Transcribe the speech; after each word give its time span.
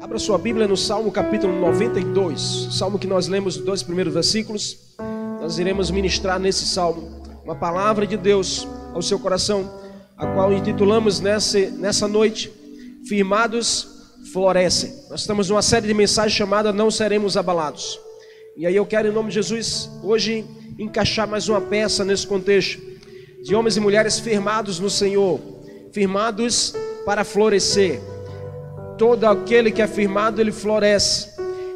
Abra 0.00 0.18
sua 0.18 0.36
Bíblia 0.36 0.68
no 0.68 0.76
Salmo 0.76 1.10
capítulo 1.10 1.58
92, 1.58 2.68
salmo 2.70 2.98
que 2.98 3.06
nós 3.06 3.28
lemos 3.28 3.56
os 3.56 3.64
dois 3.64 3.82
primeiros 3.82 4.12
versículos. 4.12 4.94
Nós 5.40 5.58
iremos 5.58 5.90
ministrar 5.90 6.38
nesse 6.38 6.66
salmo 6.66 7.22
uma 7.42 7.56
palavra 7.56 8.06
de 8.06 8.14
Deus 8.14 8.68
ao 8.92 9.00
seu 9.00 9.18
coração, 9.18 9.80
a 10.16 10.26
qual 10.26 10.52
intitulamos 10.52 11.18
nessa, 11.18 11.58
nessa 11.70 12.06
noite: 12.06 12.52
Firmados 13.08 13.88
florescem. 14.32 14.92
Nós 15.08 15.20
estamos 15.20 15.48
numa 15.48 15.62
série 15.62 15.86
de 15.86 15.94
mensagens 15.94 16.36
chamada 16.36 16.74
Não 16.74 16.90
Seremos 16.90 17.34
Abalados. 17.34 17.98
E 18.54 18.66
aí 18.66 18.76
eu 18.76 18.84
quero, 18.84 19.08
em 19.08 19.12
nome 19.12 19.30
de 19.30 19.36
Jesus, 19.36 19.90
hoje 20.02 20.44
encaixar 20.78 21.26
mais 21.26 21.48
uma 21.48 21.60
peça 21.60 22.04
nesse 22.04 22.26
contexto 22.26 22.82
de 23.42 23.54
homens 23.54 23.78
e 23.78 23.80
mulheres 23.80 24.20
firmados 24.20 24.78
no 24.78 24.90
Senhor, 24.90 25.40
firmados 25.90 26.74
para 27.06 27.24
florescer 27.24 27.98
todo 28.98 29.24
aquele 29.24 29.70
que 29.70 29.82
é 29.82 29.86
firmado, 29.86 30.40
ele 30.40 30.52
floresce. 30.52 31.28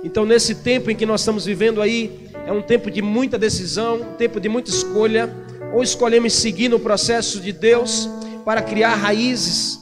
Então, 0.02 0.24
nesse 0.24 0.56
tempo 0.56 0.90
em 0.90 0.96
que 0.96 1.04
nós 1.04 1.20
estamos 1.20 1.44
vivendo 1.44 1.82
aí, 1.82 2.28
é 2.46 2.52
um 2.52 2.62
tempo 2.62 2.90
de 2.90 3.02
muita 3.02 3.38
decisão, 3.38 3.96
um 3.96 4.14
tempo 4.14 4.40
de 4.40 4.48
muita 4.48 4.70
escolha. 4.70 5.34
Ou 5.74 5.82
escolhemos 5.82 6.32
seguir 6.32 6.68
no 6.68 6.80
processo 6.80 7.40
de 7.40 7.52
Deus 7.52 8.08
para 8.44 8.62
criar 8.62 8.94
raízes 8.94 9.78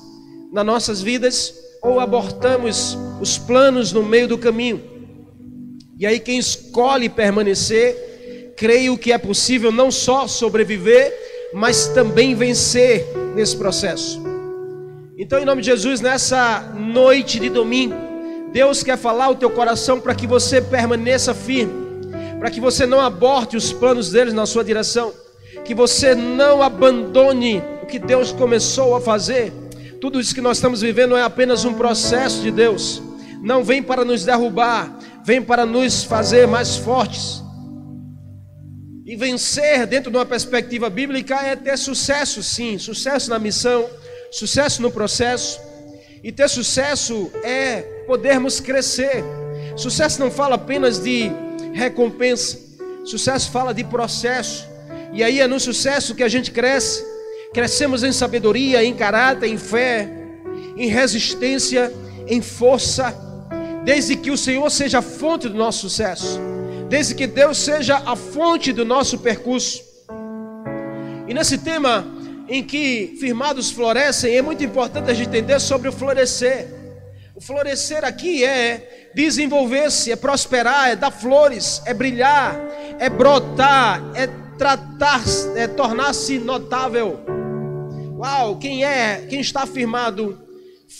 nas 0.53 0.65
nossas 0.65 1.01
vidas, 1.01 1.55
ou 1.83 2.01
abortamos 2.01 2.99
os 3.21 3.39
planos 3.39 3.93
no 3.93 4.03
meio 4.03 4.27
do 4.27 4.37
caminho. 4.37 4.83
E 5.99 6.07
aí, 6.07 6.19
quem 6.21 6.39
escolhe 6.39 7.09
permanecer, 7.09 8.55
creio 8.57 8.99
que 8.99 9.13
é 9.13 9.19
possível 9.19 9.71
não 9.71 9.91
só 9.91 10.27
sobreviver, 10.27 11.15
mas 11.55 11.89
também 11.89 12.35
vencer 12.35 13.07
nesse 13.35 13.57
processo. 13.57 14.28
Então, 15.21 15.41
em 15.41 15.45
nome 15.45 15.63
de 15.63 15.67
Jesus, 15.67 16.01
nessa 16.01 16.61
noite 16.77 17.41
de 17.41 17.49
domingo, 17.49 17.97
Deus 18.53 18.85
quer 18.85 18.97
falar 18.97 19.29
o 19.29 19.35
teu 19.35 19.51
coração 19.51 20.01
para 20.01 20.15
que 20.15 20.29
você 20.29 20.63
permaneça 20.63 21.35
firme, 21.35 21.75
para 22.39 22.49
que 22.53 22.61
você 22.61 22.87
não 22.87 23.01
aborte 23.01 23.57
os 23.57 23.73
planos 23.73 24.13
deles 24.13 24.33
na 24.33 24.47
sua 24.47 24.63
direção, 24.63 25.13
que 25.65 25.75
você 25.75 26.15
não 26.15 26.63
abandone 26.63 27.61
o 27.83 27.87
que 27.87 27.99
Deus 27.99 28.31
começou 28.31 28.95
a 28.95 29.01
fazer. 29.01 29.53
Tudo 30.01 30.21
isso 30.21 30.33
que 30.33 30.41
nós 30.41 30.59
estamos 30.59 30.83
vivendo 30.83 31.17
é 31.17 31.23
apenas 31.25 31.65
um 31.65 31.75
processo 31.75 32.41
de 32.41 32.53
Deus, 32.53 33.03
não 33.43 33.65
vem 33.65 33.83
para 33.83 34.05
nos 34.05 34.25
derrubar, 34.25 35.01
vem 35.25 35.43
para 35.43 35.67
nos 35.67 36.05
fazer 36.05 36.47
mais 36.47 36.77
fortes. 36.77 37.43
E 39.05 39.17
vencer 39.17 39.85
dentro 39.85 40.13
de 40.13 40.17
uma 40.17 40.27
perspectiva 40.27 40.89
bíblica 40.89 41.43
é 41.43 41.57
ter 41.57 41.77
sucesso, 41.77 42.41
sim, 42.41 42.79
sucesso 42.79 43.29
na 43.31 43.41
missão 43.41 43.85
sucesso 44.31 44.83
no 44.83 44.91
processo. 44.91 45.61
E 46.23 46.33
ter 46.33 46.49
sucesso 46.49 47.31
é 47.43 47.83
podermos 48.07 48.61
crescer. 48.61 49.23
Sucesso 49.77 50.21
não 50.21 50.31
fala 50.31 50.57
apenas 50.57 50.99
de 50.99 51.31
recompensa, 51.73 52.59
sucesso 53.05 53.51
fala 53.51 53.73
de 53.73 53.85
processo. 53.85 54.67
E 55.13 55.23
aí 55.23 55.41
é 55.41 55.47
no 55.47 55.61
sucesso 55.61 56.15
que 56.15 56.23
a 56.23 56.29
gente 56.29 56.51
cresce. 56.51 57.05
Crescemos 57.55 58.03
em 58.03 58.13
sabedoria, 58.13 58.85
em 58.85 58.95
caráter, 58.95 59.49
em 59.49 59.57
fé, 59.57 60.11
em 60.77 60.89
resistência, 60.89 61.93
em 62.27 62.43
força. 62.43 63.17
Desde 63.85 64.17
que 64.17 64.31
o 64.31 64.37
Senhor 64.37 64.69
seja 64.71 64.99
a 64.99 65.03
fonte 65.03 65.49
do 65.49 65.55
nosso 65.55 65.89
sucesso, 65.89 66.39
desde 66.89 67.15
que 67.15 67.27
Deus 67.27 67.57
seja 67.57 68.03
a 68.05 68.15
fonte 68.15 68.73
do 68.73 68.85
nosso 68.85 69.19
percurso. 69.19 69.83
E 71.27 71.33
nesse 71.33 71.59
tema, 71.59 72.07
em 72.49 72.63
que 72.63 73.17
firmados 73.21 73.71
florescem, 73.71 74.37
é 74.37 74.43
muito 74.43 74.65
importante 74.65 75.11
a 75.11 75.15
gente 75.15 75.29
entender 75.29 75.61
sobre 75.61 75.89
o 75.89 75.93
florescer. 75.93 76.67
O 77.35 77.41
florescer 77.41 78.05
aqui 78.05 78.45
é 78.45 79.11
desenvolver-se, 79.15 80.11
é 80.11 80.17
prosperar, 80.17 80.89
é 80.89 80.97
dar 80.97 81.11
flores, 81.11 81.83
é 81.85 81.93
brilhar, 81.93 82.59
é 82.99 83.09
brotar, 83.09 84.03
é 84.15 84.27
tratar, 84.57 85.23
é 85.55 85.67
tornar-se 85.69 86.39
notável. 86.39 87.21
Uau, 88.17 88.57
quem 88.57 88.85
é, 88.85 89.27
quem 89.29 89.41
está 89.41 89.67
firmado 89.67 90.39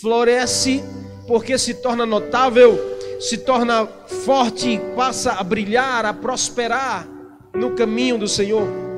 floresce 0.01 0.83
porque 1.27 1.57
se 1.57 1.73
torna 1.75 2.05
notável, 2.05 2.79
se 3.19 3.37
torna 3.37 3.85
forte, 4.25 4.79
passa 4.95 5.33
a 5.33 5.43
brilhar, 5.43 6.05
a 6.05 6.13
prosperar 6.13 7.07
no 7.53 7.75
caminho 7.75 8.17
do 8.17 8.27
Senhor. 8.27 8.88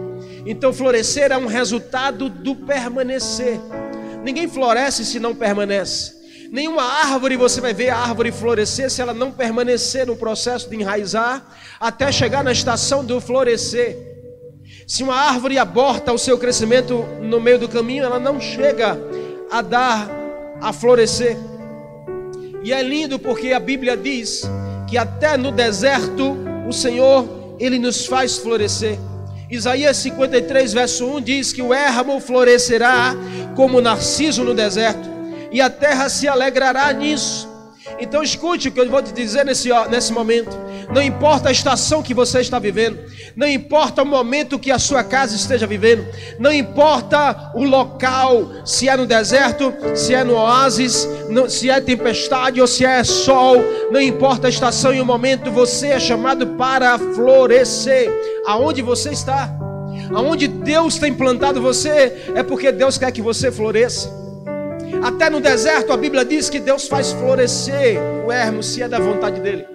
Então, 0.46 0.74
florescer 0.74 1.32
é 1.32 1.38
um 1.38 1.48
resultado 1.48 2.30
do 2.30 2.56
permanecer. 2.56 3.60
Ninguém 4.24 4.48
floresce 4.48 5.06
se 5.06 5.20
não 5.20 5.36
permanece. 5.36 6.22
Nenhuma 6.52 6.84
árvore 6.84 7.38
você 7.38 7.62
vai 7.62 7.74
ver 7.74 7.90
a 7.90 7.98
árvore 7.98 8.30
florescer 8.30 8.90
se 8.90 9.02
ela 9.02 9.14
não 9.14 9.32
permanecer 9.32 10.06
no 10.06 10.18
processo 10.18 10.70
de 10.70 10.76
enraizar 10.76 11.46
até 11.80 12.12
chegar 12.12 12.44
na 12.44 12.52
estação 12.52 13.06
do 13.06 13.22
florescer. 13.22 13.98
Se 14.86 15.02
uma 15.02 15.16
árvore 15.16 15.58
aborta 15.58 16.12
o 16.12 16.18
seu 16.18 16.38
crescimento 16.38 17.06
no 17.22 17.40
meio 17.40 17.58
do 17.58 17.70
caminho, 17.70 18.04
ela 18.04 18.20
não 18.20 18.42
chega 18.42 19.00
a 19.50 19.62
dar 19.62 20.10
a 20.60 20.74
florescer. 20.74 21.38
E 22.64 22.74
é 22.74 22.84
lindo 22.84 23.18
porque 23.18 23.54
a 23.54 23.60
Bíblia 23.60 23.96
diz 23.96 24.44
que 24.90 24.98
até 24.98 25.38
no 25.38 25.54
deserto 25.54 26.38
o 26.68 26.74
Senhor 26.74 27.56
ele 27.60 27.80
nos 27.80 28.06
faz 28.06 28.38
florescer. 28.38 29.00
Isaías 29.52 29.98
53, 29.98 30.74
verso 30.74 31.06
1 31.18 31.22
diz 31.22 31.52
que 31.52 31.62
o 31.62 31.74
ermo 31.74 32.22
florescerá 32.22 33.14
como 33.54 33.82
narciso 33.82 34.46
no 34.46 34.54
deserto, 34.54 35.10
e 35.52 35.60
a 35.60 35.70
terra 35.70 36.08
se 36.08 36.26
alegrará 36.26 36.94
nisso. 36.94 37.51
Então 38.00 38.24
escute 38.24 38.68
o 38.68 38.72
que 38.72 38.80
eu 38.80 38.90
vou 38.90 39.02
te 39.02 39.14
dizer 39.14 39.46
nesse, 39.46 39.70
nesse 39.90 40.12
momento. 40.12 40.58
Não 40.94 41.02
importa 41.02 41.50
a 41.50 41.52
estação 41.52 42.04
que 42.04 42.14
você 42.14 42.42
está 42.42 42.60
vivendo, 42.60 43.00
não 43.36 43.48
importa 43.48 44.04
o 44.04 44.06
momento 44.06 44.60
que 44.60 44.72
a 44.72 44.80
sua 44.80 45.04
casa 45.04 45.36
esteja 45.36 45.66
vivendo, 45.66 46.06
não 46.38 46.52
importa 46.52 47.52
o 47.56 47.64
local, 47.64 48.52
se 48.66 48.90
é 48.90 48.98
no 48.98 49.06
deserto, 49.06 49.74
se 49.96 50.14
é 50.14 50.24
no 50.24 50.34
oásis, 50.34 51.08
se 51.48 51.70
é 51.70 51.80
tempestade 51.80 52.60
ou 52.60 52.68
se 52.68 52.86
é 52.86 53.04
sol, 53.04 53.58
não 53.90 54.02
importa 54.02 54.48
a 54.48 54.50
estação 54.50 54.94
e 54.94 55.00
o 55.00 55.06
momento, 55.06 55.50
você 55.50 55.88
é 55.88 56.00
chamado 56.00 56.46
para 56.48 57.00
florescer. 57.00 58.12
Aonde 58.46 58.82
você 58.82 59.12
está? 59.12 59.50
Aonde 60.14 60.48
Deus 60.48 60.98
tem 60.98 61.14
plantado 61.14 61.62
você, 61.62 62.26
é 62.36 62.44
porque 62.44 62.72
Deus 62.72 62.98
quer 62.98 63.12
que 63.12 63.22
você 63.22 63.52
floresça. 63.52 64.21
Até 65.04 65.30
no 65.30 65.40
deserto 65.40 65.92
a 65.92 65.98
Bíblia 65.98 66.26
diz 66.26 66.50
que 66.50 66.60
Deus 66.60 66.88
faz 66.88 67.12
florescer 67.12 68.00
o 68.26 68.32
ermo 68.32 68.62
se 68.64 68.82
é 68.82 68.88
da 68.88 69.00
vontade 69.00 69.40
dele. 69.40 69.66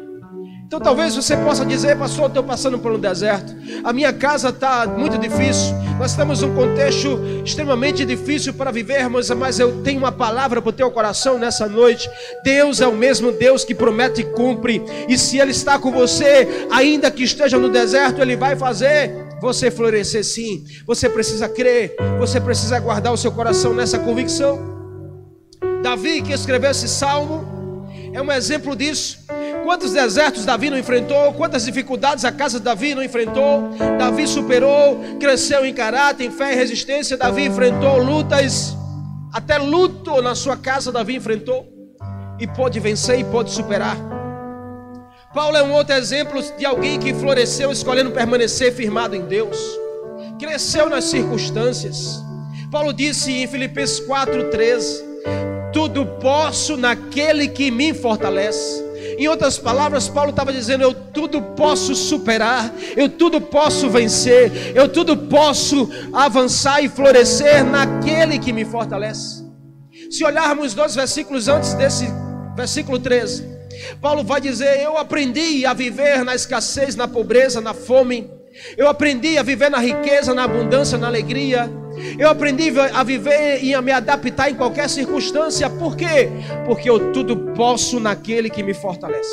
Então 0.66 0.80
talvez 0.80 1.14
você 1.14 1.36
possa 1.36 1.64
dizer, 1.64 1.96
pastor, 1.96 2.26
estou 2.26 2.42
passando 2.42 2.76
por 2.76 2.90
um 2.90 2.98
deserto. 2.98 3.54
A 3.84 3.92
minha 3.92 4.12
casa 4.12 4.48
está 4.48 4.84
muito 4.84 5.16
difícil. 5.16 5.72
Nós 5.96 6.10
estamos 6.10 6.42
num 6.42 6.56
contexto 6.56 7.20
extremamente 7.44 8.04
difícil 8.04 8.52
para 8.52 8.72
vivermos, 8.72 9.30
mas 9.30 9.60
eu 9.60 9.80
tenho 9.82 10.00
uma 10.00 10.10
palavra 10.10 10.60
para 10.60 10.68
o 10.68 10.72
teu 10.72 10.90
coração 10.90 11.38
nessa 11.38 11.68
noite. 11.68 12.10
Deus 12.42 12.80
é 12.80 12.86
o 12.86 12.96
mesmo 12.96 13.30
Deus 13.30 13.64
que 13.64 13.76
promete 13.76 14.22
e 14.22 14.24
cumpre. 14.24 14.82
E 15.08 15.16
se 15.16 15.38
Ele 15.38 15.52
está 15.52 15.78
com 15.78 15.92
você, 15.92 16.66
ainda 16.68 17.12
que 17.12 17.22
esteja 17.22 17.58
no 17.58 17.68
deserto, 17.68 18.20
Ele 18.20 18.36
vai 18.36 18.56
fazer 18.56 19.12
você 19.40 19.70
florescer 19.70 20.24
sim. 20.24 20.64
Você 20.84 21.08
precisa 21.08 21.48
crer, 21.48 21.94
você 22.18 22.40
precisa 22.40 22.80
guardar 22.80 23.12
o 23.12 23.16
seu 23.16 23.30
coração 23.30 23.72
nessa 23.72 24.00
convicção. 24.00 24.75
Davi, 25.86 26.20
que 26.20 26.32
escreveu 26.32 26.72
esse 26.72 26.88
salmo, 26.88 27.86
é 28.12 28.20
um 28.20 28.32
exemplo 28.32 28.74
disso. 28.74 29.24
Quantos 29.62 29.92
desertos 29.92 30.44
Davi 30.44 30.68
não 30.68 30.76
enfrentou? 30.76 31.32
Quantas 31.34 31.64
dificuldades 31.64 32.24
a 32.24 32.32
casa 32.32 32.58
de 32.58 32.64
Davi 32.64 32.92
não 32.92 33.04
enfrentou? 33.04 33.70
Davi 33.96 34.26
superou, 34.26 34.98
cresceu 35.20 35.64
em 35.64 35.72
caráter, 35.72 36.24
em 36.24 36.30
fé 36.32 36.52
e 36.52 36.56
resistência. 36.56 37.16
Davi 37.16 37.44
enfrentou 37.44 37.98
lutas, 37.98 38.76
até 39.32 39.58
luto 39.58 40.20
na 40.20 40.34
sua 40.34 40.56
casa 40.56 40.90
Davi 40.90 41.14
enfrentou 41.14 41.64
e 42.40 42.48
pôde 42.48 42.80
vencer 42.80 43.20
e 43.20 43.24
pôde 43.24 43.52
superar. 43.52 43.96
Paulo 45.32 45.56
é 45.56 45.62
um 45.62 45.72
outro 45.72 45.94
exemplo 45.94 46.42
de 46.58 46.66
alguém 46.66 46.98
que 46.98 47.14
floresceu 47.14 47.70
escolhendo 47.70 48.10
permanecer 48.10 48.74
firmado 48.74 49.14
em 49.14 49.24
Deus. 49.24 49.56
Cresceu 50.36 50.90
nas 50.90 51.04
circunstâncias. 51.04 52.20
Paulo 52.72 52.92
disse 52.92 53.30
em 53.30 53.46
Filipenses 53.46 54.00
4:13: 54.00 55.05
tudo 55.76 56.06
posso 56.06 56.74
naquele 56.74 57.48
que 57.48 57.70
me 57.70 57.92
fortalece. 57.92 58.82
Em 59.18 59.28
outras 59.28 59.58
palavras, 59.58 60.08
Paulo 60.08 60.30
estava 60.30 60.50
dizendo: 60.50 60.82
Eu 60.82 60.94
tudo 60.94 61.42
posso 61.42 61.94
superar, 61.94 62.74
eu 62.96 63.10
tudo 63.10 63.42
posso 63.42 63.90
vencer, 63.90 64.74
eu 64.74 64.88
tudo 64.88 65.14
posso 65.14 65.86
avançar 66.14 66.82
e 66.82 66.88
florescer 66.88 67.62
naquele 67.62 68.38
que 68.38 68.54
me 68.54 68.64
fortalece. 68.64 69.44
Se 70.10 70.24
olharmos 70.24 70.72
dois 70.72 70.94
versículos 70.94 71.46
antes 71.46 71.74
desse 71.74 72.06
versículo 72.56 72.98
13, 72.98 73.44
Paulo 74.00 74.24
vai 74.24 74.40
dizer: 74.40 74.80
Eu 74.80 74.96
aprendi 74.96 75.66
a 75.66 75.74
viver 75.74 76.24
na 76.24 76.34
escassez, 76.34 76.96
na 76.96 77.06
pobreza, 77.06 77.60
na 77.60 77.74
fome, 77.74 78.30
eu 78.78 78.88
aprendi 78.88 79.36
a 79.36 79.42
viver 79.42 79.70
na 79.70 79.78
riqueza, 79.78 80.32
na 80.32 80.44
abundância, 80.44 80.96
na 80.96 81.06
alegria. 81.06 81.70
Eu 82.18 82.28
aprendi 82.28 82.72
a 82.78 83.02
viver 83.02 83.62
e 83.62 83.74
a 83.74 83.82
me 83.82 83.92
adaptar 83.92 84.50
em 84.50 84.54
qualquer 84.54 84.88
circunstância. 84.88 85.68
Por 85.70 85.96
quê? 85.96 86.28
Porque 86.64 86.88
eu 86.88 87.12
tudo 87.12 87.36
posso 87.54 88.00
naquele 88.00 88.50
que 88.50 88.62
me 88.62 88.74
fortalece. 88.74 89.30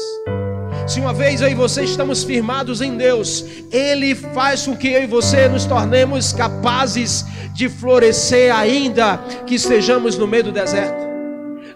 Se 0.88 1.00
uma 1.00 1.14
vez 1.14 1.42
eu 1.42 1.48
e 1.48 1.56
você 1.56 1.84
estamos 1.84 2.24
firmados 2.24 2.82
em 2.82 2.98
Deus, 2.98 3.46
Ele 3.72 4.14
faz 4.14 4.66
com 4.66 4.76
que 4.76 4.90
eu 4.90 5.04
e 5.04 5.08
você 5.08 5.48
nos 5.48 5.66
tornemos 5.66 6.34
capazes 6.34 7.26
de 7.54 7.70
florescer, 7.70 8.54
ainda 8.54 9.18
que 9.46 9.56
estejamos 9.56 10.18
no 10.18 10.28
meio 10.28 10.46
do 10.46 10.52
deserto, 10.52 11.04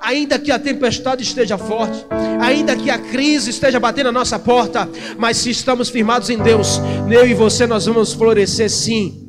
ainda 0.01 0.37
que 0.37 0.51
a 0.51 0.59
tempestade 0.59 1.23
esteja 1.23 1.57
forte, 1.57 2.05
ainda 2.41 2.75
que 2.75 2.89
a 2.89 2.97
crise 2.97 3.49
esteja 3.49 3.79
batendo 3.79 4.07
na 4.07 4.19
nossa 4.19 4.37
porta, 4.37 4.89
mas 5.17 5.37
se 5.37 5.51
estamos 5.51 5.89
firmados 5.89 6.29
em 6.29 6.37
Deus, 6.37 6.81
eu 7.09 7.25
e 7.25 7.33
você 7.33 7.65
nós 7.65 7.85
vamos 7.85 8.11
florescer 8.13 8.69
sim, 8.69 9.26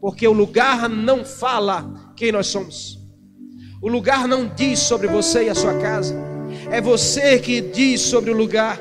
porque 0.00 0.26
o 0.26 0.32
lugar 0.32 0.88
não 0.88 1.24
fala 1.24 2.12
quem 2.16 2.32
nós 2.32 2.46
somos, 2.46 2.98
o 3.82 3.88
lugar 3.88 4.26
não 4.26 4.46
diz 4.46 4.78
sobre 4.78 5.06
você 5.06 5.44
e 5.44 5.50
a 5.50 5.54
sua 5.54 5.74
casa, 5.74 6.14
é 6.70 6.80
você 6.80 7.38
que 7.38 7.60
diz 7.60 8.00
sobre 8.00 8.30
o 8.30 8.36
lugar. 8.36 8.78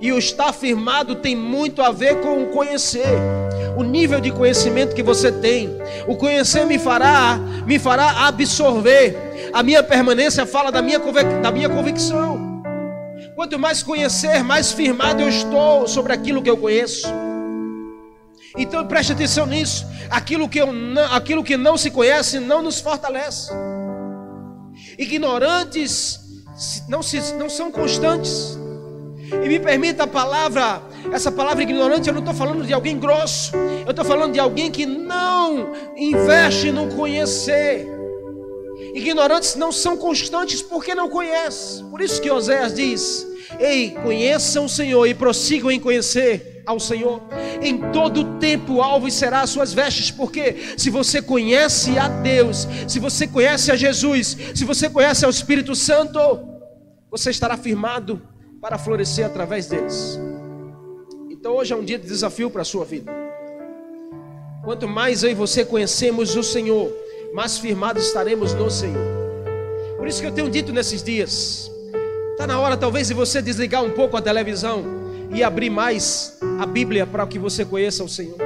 E 0.00 0.12
o 0.12 0.18
estar 0.18 0.52
firmado 0.52 1.16
tem 1.16 1.34
muito 1.34 1.82
a 1.82 1.90
ver 1.90 2.20
com 2.20 2.42
o 2.42 2.46
conhecer. 2.48 3.06
O 3.76 3.82
nível 3.82 4.20
de 4.20 4.30
conhecimento 4.30 4.94
que 4.94 5.02
você 5.02 5.32
tem. 5.32 5.70
O 6.06 6.16
conhecer 6.16 6.64
me 6.66 6.78
fará, 6.78 7.38
me 7.66 7.78
fará 7.78 8.26
absorver. 8.26 9.50
A 9.52 9.62
minha 9.62 9.82
permanência 9.82 10.46
fala 10.46 10.70
da 10.70 10.82
minha, 10.82 10.98
da 11.42 11.50
minha 11.50 11.68
convicção. 11.68 12.62
Quanto 13.34 13.58
mais 13.58 13.82
conhecer, 13.82 14.42
mais 14.42 14.72
firmado 14.72 15.22
eu 15.22 15.28
estou 15.28 15.86
sobre 15.86 16.12
aquilo 16.12 16.42
que 16.42 16.50
eu 16.50 16.56
conheço. 16.56 17.06
Então 18.56 18.86
preste 18.86 19.12
atenção 19.12 19.46
nisso. 19.46 19.86
Aquilo 20.08 20.48
que, 20.48 20.60
eu 20.60 20.72
não, 20.72 21.12
aquilo 21.12 21.44
que 21.44 21.56
não 21.56 21.76
se 21.76 21.90
conhece 21.90 22.38
não 22.38 22.62
nos 22.62 22.80
fortalece. 22.80 23.52
Ignorantes 24.98 26.20
não, 26.88 27.02
se, 27.02 27.34
não 27.34 27.48
são 27.50 27.70
constantes. 27.70 28.58
E 29.30 29.48
me 29.48 29.58
permita 29.58 30.04
a 30.04 30.06
palavra, 30.06 30.80
essa 31.12 31.32
palavra 31.32 31.62
ignorante, 31.62 32.08
eu 32.08 32.14
não 32.14 32.20
estou 32.20 32.34
falando 32.34 32.64
de 32.64 32.72
alguém 32.72 32.96
grosso, 32.96 33.56
eu 33.84 33.90
estou 33.90 34.04
falando 34.04 34.32
de 34.32 34.38
alguém 34.38 34.70
que 34.70 34.86
não 34.86 35.72
investe 35.96 36.70
no 36.70 36.94
conhecer. 36.94 37.86
Ignorantes 38.94 39.56
não 39.56 39.72
são 39.72 39.96
constantes 39.96 40.62
porque 40.62 40.94
não 40.94 41.10
conhecem. 41.10 41.84
Por 41.86 42.00
isso 42.00 42.22
que 42.22 42.30
Oséias 42.30 42.72
diz: 42.72 43.26
Ei, 43.58 43.90
conheçam 44.02 44.64
o 44.64 44.68
Senhor 44.68 45.06
e 45.06 45.12
prossigam 45.12 45.70
em 45.70 45.80
conhecer 45.80 46.55
ao 46.66 46.80
Senhor. 46.80 47.22
Em 47.62 47.78
todo 47.92 48.38
tempo 48.38 48.82
alvo 48.82 49.08
será 49.10 49.40
as 49.42 49.50
suas 49.50 49.72
vestes, 49.72 50.10
porque 50.10 50.74
se 50.76 50.90
você 50.90 51.22
conhece 51.22 51.96
a 51.96 52.08
Deus, 52.08 52.66
se 52.88 52.98
você 52.98 53.26
conhece 53.26 53.70
a 53.70 53.76
Jesus, 53.76 54.36
se 54.54 54.64
você 54.64 54.90
conhece 54.90 55.24
ao 55.24 55.30
Espírito 55.30 55.74
Santo, 55.74 56.18
você 57.10 57.30
estará 57.30 57.56
firmado 57.56 58.20
para 58.60 58.76
florescer 58.76 59.24
através 59.24 59.66
deles. 59.68 60.18
Então 61.30 61.54
hoje 61.54 61.72
é 61.72 61.76
um 61.76 61.84
dia 61.84 61.98
de 61.98 62.06
desafio 62.06 62.50
para 62.50 62.62
a 62.62 62.64
sua 62.64 62.84
vida. 62.84 63.12
Quanto 64.64 64.88
mais 64.88 65.22
eu 65.22 65.30
e 65.30 65.34
você 65.34 65.64
conhecemos 65.64 66.34
o 66.34 66.42
Senhor, 66.42 66.92
mais 67.32 67.56
firmados 67.56 68.04
estaremos 68.04 68.52
no 68.54 68.68
Senhor. 68.68 69.06
Por 69.96 70.08
isso 70.08 70.20
que 70.20 70.26
eu 70.26 70.32
tenho 70.32 70.50
dito 70.50 70.72
nesses 70.72 71.02
dias, 71.02 71.70
está 72.32 72.46
na 72.46 72.58
hora 72.58 72.76
talvez 72.76 73.06
de 73.06 73.14
você 73.14 73.40
desligar 73.40 73.84
um 73.84 73.90
pouco 73.90 74.16
a 74.16 74.20
televisão 74.20 75.05
e 75.34 75.42
abrir 75.42 75.70
mais 75.70 76.38
a 76.58 76.66
Bíblia 76.66 77.06
para 77.06 77.26
que 77.26 77.38
você 77.38 77.64
conheça 77.64 78.04
o 78.04 78.08
Senhor. 78.08 78.38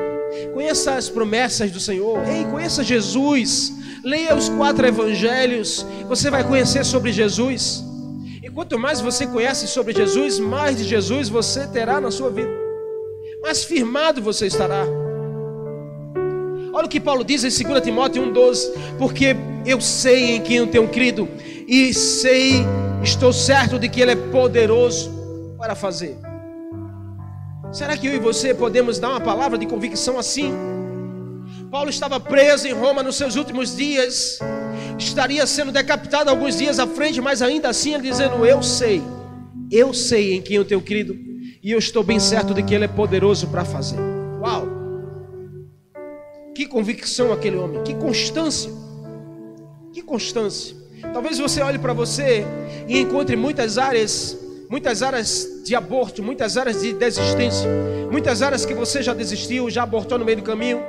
Conheça 0.54 0.94
as 0.94 1.08
promessas 1.08 1.70
do 1.70 1.80
Senhor. 1.80 2.18
Ei, 2.26 2.44
conheça 2.44 2.82
Jesus. 2.82 3.72
Leia 4.04 4.34
os 4.34 4.48
quatro 4.48 4.86
evangelhos. 4.86 5.84
Você 6.08 6.30
vai 6.30 6.44
conhecer 6.44 6.84
sobre 6.84 7.12
Jesus. 7.12 7.84
Quanto 8.60 8.78
mais 8.78 9.00
você 9.00 9.26
conhece 9.26 9.66
sobre 9.66 9.94
Jesus, 9.94 10.38
mais 10.38 10.76
de 10.76 10.84
Jesus 10.84 11.30
você 11.30 11.66
terá 11.66 12.00
na 12.00 12.10
sua 12.10 12.30
vida. 12.30 12.50
Mais 13.42 13.64
firmado 13.64 14.20
você 14.20 14.48
estará. 14.48 14.84
Olha 16.72 16.84
o 16.84 16.88
que 16.88 17.00
Paulo 17.00 17.24
diz 17.24 17.42
em 17.42 17.66
2 17.66 17.80
Timóteo 17.80 18.22
1,12: 18.22 18.70
Porque 18.98 19.34
eu 19.64 19.80
sei 19.80 20.36
em 20.36 20.42
quem 20.42 20.56
eu 20.56 20.66
tenho 20.66 20.88
crido, 20.88 21.26
e 21.66 21.94
sei, 21.94 22.64
estou 23.02 23.32
certo 23.32 23.78
de 23.78 23.88
que 23.88 24.00
Ele 24.00 24.12
é 24.12 24.16
poderoso 24.16 25.10
para 25.56 25.74
fazer. 25.74 26.18
Será 27.72 27.96
que 27.96 28.08
eu 28.08 28.14
e 28.14 28.19
você 28.19 28.52
podemos 28.52 28.99
dar 28.99 29.11
uma 29.11 29.20
palavra 29.20 29.56
de 29.56 29.64
convicção 29.64 30.19
assim? 30.19 30.52
Paulo 31.70 31.88
estava 31.88 32.19
preso 32.19 32.67
em 32.67 32.72
Roma 32.72 33.00
nos 33.00 33.14
seus 33.14 33.37
últimos 33.37 33.76
dias, 33.76 34.40
estaria 34.99 35.46
sendo 35.46 35.70
decapitado 35.70 36.28
alguns 36.28 36.58
dias 36.58 36.81
à 36.81 36.87
frente, 36.87 37.20
mas 37.20 37.43
ainda 37.43 37.69
assim 37.69 37.94
ele 37.94 38.02
dizendo: 38.02 38.44
Eu 38.44 38.61
sei, 38.61 39.00
eu 39.70 39.94
sei 39.94 40.34
em 40.34 40.43
quem 40.43 40.56
eu 40.56 40.64
tenho 40.64 40.81
crido, 40.81 41.17
e 41.62 41.70
eu 41.70 41.78
estou 41.78 42.02
bem 42.02 42.19
certo 42.19 42.52
de 42.52 42.62
que 42.62 42.75
Ele 42.75 42.87
é 42.87 42.88
poderoso 42.88 43.46
para 43.46 43.64
fazer. 43.64 44.00
Uau! 44.40 44.66
Que 46.52 46.66
convicção 46.66 47.32
aquele 47.32 47.56
homem, 47.56 47.84
que 47.84 47.94
constância, 47.94 48.70
que 49.93 50.02
constância. 50.02 50.75
Talvez 51.12 51.38
você 51.38 51.62
olhe 51.62 51.78
para 51.78 51.93
você 51.93 52.44
e 52.88 52.99
encontre 52.99 53.37
muitas 53.37 53.78
áreas 53.78 54.37
muitas 54.70 55.02
áreas 55.02 55.49
de 55.64 55.75
aborto, 55.75 56.22
muitas 56.22 56.56
áreas 56.56 56.81
de 56.81 56.93
desistência, 56.93 57.69
muitas 58.08 58.40
áreas 58.40 58.64
que 58.64 58.72
você 58.72 59.02
já 59.02 59.12
desistiu, 59.12 59.69
já 59.69 59.82
abortou 59.82 60.17
no 60.17 60.25
meio 60.25 60.37
do 60.37 60.44
caminho, 60.44 60.81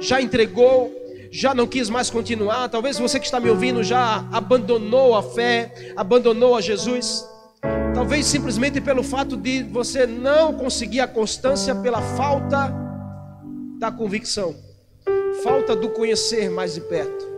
já 0.00 0.20
entregou, 0.20 0.92
já 1.30 1.54
não 1.54 1.64
quis 1.64 1.88
mais 1.88 2.10
continuar. 2.10 2.68
Talvez 2.68 2.98
você 2.98 3.20
que 3.20 3.26
está 3.26 3.38
me 3.38 3.48
ouvindo 3.48 3.84
já 3.84 4.26
abandonou 4.32 5.14
a 5.14 5.22
fé, 5.22 5.92
abandonou 5.96 6.56
a 6.56 6.60
Jesus. 6.60 7.24
Talvez 7.94 8.26
simplesmente 8.26 8.80
pelo 8.80 9.04
fato 9.04 9.36
de 9.36 9.62
você 9.62 10.04
não 10.04 10.52
conseguir 10.52 11.00
a 11.00 11.06
constância 11.06 11.76
pela 11.76 12.02
falta 12.16 12.74
da 13.78 13.92
convicção, 13.92 14.56
falta 15.44 15.76
do 15.76 15.90
conhecer 15.90 16.50
mais 16.50 16.74
de 16.74 16.80
perto. 16.80 17.28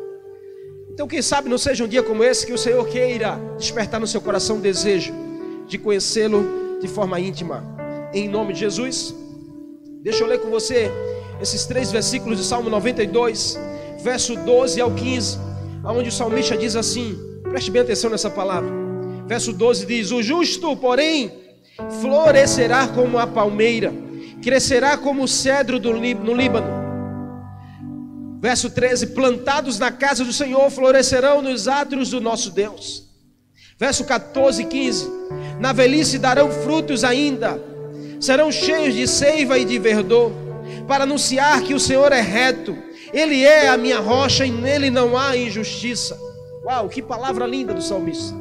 Então, 0.92 1.06
quem 1.06 1.20
sabe 1.20 1.48
não 1.48 1.58
seja 1.58 1.84
um 1.84 1.88
dia 1.88 2.02
como 2.02 2.24
esse 2.24 2.46
que 2.46 2.52
o 2.52 2.58
Senhor 2.58 2.86
queira 2.88 3.38
despertar 3.58 4.00
no 4.00 4.06
seu 4.06 4.20
coração 4.20 4.56
um 4.56 4.60
desejo 4.60 5.29
de 5.70 5.78
conhecê-lo 5.78 6.78
de 6.80 6.88
forma 6.88 7.18
íntima. 7.20 7.64
Em 8.12 8.28
nome 8.28 8.52
de 8.52 8.60
Jesus, 8.60 9.14
deixa 10.02 10.24
eu 10.24 10.26
ler 10.26 10.40
com 10.40 10.50
você 10.50 10.90
esses 11.40 11.64
três 11.64 11.90
versículos 11.92 12.38
de 12.38 12.44
Salmo 12.44 12.68
92, 12.68 13.58
verso 14.02 14.34
12 14.34 14.80
ao 14.80 14.90
15, 14.90 15.38
onde 15.84 16.08
o 16.08 16.12
salmista 16.12 16.56
diz 16.56 16.74
assim: 16.74 17.16
preste 17.44 17.70
bem 17.70 17.82
atenção 17.82 18.10
nessa 18.10 18.28
palavra. 18.28 18.70
Verso 19.26 19.52
12 19.52 19.86
diz: 19.86 20.10
O 20.10 20.20
justo, 20.22 20.76
porém, 20.76 21.32
florescerá 22.00 22.88
como 22.88 23.16
a 23.18 23.26
palmeira, 23.26 23.92
crescerá 24.42 24.98
como 24.98 25.22
o 25.22 25.28
cedro 25.28 25.78
do, 25.78 25.92
no 25.92 26.34
Líbano. 26.34 26.80
Verso 28.40 28.70
13: 28.70 29.08
Plantados 29.08 29.78
na 29.78 29.92
casa 29.92 30.24
do 30.24 30.32
Senhor, 30.32 30.68
florescerão 30.68 31.40
nos 31.40 31.68
átrios 31.68 32.10
do 32.10 32.20
nosso 32.20 32.50
Deus. 32.50 33.08
Verso 33.78 34.04
14 34.04 34.62
e 34.62 34.66
15: 34.66 35.10
Na 35.60 35.74
velhice 35.74 36.18
darão 36.18 36.50
frutos 36.50 37.04
ainda, 37.04 37.62
serão 38.18 38.50
cheios 38.50 38.94
de 38.94 39.06
seiva 39.06 39.58
e 39.58 39.64
de 39.66 39.78
verdor, 39.78 40.32
para 40.88 41.04
anunciar 41.04 41.60
que 41.60 41.74
o 41.74 41.78
Senhor 41.78 42.10
é 42.12 42.20
reto, 42.22 42.76
Ele 43.12 43.44
é 43.44 43.68
a 43.68 43.76
minha 43.76 44.00
rocha 44.00 44.46
e 44.46 44.50
nele 44.50 44.88
não 44.88 45.18
há 45.18 45.36
injustiça. 45.36 46.18
Uau, 46.64 46.88
que 46.88 47.02
palavra 47.02 47.46
linda 47.46 47.74
do 47.74 47.82
salmista! 47.82 48.34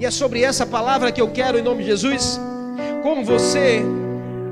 E 0.00 0.06
é 0.06 0.10
sobre 0.10 0.42
essa 0.42 0.64
palavra 0.64 1.12
que 1.12 1.20
eu 1.20 1.28
quero, 1.28 1.58
em 1.58 1.62
nome 1.62 1.82
de 1.82 1.90
Jesus, 1.90 2.40
com 3.02 3.22
você, 3.22 3.82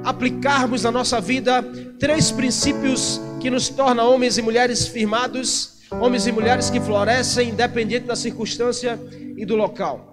aplicarmos 0.05 0.85
na 0.85 0.91
nossa 0.91 1.23
vida 1.23 1.65
três 1.99 2.31
princípios 2.31 3.19
que 3.41 3.49
nos 3.49 3.71
tornam 3.71 4.13
homens 4.13 4.37
e 4.37 4.43
mulheres 4.43 4.87
firmados, 4.87 5.79
homens 5.91 6.27
e 6.27 6.33
mulheres 6.33 6.69
que 6.69 6.79
florescem, 6.79 7.49
independente 7.49 8.07
da 8.07 8.15
circunstância 8.15 9.01
e 9.37 9.47
do 9.47 9.57
local. 9.57 10.10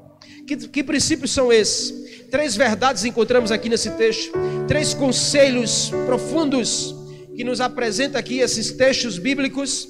Que, 0.48 0.56
que 0.56 0.82
princípios 0.82 1.32
são 1.32 1.52
esses? 1.52 2.26
Três 2.32 2.56
verdades 2.56 3.04
encontramos 3.04 3.52
aqui 3.52 3.68
nesse 3.68 3.92
texto, 3.92 4.32
três 4.66 4.94
conselhos 4.94 5.92
profundos 6.06 6.96
que 7.36 7.44
nos 7.44 7.60
apresenta 7.60 8.18
aqui 8.18 8.40
esses 8.40 8.72
textos 8.72 9.18
bíblicos 9.18 9.90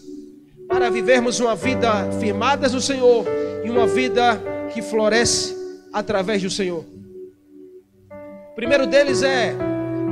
para 0.68 0.90
vivermos 0.90 1.40
uma 1.40 1.56
vida 1.56 2.12
firmada 2.20 2.68
no 2.70 2.82
Senhor 2.82 3.24
e 3.64 3.70
uma 3.70 3.86
vida 3.86 4.42
que 4.74 4.82
floresce 4.82 5.56
através 5.94 6.42
do 6.42 6.50
Senhor. 6.50 6.84
O 8.52 8.56
primeiro 8.56 8.88
deles 8.88 9.22
é 9.22 9.56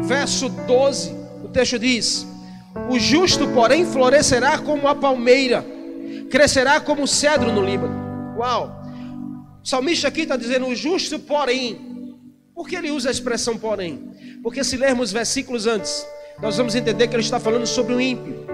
verso 0.03 0.47
12, 0.47 1.11
o 1.43 1.47
texto 1.47 1.79
diz: 1.79 2.23
O 2.87 2.99
justo, 2.99 3.47
porém, 3.47 3.83
florescerá 3.83 4.59
como 4.59 4.87
a 4.87 4.93
palmeira, 4.93 5.65
crescerá 6.29 6.79
como 6.79 7.01
o 7.03 7.07
cedro 7.07 7.51
no 7.51 7.65
Líbano. 7.65 8.35
Uau! 8.37 8.85
O 9.65 9.67
salmista 9.67 10.07
aqui 10.07 10.22
está 10.22 10.38
dizendo 10.38 10.67
o 10.67 10.75
justo, 10.75 11.17
porém. 11.17 12.15
Por 12.53 12.69
que 12.69 12.75
ele 12.75 12.91
usa 12.91 13.10
a 13.10 13.12
expressão 13.12 13.57
porém? 13.57 14.12
Porque 14.43 14.63
se 14.63 14.77
lermos 14.77 15.12
versículos 15.12 15.65
antes, 15.65 16.05
nós 16.39 16.55
vamos 16.55 16.75
entender 16.75 17.07
que 17.07 17.15
ele 17.15 17.24
está 17.24 17.39
falando 17.39 17.65
sobre 17.65 17.95
o 17.95 18.00
ímpio. 18.00 18.45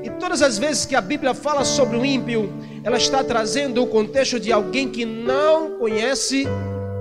E 0.00 0.08
todas 0.10 0.42
as 0.42 0.58
vezes 0.58 0.86
que 0.86 0.94
a 0.94 1.00
Bíblia 1.00 1.34
fala 1.34 1.64
sobre 1.64 1.96
o 1.96 2.04
ímpio, 2.04 2.52
ela 2.84 2.98
está 2.98 3.24
trazendo 3.24 3.82
o 3.82 3.86
contexto 3.88 4.38
de 4.38 4.52
alguém 4.52 4.88
que 4.88 5.04
não 5.04 5.76
conhece 5.76 6.46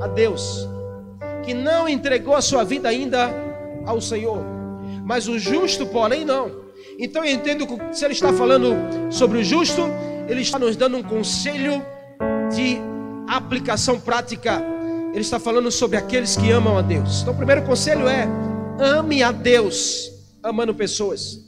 a 0.01 0.07
Deus, 0.07 0.67
que 1.45 1.53
não 1.53 1.88
entregou 1.88 2.35
a 2.35 2.41
sua 2.41 2.63
vida 2.63 2.89
ainda 2.89 3.31
ao 3.85 4.01
Senhor. 4.01 4.43
Mas 5.05 5.27
o 5.27 5.38
justo, 5.38 5.85
porém, 5.85 6.25
não. 6.25 6.63
Então 6.97 7.23
eu 7.23 7.31
entendo 7.31 7.67
que 7.67 7.95
se 7.95 8.03
ele 8.03 8.15
está 8.15 8.33
falando 8.33 8.75
sobre 9.11 9.38
o 9.38 9.43
justo, 9.43 9.83
ele 10.27 10.41
está 10.41 10.57
nos 10.57 10.75
dando 10.75 10.97
um 10.97 11.03
conselho 11.03 11.85
de 12.51 12.89
aplicação 13.38 14.00
prática. 14.00 14.62
Ele 15.12 15.21
está 15.21 15.39
falando 15.39 15.71
sobre 15.71 15.98
aqueles 15.98 16.36
que 16.36 16.51
amam 16.51 16.77
a 16.77 16.81
Deus. 16.81 17.21
Então, 17.21 17.33
o 17.33 17.38
primeiro 17.38 17.63
conselho 17.63 18.07
é: 18.07 18.27
ame 18.79 19.24
a 19.24 19.31
Deus, 19.31 20.12
amando 20.43 20.74
pessoas. 20.74 21.39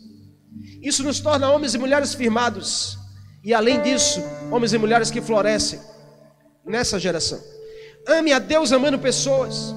Isso 0.82 1.04
nos 1.04 1.20
torna 1.20 1.50
homens 1.52 1.76
e 1.76 1.78
mulheres 1.78 2.14
firmados. 2.14 2.98
E 3.44 3.54
além 3.54 3.82
disso, 3.82 4.22
homens 4.52 4.74
e 4.74 4.78
mulheres 4.78 5.10
que 5.10 5.22
florescem 5.22 5.80
nessa 6.66 7.00
geração. 7.00 7.40
Ame 8.08 8.34
a 8.34 8.40
Deus 8.40 8.72
amando 8.72 8.98
pessoas. 8.98 9.74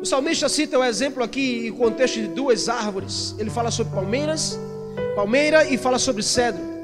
O 0.00 0.04
salmista 0.04 0.48
cita 0.48 0.78
o 0.78 0.84
exemplo 0.84 1.22
aqui 1.22 1.66
em 1.66 1.72
contexto 1.72 2.20
de 2.20 2.28
duas 2.28 2.68
árvores. 2.68 3.34
Ele 3.38 3.50
fala 3.50 3.70
sobre 3.70 3.92
palmeiras, 3.92 4.58
palmeira 5.14 5.64
e 5.64 5.76
fala 5.76 5.98
sobre 5.98 6.22
cedro. 6.22 6.75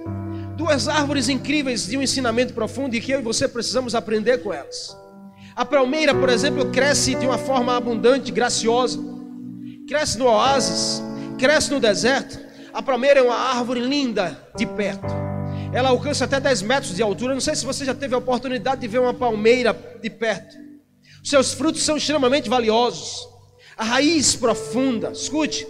Duas 0.57 0.87
árvores 0.87 1.29
incríveis 1.29 1.87
de 1.87 1.97
um 1.97 2.03
ensinamento 2.03 2.53
profundo 2.53 2.95
e 2.95 3.01
que 3.01 3.13
eu 3.13 3.21
e 3.21 3.23
você 3.23 3.49
precisamos 3.49 3.95
aprender 3.95 4.39
com 4.39 4.53
elas. 4.53 4.97
A 5.55 5.65
palmeira, 5.65 6.15
por 6.15 6.29
exemplo, 6.29 6.71
cresce 6.71 7.15
de 7.15 7.27
uma 7.27 7.39
forma 7.39 7.77
abundante, 7.77 8.31
graciosa. 8.31 8.99
Cresce 9.89 10.19
no 10.19 10.27
oásis, 10.27 11.03
cresce 11.39 11.71
no 11.71 11.81
deserto. 11.81 12.39
A 12.73 12.83
palmeira 12.83 13.21
é 13.21 13.23
uma 13.23 13.35
árvore 13.35 13.81
linda 13.81 14.39
de 14.57 14.65
perto. 14.65 15.07
Ela 15.73 15.89
alcança 15.89 16.25
até 16.25 16.39
10 16.39 16.63
metros 16.63 16.97
de 16.97 17.03
altura. 17.03 17.35
Não 17.35 17.41
sei 17.41 17.55
se 17.55 17.65
você 17.65 17.85
já 17.85 17.95
teve 17.95 18.15
a 18.15 18.19
oportunidade 18.19 18.81
de 18.81 18.89
ver 18.89 19.01
uma 19.01 19.15
palmeira 19.15 19.77
de 20.03 20.11
perto. 20.11 20.57
Seus 21.25 21.53
frutos 21.53 21.83
são 21.83 21.97
extremamente 21.97 22.49
valiosos. 22.49 23.27
A 23.77 23.85
raiz 23.85 24.35
profunda. 24.35 25.11
Escute, 25.13 25.67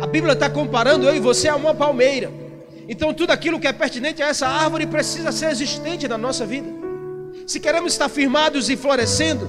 a 0.00 0.06
Bíblia 0.06 0.34
está 0.34 0.48
comparando 0.48 1.06
eu 1.06 1.14
e 1.14 1.20
você 1.20 1.48
a 1.48 1.56
uma 1.56 1.74
palmeira. 1.74 2.47
Então, 2.88 3.12
tudo 3.12 3.32
aquilo 3.32 3.60
que 3.60 3.66
é 3.66 3.72
pertinente 3.72 4.22
a 4.22 4.28
essa 4.28 4.48
árvore 4.48 4.86
precisa 4.86 5.30
ser 5.30 5.50
existente 5.50 6.08
na 6.08 6.16
nossa 6.16 6.46
vida. 6.46 6.66
Se 7.46 7.60
queremos 7.60 7.92
estar 7.92 8.08
firmados 8.08 8.70
e 8.70 8.76
florescendo, 8.78 9.46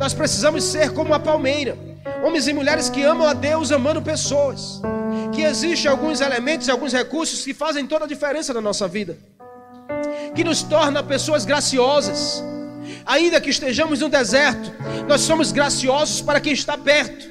nós 0.00 0.14
precisamos 0.14 0.64
ser 0.64 0.90
como 0.90 1.12
a 1.12 1.20
palmeira. 1.20 1.76
Homens 2.24 2.48
e 2.48 2.52
mulheres 2.54 2.88
que 2.88 3.02
amam 3.02 3.28
a 3.28 3.34
Deus 3.34 3.70
amando 3.70 4.00
pessoas. 4.00 4.80
Que 5.34 5.42
existem 5.42 5.90
alguns 5.90 6.22
elementos, 6.22 6.70
alguns 6.70 6.94
recursos 6.94 7.44
que 7.44 7.52
fazem 7.52 7.86
toda 7.86 8.06
a 8.06 8.08
diferença 8.08 8.54
na 8.54 8.60
nossa 8.60 8.88
vida. 8.88 9.18
Que 10.34 10.42
nos 10.42 10.62
torna 10.62 11.02
pessoas 11.02 11.44
graciosas. 11.44 12.42
Ainda 13.04 13.38
que 13.38 13.50
estejamos 13.50 14.00
no 14.00 14.08
deserto, 14.08 14.72
nós 15.06 15.20
somos 15.20 15.52
graciosos 15.52 16.22
para 16.22 16.40
quem 16.40 16.54
está 16.54 16.78
perto. 16.78 17.30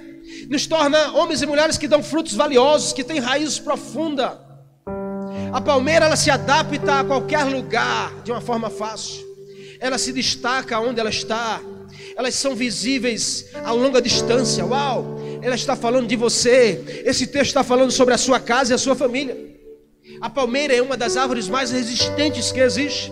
Nos 0.49 0.67
torna 0.67 1.13
homens 1.13 1.41
e 1.41 1.47
mulheres 1.47 1.79
que 1.79 1.87
dão 1.87 2.03
frutos 2.03 2.35
valiosos, 2.35 2.93
que 2.93 3.03
têm 3.03 3.19
raízes 3.19 3.57
profundas 3.57 4.50
a 5.53 5.59
palmeira 5.59 6.05
ela 6.05 6.15
se 6.15 6.31
adapta 6.31 6.99
a 6.99 7.03
qualquer 7.03 7.43
lugar 7.43 8.21
de 8.23 8.31
uma 8.31 8.41
forma 8.41 8.69
fácil. 8.69 9.25
Ela 9.79 9.97
se 9.97 10.13
destaca 10.13 10.79
onde 10.79 10.99
ela 10.99 11.09
está. 11.09 11.59
Elas 12.15 12.35
são 12.35 12.55
visíveis 12.55 13.47
a 13.63 13.71
longa 13.71 14.01
distância. 14.01 14.65
Uau! 14.65 15.19
Ela 15.41 15.55
está 15.55 15.75
falando 15.75 16.07
de 16.07 16.15
você. 16.15 17.03
Esse 17.05 17.27
texto 17.27 17.47
está 17.47 17.63
falando 17.63 17.91
sobre 17.91 18.13
a 18.13 18.17
sua 18.17 18.39
casa 18.39 18.73
e 18.73 18.75
a 18.75 18.77
sua 18.77 18.95
família. 18.95 19.37
A 20.21 20.29
palmeira 20.29 20.73
é 20.73 20.81
uma 20.81 20.95
das 20.95 21.17
árvores 21.17 21.49
mais 21.49 21.71
resistentes 21.71 22.51
que 22.51 22.59
existe. 22.59 23.11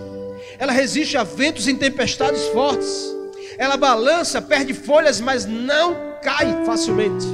Ela 0.58 0.72
resiste 0.72 1.18
a 1.18 1.24
ventos 1.24 1.68
e 1.68 1.74
tempestades 1.74 2.44
fortes. 2.48 3.16
Ela 3.58 3.76
balança, 3.76 4.42
perde 4.42 4.74
folhas, 4.74 5.20
mas 5.20 5.46
não 5.46 5.96
cai 6.22 6.66
facilmente. 6.66 7.26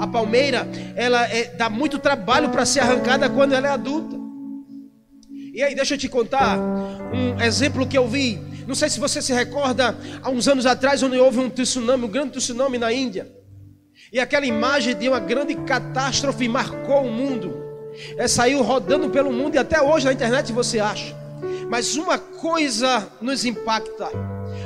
A 0.00 0.06
palmeira, 0.06 0.66
ela 0.96 1.28
é, 1.28 1.44
dá 1.56 1.68
muito 1.68 1.98
trabalho 1.98 2.48
para 2.48 2.64
ser 2.64 2.80
arrancada 2.80 3.28
quando 3.28 3.52
ela 3.52 3.68
é 3.68 3.70
adulta. 3.70 4.16
E 5.52 5.62
aí, 5.62 5.74
deixa 5.74 5.94
eu 5.94 5.98
te 5.98 6.08
contar 6.08 6.58
um 6.58 7.40
exemplo 7.40 7.86
que 7.86 7.98
eu 7.98 8.08
vi. 8.08 8.40
Não 8.66 8.74
sei 8.74 8.88
se 8.88 8.98
você 8.98 9.20
se 9.20 9.32
recorda, 9.32 9.96
há 10.22 10.30
uns 10.30 10.48
anos 10.48 10.64
atrás, 10.64 11.02
onde 11.02 11.18
houve 11.18 11.38
um 11.38 11.50
tsunami, 11.50 12.04
um 12.04 12.08
grande 12.08 12.32
tsunami 12.38 12.78
na 12.78 12.92
Índia. 12.92 13.30
E 14.12 14.18
aquela 14.18 14.46
imagem 14.46 14.96
de 14.96 15.08
uma 15.08 15.20
grande 15.20 15.54
catástrofe 15.54 16.48
marcou 16.48 17.04
o 17.04 17.12
mundo. 17.12 17.62
É, 18.16 18.26
saiu 18.26 18.62
rodando 18.62 19.10
pelo 19.10 19.32
mundo 19.32 19.56
e 19.56 19.58
até 19.58 19.82
hoje 19.82 20.06
na 20.06 20.12
internet 20.12 20.52
você 20.52 20.80
acha. 20.80 21.14
Mas 21.68 21.96
uma 21.96 22.18
coisa 22.18 23.06
nos 23.20 23.44
impacta. 23.44 24.08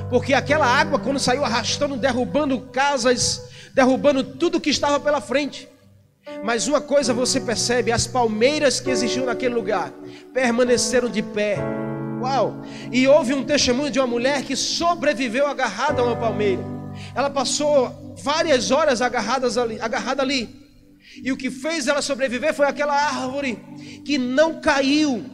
Porque 0.08 0.32
aquela 0.32 0.66
água, 0.66 0.98
quando 0.98 1.18
saiu 1.18 1.44
arrastando, 1.44 1.96
derrubando 1.96 2.60
casas, 2.60 3.42
derrubando 3.74 4.22
tudo 4.22 4.60
que 4.60 4.70
estava 4.70 5.00
pela 5.00 5.20
frente. 5.20 5.68
Mas 6.42 6.68
uma 6.68 6.80
coisa 6.80 7.12
você 7.12 7.40
percebe: 7.40 7.92
as 7.92 8.06
palmeiras 8.06 8.80
que 8.80 8.88
existiam 8.88 9.26
naquele 9.26 9.54
lugar 9.54 9.92
permaneceram 10.32 11.08
de 11.08 11.22
pé. 11.22 11.58
Uau! 12.20 12.62
E 12.90 13.06
houve 13.06 13.34
um 13.34 13.44
testemunho 13.44 13.90
de 13.90 13.98
uma 13.98 14.06
mulher 14.06 14.42
que 14.42 14.56
sobreviveu 14.56 15.46
agarrada 15.46 16.00
a 16.00 16.04
uma 16.04 16.16
palmeira. 16.16 16.62
Ela 17.14 17.28
passou 17.28 18.14
várias 18.22 18.70
horas 18.70 19.02
agarradas 19.02 19.58
ali, 19.58 19.78
agarrada 19.80 20.22
ali. 20.22 20.64
E 21.22 21.30
o 21.30 21.36
que 21.36 21.50
fez 21.50 21.86
ela 21.86 22.00
sobreviver 22.00 22.54
foi 22.54 22.66
aquela 22.66 22.94
árvore 22.94 23.62
que 24.04 24.16
não 24.16 24.60
caiu, 24.60 25.24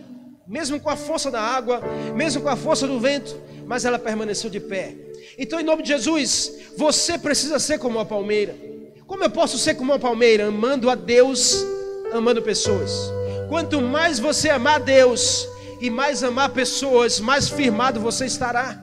mesmo 0.46 0.80
com 0.80 0.90
a 0.90 0.96
força 0.96 1.30
da 1.30 1.40
água, 1.40 1.80
mesmo 2.14 2.42
com 2.42 2.48
a 2.48 2.56
força 2.56 2.86
do 2.86 2.98
vento, 2.98 3.40
mas 3.66 3.84
ela 3.84 3.98
permaneceu 3.98 4.50
de 4.50 4.60
pé. 4.60 4.94
Então, 5.38 5.60
em 5.60 5.64
nome 5.64 5.82
de 5.82 5.88
Jesus, 5.88 6.52
você 6.76 7.18
precisa 7.18 7.58
ser 7.58 7.78
como 7.78 7.98
uma 7.98 8.04
palmeira. 8.04 8.54
Como 9.06 9.24
eu 9.24 9.30
posso 9.30 9.58
ser 9.58 9.74
como 9.74 9.92
uma 9.92 9.98
palmeira? 9.98 10.46
Amando 10.46 10.90
a 10.90 10.94
Deus, 10.94 11.64
amando 12.12 12.42
pessoas. 12.42 12.92
Quanto 13.48 13.80
mais 13.80 14.18
você 14.18 14.50
amar 14.50 14.80
Deus 14.80 15.48
e 15.80 15.90
mais 15.90 16.22
amar 16.22 16.50
pessoas, 16.50 17.18
mais 17.18 17.48
firmado 17.48 17.98
você 18.00 18.26
estará. 18.26 18.78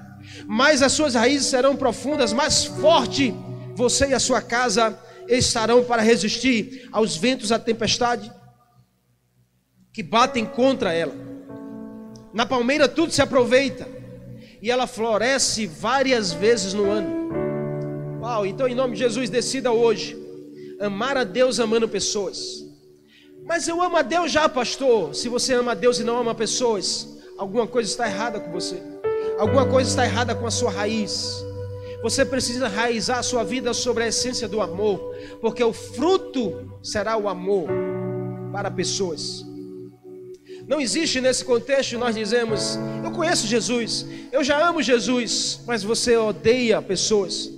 Mais 0.46 0.82
as 0.82 0.92
suas 0.92 1.16
raízes 1.16 1.48
serão 1.48 1.76
profundas, 1.76 2.34
mais 2.34 2.66
forte 2.66 3.34
você 3.76 4.08
e 4.08 4.14
a 4.14 4.20
sua 4.20 4.42
casa 4.42 5.00
estarão 5.28 5.84
para 5.84 6.02
resistir 6.02 6.88
aos 6.92 7.16
ventos 7.16 7.50
da 7.50 7.60
tempestade 7.60 8.32
que 9.94 10.02
batem 10.04 10.46
contra 10.46 10.94
ela. 10.94 11.14
Na 12.34 12.46
palmeira 12.46 12.88
tudo 12.88 13.12
se 13.12 13.22
aproveita 13.22 13.97
e 14.62 14.72
ela 14.72 14.88
floresce 14.88 15.68
várias 15.68 16.32
vezes 16.34 16.74
no 16.74 16.90
ano. 16.90 18.20
Uau, 18.22 18.46
então 18.46 18.68
em 18.68 18.76
nome 18.76 18.94
de 18.94 19.00
Jesus, 19.00 19.30
decida 19.30 19.72
hoje 19.72 20.18
amar 20.80 21.18
a 21.18 21.24
Deus 21.24 21.60
amando 21.60 21.88
pessoas. 21.88 22.66
Mas 23.46 23.68
eu 23.68 23.82
amo 23.82 23.96
a 23.96 24.02
Deus 24.02 24.32
já, 24.32 24.50
pastor. 24.50 25.16
Se 25.16 25.30
você 25.30 25.54
ama 25.54 25.72
a 25.72 25.76
Deus 25.76 26.00
e 26.00 26.04
não 26.04 26.18
ama 26.18 26.36
pessoas, 26.36 27.18
alguma 27.38 27.66
coisa 27.66 27.90
está 27.90 28.06
errada 28.08 28.40
com 28.40 28.52
você. 28.52 28.82
Alguma 29.40 29.66
coisa 29.66 29.90
está 29.90 30.06
errada 30.06 30.36
com 30.36 30.46
a 30.46 30.52
sua 30.52 30.70
raiz. 30.70 31.46
Você 32.04 32.26
precisa 32.26 32.68
raizar 32.68 33.20
a 33.20 33.24
sua 33.24 33.44
vida 33.44 33.74
sobre 33.74 34.04
a 34.04 34.08
essência 34.08 34.48
do 34.48 34.62
amor, 34.62 35.16
porque 35.40 35.64
o 35.64 35.74
fruto 35.74 36.70
será 36.84 37.18
o 37.18 37.30
amor 37.30 37.68
para 38.52 38.70
pessoas. 38.70 39.47
Não 40.68 40.82
existe 40.82 41.22
nesse 41.22 41.46
contexto 41.46 41.98
nós 41.98 42.14
dizemos: 42.14 42.78
Eu 43.04 43.12
conheço 43.12 43.48
Jesus, 43.48 44.06
eu 44.32 44.44
já 44.44 44.68
amo 44.68 44.84
Jesus, 44.84 45.62
mas 45.66 45.82
você 45.82 46.18
odeia 46.18 46.82
pessoas. 46.82 47.50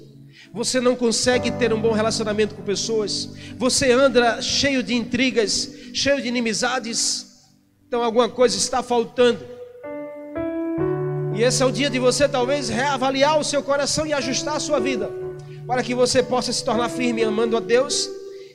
Você 0.53 0.79
não 0.79 0.95
consegue 0.95 1.51
ter 1.51 1.73
um 1.73 1.81
bom 1.81 1.91
relacionamento 1.91 2.55
com 2.55 2.61
pessoas. 2.61 3.29
Você 3.57 3.91
anda 3.91 4.41
cheio 4.41 4.81
de 4.81 4.93
intrigas, 4.95 5.71
cheio 5.93 6.21
de 6.21 6.27
inimizades. 6.27 7.47
Então 7.87 8.03
alguma 8.03 8.29
coisa 8.29 8.55
está 8.57 8.83
faltando. 8.83 9.39
E 11.35 11.43
esse 11.43 11.63
é 11.63 11.65
o 11.65 11.71
dia 11.71 11.89
de 11.89 11.97
você 11.97 12.27
talvez 12.27 12.69
reavaliar 12.69 13.39
o 13.39 13.43
seu 13.43 13.63
coração 13.63 14.05
e 14.05 14.13
ajustar 14.13 14.55
a 14.55 14.59
sua 14.59 14.79
vida, 14.79 15.09
para 15.65 15.81
que 15.81 15.95
você 15.95 16.21
possa 16.21 16.51
se 16.51 16.63
tornar 16.63 16.89
firme 16.89 17.23
amando 17.23 17.55
a 17.55 17.59
Deus 17.59 18.09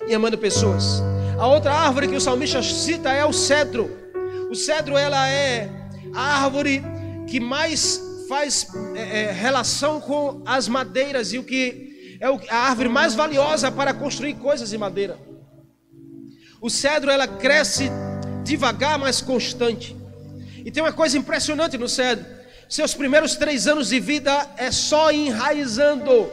e 0.07 0.15
amando 0.15 0.37
pessoas. 0.37 1.03
A 1.39 1.47
outra 1.47 1.73
árvore 1.73 2.09
que 2.09 2.17
o 2.17 2.21
salmista 2.21 2.63
cita 2.63 3.13
é 3.13 3.25
o 3.25 3.33
cedro. 3.33 4.04
O 4.51 4.55
cedro 4.55 4.97
ela 4.97 5.29
é 5.29 5.71
a 6.15 6.45
árvore 6.45 6.83
que 7.27 7.41
mais 7.41 8.01
faz 8.29 8.67
é, 8.95 9.23
é, 9.23 9.33
relação 9.33 10.01
com 10.01 10.43
as 10.47 10.69
madeiras 10.69 11.33
e 11.33 11.39
o 11.39 11.45
que 11.45 12.19
é 12.21 12.27
a 12.55 12.57
árvore 12.57 12.89
mais 12.89 13.15
valiosa 13.15 13.71
para 13.71 13.93
construir 13.93 14.35
coisas 14.35 14.71
de 14.71 14.79
madeira. 14.79 15.19
O 16.61 16.71
cedro 16.71 17.11
ela 17.11 17.27
cresce 17.27 17.91
devagar, 18.45 18.99
mas 18.99 19.21
constante. 19.21 19.95
E 20.65 20.71
tem 20.71 20.83
uma 20.83 20.93
coisa 20.93 21.19
impressionante 21.19 21.77
no 21.77 21.89
cedro: 21.89 22.25
seus 22.69 22.95
primeiros 22.95 23.37
três 23.37 23.67
anos 23.67 23.89
de 23.89 24.01
vida 24.01 24.49
é 24.57 24.71
só 24.71 25.13
enraizando. 25.13 26.31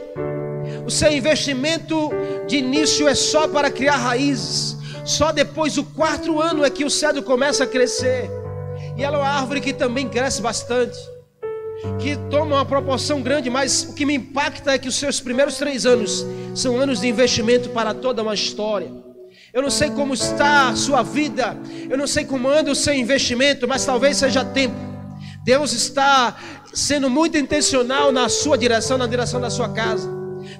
O 0.86 0.90
seu 0.90 1.12
investimento 1.12 2.10
de 2.48 2.56
início 2.56 3.06
é 3.06 3.14
só 3.14 3.46
para 3.46 3.70
criar 3.70 3.96
raízes. 3.96 4.76
Só 5.04 5.32
depois 5.32 5.74
do 5.74 5.84
quarto 5.84 6.40
ano 6.40 6.64
é 6.64 6.70
que 6.70 6.84
o 6.84 6.90
cedro 6.90 7.22
começa 7.22 7.64
a 7.64 7.66
crescer. 7.66 8.30
E 8.96 9.02
ela 9.02 9.16
é 9.16 9.20
uma 9.20 9.28
árvore 9.28 9.60
que 9.60 9.72
também 9.72 10.08
cresce 10.08 10.40
bastante, 10.40 10.98
que 11.98 12.16
toma 12.30 12.56
uma 12.56 12.64
proporção 12.64 13.22
grande, 13.22 13.48
mas 13.48 13.84
o 13.84 13.94
que 13.94 14.04
me 14.04 14.14
impacta 14.14 14.72
é 14.72 14.78
que 14.78 14.88
os 14.88 14.94
seus 14.94 15.20
primeiros 15.20 15.56
três 15.56 15.86
anos 15.86 16.26
são 16.54 16.76
anos 16.78 17.00
de 17.00 17.08
investimento 17.08 17.70
para 17.70 17.94
toda 17.94 18.22
uma 18.22 18.34
história. 18.34 18.90
Eu 19.52 19.62
não 19.62 19.70
sei 19.70 19.90
como 19.90 20.14
está 20.14 20.68
a 20.68 20.76
sua 20.76 21.02
vida, 21.02 21.56
eu 21.88 21.98
não 21.98 22.06
sei 22.06 22.24
como 22.24 22.48
anda 22.48 22.70
o 22.70 22.74
seu 22.74 22.94
investimento, 22.94 23.66
mas 23.66 23.84
talvez 23.84 24.16
seja 24.16 24.44
tempo. 24.44 24.76
Deus 25.44 25.72
está 25.72 26.36
sendo 26.72 27.10
muito 27.10 27.36
intencional 27.36 28.12
na 28.12 28.28
sua 28.28 28.56
direção, 28.56 28.96
na 28.96 29.06
direção 29.06 29.40
da 29.40 29.50
sua 29.50 29.68
casa. 29.68 30.08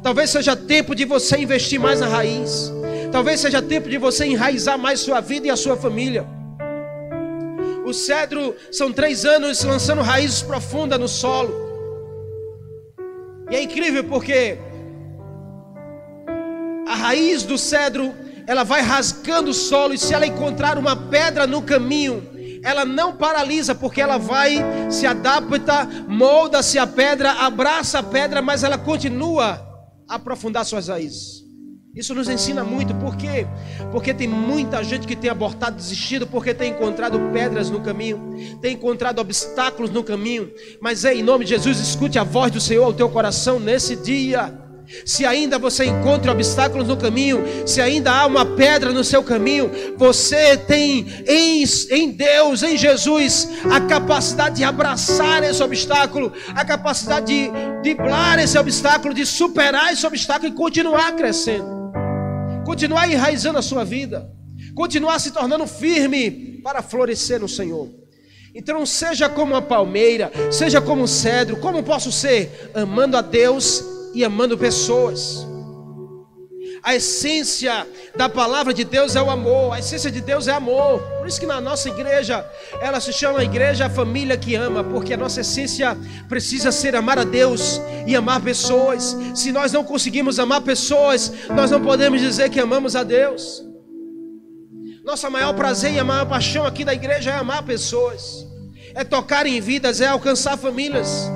Talvez 0.03 0.31
seja 0.31 0.57
tempo 0.57 0.95
de 0.95 1.05
você 1.05 1.39
investir 1.39 1.79
mais 1.79 2.01
na 2.01 2.07
raiz. 2.07 2.73
Talvez 3.13 3.41
seja 3.41 3.61
tempo 3.61 3.91
de 3.91 3.99
você 3.99 4.25
enraizar 4.25 4.79
mais 4.79 5.01
sua 5.01 5.21
vida 5.21 5.47
e 5.47 5.51
a 5.51 5.57
sua 5.57 5.77
família. 5.77 6.27
O 7.85 7.93
cedro 7.93 8.57
são 8.71 8.91
três 8.91 9.27
anos 9.27 9.63
lançando 9.63 10.01
raízes 10.01 10.41
profundas 10.41 10.99
no 10.99 11.07
solo. 11.07 11.53
E 13.51 13.57
é 13.57 13.63
incrível 13.63 14.05
porque 14.05 14.57
a 16.89 16.95
raiz 16.95 17.43
do 17.43 17.59
cedro 17.59 18.15
ela 18.47 18.65
vai 18.65 18.81
rasgando 18.81 19.51
o 19.51 19.55
solo 19.55 19.93
e 19.93 19.99
se 19.99 20.15
ela 20.15 20.27
encontrar 20.27 20.79
uma 20.79 20.97
pedra 20.97 21.47
no 21.47 21.61
caminho, 21.61 22.27
ela 22.65 22.87
não 22.87 23.15
paralisa, 23.15 23.75
porque 23.75 24.01
ela 24.01 24.17
vai, 24.17 24.57
se 24.89 25.07
adapta, 25.07 25.87
molda-se 26.09 26.79
a 26.79 26.87
pedra, 26.87 27.33
abraça 27.33 27.99
a 27.99 28.03
pedra, 28.03 28.41
mas 28.41 28.65
ela 28.65 28.79
continua 28.79 29.61
a 30.09 30.15
aprofundar 30.15 30.65
suas 30.65 30.89
raízes. 30.89 31.42
Isso 31.95 32.15
nos 32.15 32.27
ensina 32.29 32.65
muito, 32.65 32.95
por 32.95 33.17
quê? 33.17 33.47
Porque 33.91 34.15
tem 34.15 34.27
muita 34.27 34.83
gente 34.83 35.07
que 35.07 35.15
tem 35.15 35.29
abortado, 35.29 35.77
desistido, 35.77 36.27
porque 36.27 36.55
tem 36.55 36.71
encontrado 36.71 37.21
pedras 37.33 37.69
no 37.69 37.81
caminho, 37.81 38.35
tem 38.63 38.75
encontrado 38.75 39.19
obstáculos 39.19 39.91
no 39.91 40.03
caminho. 40.03 40.51
Mas 40.81 41.05
é 41.05 41.15
em 41.15 41.23
nome 41.23 41.45
de 41.45 41.51
Jesus, 41.51 41.79
escute 41.79 42.19
a 42.19 42.25
voz 42.25 42.51
do 42.51 42.61
Senhor 42.61 42.85
ao 42.85 42.95
teu 42.95 43.11
coração 43.11 43.61
nesse 43.61 43.95
dia. 43.95 44.59
Se 45.05 45.25
ainda 45.25 45.59
você 45.59 45.85
encontra 45.85 46.33
obstáculos 46.33 46.89
no 46.89 46.97
caminho, 46.97 47.45
se 47.67 47.81
ainda 47.81 48.13
há 48.13 48.27
uma 48.27 48.45
pedra 48.45 48.93
no 48.93 49.03
seu 49.03 49.23
caminho, 49.23 49.71
você 49.97 50.57
tem 50.57 51.07
em, 51.27 51.65
em 51.91 52.11
Deus, 52.11 52.63
em 52.63 52.77
Jesus, 52.77 53.49
a 53.71 53.81
capacidade 53.81 54.57
de 54.57 54.65
abraçar 54.65 55.43
esse 55.43 55.63
obstáculo, 55.63 56.33
a 56.55 56.65
capacidade 56.65 57.27
de 57.27 57.51
driblar 57.83 58.39
esse 58.39 58.59
obstáculo, 58.59 59.15
de 59.15 59.25
superar 59.25 59.93
esse 59.93 60.07
obstáculo 60.07 60.53
e 60.53 60.57
continuar 60.57 61.13
crescendo, 61.13 61.82
continuar 62.65 63.11
enraizando 63.11 63.59
a 63.59 63.63
sua 63.63 63.85
vida, 63.85 64.31
continuar 64.75 65.19
se 65.19 65.31
tornando 65.31 65.67
firme 65.67 66.61
para 66.63 66.83
florescer 66.83 67.41
no 67.41 67.49
Senhor. 67.49 67.89
Então, 68.55 68.85
seja 68.85 69.29
como 69.29 69.55
a 69.55 69.63
palmeira, 69.63 70.31
seja 70.51 70.81
como 70.81 71.05
o 71.05 71.09
cedro, 71.09 71.57
como 71.57 71.83
posso 71.83 72.13
ser? 72.13 72.71
Amando 72.75 73.17
a 73.17 73.23
Deus 73.23 73.83
e 74.15 74.25
amando 74.25 74.59
pessoas. 74.59 75.47
A 76.83 76.97
essência 76.97 77.87
da 78.17 78.29
palavra 78.29 78.75
de 78.75 78.83
Deus 78.83 79.15
é 79.15 79.23
o 79.23 79.31
amor, 79.31 79.73
a 79.73 79.79
essência 79.79 80.11
de 80.11 80.21
Deus 80.21 80.49
é 80.49 80.53
amor. 80.53 81.01
Por 81.19 81.29
isso 81.29 81.39
que 81.39 81.47
na 81.47 81.61
nossa 81.61 81.89
igreja, 81.89 82.45
ela 82.81 82.99
se 82.99 83.13
chama 83.13 83.45
igreja 83.45 83.89
família 83.89 84.37
que 84.37 84.57
ama, 84.57 84.83
porque 84.83 85.15
a 85.15 85.17
nossa 85.17 85.43
essência 85.43 85.97
precisa 86.29 86.73
ser 86.73 86.97
amar 86.97 87.21
a 87.21 87.25
Deus 87.25 87.81
e 88.05 88.17
amar 88.17 88.41
pessoas. 88.41 89.17
Se 89.33 89.53
nós 89.53 89.71
não 89.71 89.85
conseguimos 89.85 90.41
amar 90.41 90.63
pessoas, 90.63 91.33
nós 91.51 91.71
não 91.71 91.81
podemos 91.81 92.21
dizer 92.21 92.51
que 92.51 92.59
amamos 92.59 92.97
a 92.97 93.05
Deus. 93.05 93.65
Nosso 95.05 95.31
maior 95.31 95.53
prazer 95.55 95.93
e 95.93 96.01
a 96.01 96.05
maior 96.05 96.27
paixão 96.27 96.67
aqui 96.67 96.85
da 96.85 96.93
igreja 96.93 97.31
é 97.31 97.35
amar 97.35 97.63
pessoas, 97.63 98.45
é 98.93 99.05
tocar 99.05 99.47
em 99.47 99.61
vidas, 99.61 100.01
é 100.01 100.09
alcançar 100.09 100.57
famílias. 100.57 101.31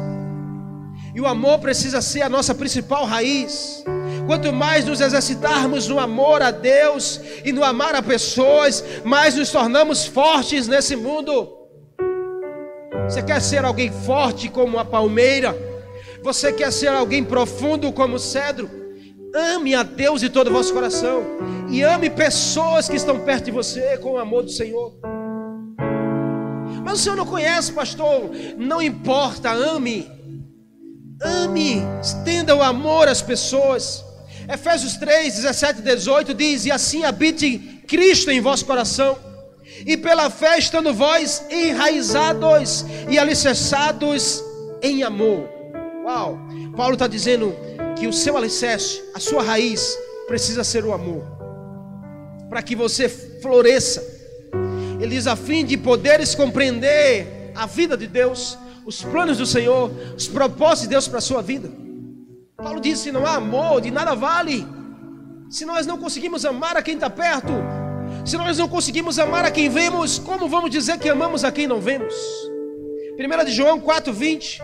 E 1.14 1.20
o 1.20 1.26
amor 1.26 1.60
precisa 1.60 2.02
ser 2.02 2.22
a 2.22 2.28
nossa 2.28 2.52
principal 2.52 3.04
raiz. 3.04 3.84
Quanto 4.26 4.52
mais 4.52 4.84
nos 4.84 5.00
exercitarmos 5.00 5.86
no 5.86 6.00
amor 6.00 6.42
a 6.42 6.50
Deus 6.50 7.20
e 7.44 7.52
no 7.52 7.62
amar 7.62 7.94
a 7.94 8.02
pessoas, 8.02 8.82
mais 9.04 9.36
nos 9.36 9.50
tornamos 9.50 10.04
fortes 10.04 10.66
nesse 10.66 10.96
mundo. 10.96 11.56
Você 13.08 13.22
quer 13.22 13.40
ser 13.40 13.64
alguém 13.64 13.90
forte 13.92 14.48
como 14.48 14.78
a 14.78 14.84
palmeira? 14.84 15.56
Você 16.22 16.52
quer 16.52 16.72
ser 16.72 16.88
alguém 16.88 17.22
profundo 17.22 17.92
como 17.92 18.16
o 18.16 18.18
cedro? 18.18 18.68
Ame 19.32 19.74
a 19.74 19.84
Deus 19.84 20.20
de 20.20 20.28
todo 20.28 20.48
o 20.48 20.52
vosso 20.52 20.72
coração 20.72 21.22
e 21.70 21.82
ame 21.82 22.10
pessoas 22.10 22.88
que 22.88 22.96
estão 22.96 23.20
perto 23.20 23.44
de 23.44 23.50
você 23.52 23.96
com 23.98 24.12
o 24.12 24.18
amor 24.18 24.42
do 24.42 24.50
Senhor. 24.50 24.92
Mas 26.84 27.00
o 27.00 27.02
Senhor 27.02 27.16
não 27.16 27.26
conhece, 27.26 27.72
pastor? 27.72 28.30
Não 28.56 28.80
importa, 28.80 29.52
ame. 29.52 30.10
Ame, 31.22 31.82
estenda 32.00 32.54
o 32.56 32.62
amor 32.62 33.08
às 33.08 33.22
pessoas. 33.22 34.05
Efésios 34.48 34.96
3, 34.96 35.34
17 35.34 35.80
e 35.80 35.82
18 35.82 36.34
diz: 36.34 36.64
E 36.64 36.70
assim 36.70 37.04
habite 37.04 37.58
Cristo 37.86 38.30
em 38.30 38.40
vosso 38.40 38.64
coração, 38.64 39.18
e 39.84 39.96
pela 39.96 40.30
fé 40.30 40.58
estando 40.58 40.94
vós 40.94 41.44
enraizados 41.50 42.84
e 43.08 43.18
alicerçados 43.18 44.42
em 44.82 45.02
amor. 45.02 45.48
Uau! 46.04 46.38
Paulo 46.76 46.94
está 46.94 47.06
dizendo 47.06 47.54
que 47.98 48.06
o 48.06 48.12
seu 48.12 48.36
alicerce, 48.36 49.02
a 49.14 49.20
sua 49.20 49.42
raiz, 49.42 49.96
precisa 50.28 50.62
ser 50.62 50.84
o 50.84 50.92
amor, 50.92 51.24
para 52.48 52.62
que 52.62 52.76
você 52.76 53.08
floresça. 53.08 54.04
Ele 55.00 55.14
diz: 55.14 55.26
a 55.26 55.34
fim 55.34 55.64
de 55.64 55.76
poderes 55.76 56.34
compreender 56.34 57.52
a 57.54 57.66
vida 57.66 57.96
de 57.96 58.06
Deus 58.06 58.56
os 58.84 59.02
planos 59.02 59.38
do 59.38 59.46
Senhor, 59.46 59.90
os 60.16 60.28
propósitos 60.28 60.82
de 60.82 60.88
Deus 60.90 61.08
para 61.08 61.18
a 61.18 61.22
sua 61.22 61.42
vida. 61.42 61.68
Paulo 62.56 62.80
disse: 62.80 63.04
se 63.04 63.12
não 63.12 63.26
há 63.26 63.36
amor, 63.36 63.80
de 63.80 63.90
nada 63.90 64.14
vale. 64.14 64.66
Se 65.50 65.64
nós 65.64 65.86
não 65.86 65.98
conseguimos 65.98 66.44
amar 66.44 66.76
a 66.76 66.82
quem 66.82 66.94
está 66.94 67.08
perto, 67.08 67.52
se 68.24 68.36
nós 68.36 68.58
não 68.58 68.68
conseguimos 68.68 69.18
amar 69.18 69.44
a 69.44 69.50
quem 69.50 69.68
vemos, 69.68 70.18
como 70.18 70.48
vamos 70.48 70.70
dizer 70.70 70.98
que 70.98 71.08
amamos 71.08 71.44
a 71.44 71.52
quem 71.52 71.66
não 71.66 71.80
vemos? 71.80 72.14
1 73.18 73.44
de 73.44 73.52
João 73.52 73.80
4,20. 73.80 74.62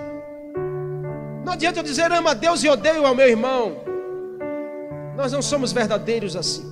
Não 1.45 1.53
adianta 1.53 1.81
eu 1.81 1.83
dizer 1.83 2.11
ama 2.11 2.31
a 2.33 2.35
Deus 2.35 2.63
e 2.65 2.69
odeio 2.69 3.07
ao 3.07 3.15
meu 3.15 3.29
irmão. 3.29 3.77
Nós 5.17 5.33
não 5.33 5.43
somos 5.43 5.73
verdadeiros 5.73 6.35
assim. 6.35 6.71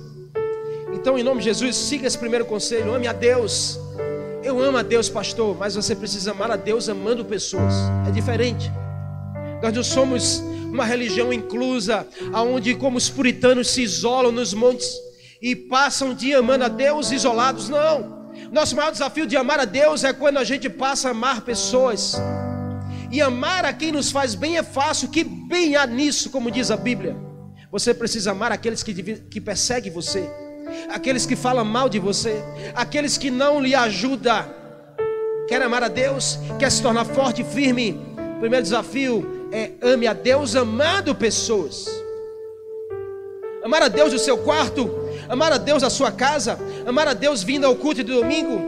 Então, 0.93 1.17
em 1.17 1.23
nome 1.23 1.39
de 1.39 1.45
Jesus, 1.45 1.75
siga 1.75 2.07
esse 2.07 2.17
primeiro 2.17 2.45
conselho: 2.45 2.93
ame 2.93 3.07
a 3.07 3.13
Deus 3.13 3.79
eu 4.43 4.59
amo 4.59 4.77
a 4.77 4.81
Deus, 4.81 5.07
pastor, 5.07 5.55
mas 5.55 5.75
você 5.75 5.95
precisa 5.95 6.31
amar 6.31 6.49
a 6.49 6.55
Deus 6.55 6.89
amando 6.89 7.23
pessoas. 7.23 7.75
É 8.07 8.11
diferente. 8.11 8.71
Nós 9.61 9.71
não 9.71 9.83
somos 9.83 10.43
uma 10.71 10.85
religião 10.85 11.31
inclusa, 11.31 12.07
aonde 12.33 12.75
como 12.75 12.97
os 12.97 13.09
puritanos 13.09 13.69
se 13.69 13.81
isolam 13.81 14.31
nos 14.31 14.53
montes 14.53 14.89
e 15.41 15.55
passam 15.55 16.13
dia 16.13 16.39
amando 16.39 16.65
a 16.65 16.67
Deus 16.67 17.11
isolados. 17.11 17.69
Não. 17.69 18.31
Nosso 18.51 18.75
maior 18.75 18.91
desafio 18.91 19.27
de 19.27 19.35
amar 19.35 19.59
a 19.59 19.65
Deus 19.65 20.03
é 20.03 20.13
quando 20.13 20.37
a 20.37 20.43
gente 20.43 20.69
passa 20.69 21.09
a 21.09 21.11
amar 21.11 21.41
pessoas. 21.41 22.15
E 23.11 23.21
amar 23.21 23.65
a 23.65 23.73
quem 23.73 23.91
nos 23.91 24.09
faz 24.09 24.35
bem 24.35 24.57
é 24.57 24.63
fácil, 24.63 25.09
que 25.09 25.23
bem 25.23 25.75
há 25.75 25.85
nisso, 25.85 26.29
como 26.29 26.49
diz 26.49 26.71
a 26.71 26.77
Bíblia. 26.77 27.15
Você 27.71 27.93
precisa 27.93 28.31
amar 28.31 28.51
aqueles 28.51 28.81
que, 28.83 28.93
que 28.93 29.41
perseguem 29.41 29.91
você 29.91 30.29
aqueles 30.89 31.25
que 31.25 31.35
falam 31.35 31.65
mal 31.65 31.89
de 31.89 31.99
você, 31.99 32.43
aqueles 32.75 33.17
que 33.17 33.29
não 33.29 33.59
lhe 33.59 33.75
ajudam. 33.75 34.45
Quer 35.47 35.61
amar 35.61 35.83
a 35.83 35.87
Deus? 35.87 36.39
Quer 36.57 36.71
se 36.71 36.81
tornar 36.81 37.05
forte 37.05 37.41
e 37.41 37.45
firme? 37.45 37.99
Primeiro 38.39 38.63
desafio 38.63 39.40
é 39.51 39.71
ame 39.81 40.07
a 40.07 40.13
Deus 40.13 40.55
amando 40.55 41.13
pessoas. 41.13 41.87
Amar 43.63 43.83
a 43.83 43.87
Deus 43.87 44.11
no 44.11 44.19
seu 44.19 44.37
quarto, 44.37 44.89
amar 45.29 45.51
a 45.51 45.57
Deus 45.57 45.83
na 45.83 45.89
sua 45.89 46.11
casa, 46.11 46.57
amar 46.85 47.07
a 47.07 47.13
Deus 47.13 47.43
vindo 47.43 47.65
ao 47.65 47.75
culto 47.75 48.03
de 48.03 48.11
domingo. 48.11 48.59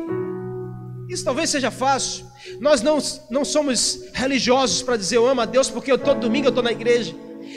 Isso 1.10 1.24
talvez 1.24 1.50
seja 1.50 1.72
fácil. 1.72 2.26
Nós 2.60 2.82
não, 2.82 3.00
não 3.30 3.44
somos 3.44 4.02
religiosos 4.14 4.82
para 4.82 4.98
dizer 4.98 5.18
eu 5.18 5.28
amo 5.28 5.42
a 5.42 5.46
Deus 5.46 5.70
porque 5.70 5.92
eu 5.92 5.98
todo 5.98 6.20
domingo 6.20 6.48
eu 6.48 6.50
estou 6.50 6.64
na 6.64 6.72
igreja. 6.72 7.16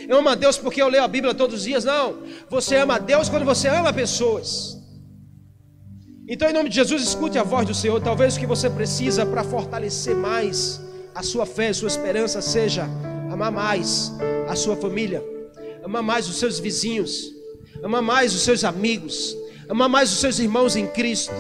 Eu 0.09 0.19
amo 0.19 0.29
a 0.29 0.35
Deus 0.35 0.57
porque 0.57 0.81
eu 0.81 0.89
leio 0.89 1.05
a 1.05 1.09
Bíblia 1.09 1.35
todos 1.35 1.57
os 1.57 1.65
dias. 1.65 1.85
Não. 1.85 2.23
Você 2.49 2.77
ama 2.77 2.95
a 2.95 2.99
Deus 2.99 3.29
quando 3.29 3.45
você 3.45 3.69
ama 3.69 3.93
pessoas. 3.93 4.77
Então, 6.29 6.49
em 6.49 6.53
nome 6.53 6.69
de 6.69 6.75
Jesus, 6.75 7.03
escute 7.03 7.39
a 7.39 7.43
voz 7.43 7.67
do 7.67 7.75
Senhor. 7.75 8.01
Talvez 8.01 8.37
o 8.37 8.41
que 8.41 8.47
você 8.47 8.69
precisa 8.69 9.25
para 9.25 9.45
fortalecer 9.45 10.15
mais 10.15 10.81
a 11.15 11.23
sua 11.23 11.47
fé, 11.47 11.69
a 11.69 11.75
sua 11.75 11.89
esperança, 11.89 12.41
seja 12.41 12.89
amar 13.31 13.51
mais 13.51 14.13
a 14.49 14.57
sua 14.57 14.77
família, 14.77 15.23
amar 15.85 16.03
mais 16.03 16.29
os 16.29 16.37
seus 16.39 16.59
vizinhos, 16.59 17.33
amar 17.83 18.03
mais 18.03 18.35
os 18.35 18.43
seus 18.43 18.65
amigos, 18.65 19.37
amar 19.69 19.89
mais 19.89 20.13
os 20.13 20.19
seus 20.19 20.39
irmãos 20.39 20.77
em 20.77 20.87
Cristo. 20.87 21.35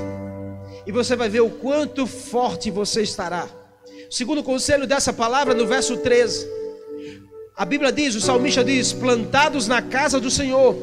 E 0.86 0.92
você 0.92 1.16
vai 1.16 1.28
ver 1.28 1.40
o 1.40 1.50
quanto 1.50 2.06
forte 2.06 2.70
você 2.70 3.02
estará. 3.02 3.48
Segundo 4.08 4.38
o 4.38 4.44
conselho 4.44 4.86
dessa 4.86 5.12
palavra, 5.12 5.54
no 5.54 5.66
verso 5.66 5.96
13. 5.96 6.46
A 7.56 7.64
Bíblia 7.64 7.90
diz, 7.90 8.14
o 8.14 8.20
salmista 8.20 8.62
diz: 8.62 8.92
plantados 8.92 9.66
na 9.66 9.82
casa 9.82 10.20
do 10.20 10.30
Senhor, 10.30 10.76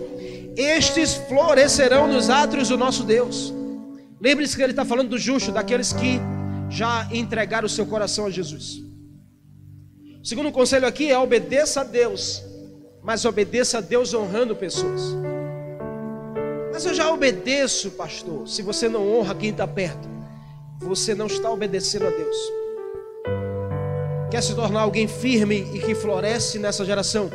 estes 0.58 1.14
florescerão 1.14 2.08
nos 2.08 2.30
átrios 2.30 2.68
do 2.68 2.78
nosso 2.78 3.04
Deus. 3.04 3.54
Lembre-se 4.20 4.56
que 4.56 4.62
ele 4.62 4.74
está 4.74 4.84
falando 4.84 5.10
do 5.10 5.18
justo, 5.18 5.52
daqueles 5.52 5.94
que 5.94 6.20
já 6.70 7.08
entregaram 7.12 7.66
o 7.66 7.70
seu 7.70 7.86
coração 7.86 8.26
a 8.26 8.30
Jesus. 8.30 8.83
O 10.24 10.26
segundo 10.26 10.54
conselho 10.54 10.88
aqui 10.88 11.12
é 11.12 11.20
obedeça 11.20 11.82
a 11.82 11.84
Deus, 11.84 12.42
mas 13.04 13.26
obedeça 13.26 13.80
a 13.80 13.82
Deus 13.82 14.14
honrando 14.14 14.56
pessoas. 14.56 15.14
Mas 16.72 16.86
eu 16.86 16.94
já 16.94 17.12
obedeço, 17.12 17.92
pastor. 17.92 18.48
Se 18.48 18.62
você 18.62 18.88
não 18.88 19.06
honra 19.14 19.36
quem 19.36 19.50
está 19.50 19.68
perto, 19.68 20.08
você 20.80 21.14
não 21.14 21.28
está 21.28 21.52
obedecendo 21.52 22.08
a 22.08 22.10
Deus. 22.10 22.38
Quer 24.32 24.42
se 24.42 24.56
tornar 24.56 24.84
alguém 24.84 25.10
firme 25.10 25.70
e 25.74 25.80
que 25.80 25.94
floresce 25.94 26.58
nessa 26.58 26.86
geração? 26.86 27.30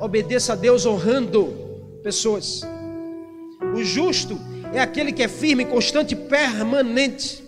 Obedeça 0.00 0.54
a 0.54 0.56
Deus 0.56 0.86
honrando 0.86 1.52
pessoas. 2.02 2.62
O 3.76 3.84
justo 3.84 4.40
é 4.72 4.80
aquele 4.80 5.12
que 5.12 5.22
é 5.22 5.28
firme, 5.28 5.66
constante, 5.66 6.16
permanente. 6.16 7.44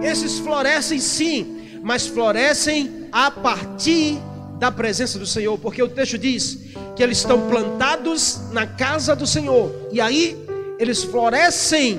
Esses 0.00 0.38
florescem 0.38 1.00
sim, 1.00 1.80
mas 1.82 2.06
florescem 2.06 3.05
a 3.16 3.30
partir 3.30 4.18
da 4.58 4.70
presença 4.70 5.18
do 5.18 5.24
Senhor, 5.24 5.56
porque 5.56 5.82
o 5.82 5.88
texto 5.88 6.18
diz 6.18 6.58
que 6.94 7.02
eles 7.02 7.16
estão 7.16 7.48
plantados 7.48 8.50
na 8.52 8.66
casa 8.66 9.16
do 9.16 9.26
Senhor, 9.26 9.74
e 9.90 10.02
aí 10.02 10.36
eles 10.78 11.02
florescem 11.02 11.98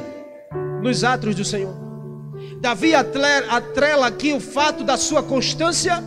nos 0.80 1.04
átrios 1.04 1.34
do 1.34 1.44
Senhor. 1.44 1.74
Davi 2.62 2.94
atrela 2.94 4.06
aqui 4.06 4.32
o 4.32 4.40
fato 4.40 4.84
da 4.84 4.96
sua 4.96 5.24
constância 5.24 6.04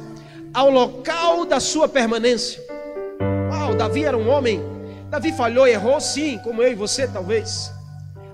ao 0.55 0.71
local 0.71 1.45
da 1.45 1.59
sua 1.59 1.89
permanência. 1.89 2.63
Uau, 3.51 3.75
Davi 3.75 4.05
era 4.05 4.17
um 4.17 4.29
homem. 4.29 4.63
Davi 5.09 5.33
falhou, 5.33 5.67
errou, 5.67 6.01
sim, 6.01 6.39
como 6.45 6.63
eu 6.63 6.71
e 6.71 6.75
você 6.77 7.09
talvez. 7.09 7.73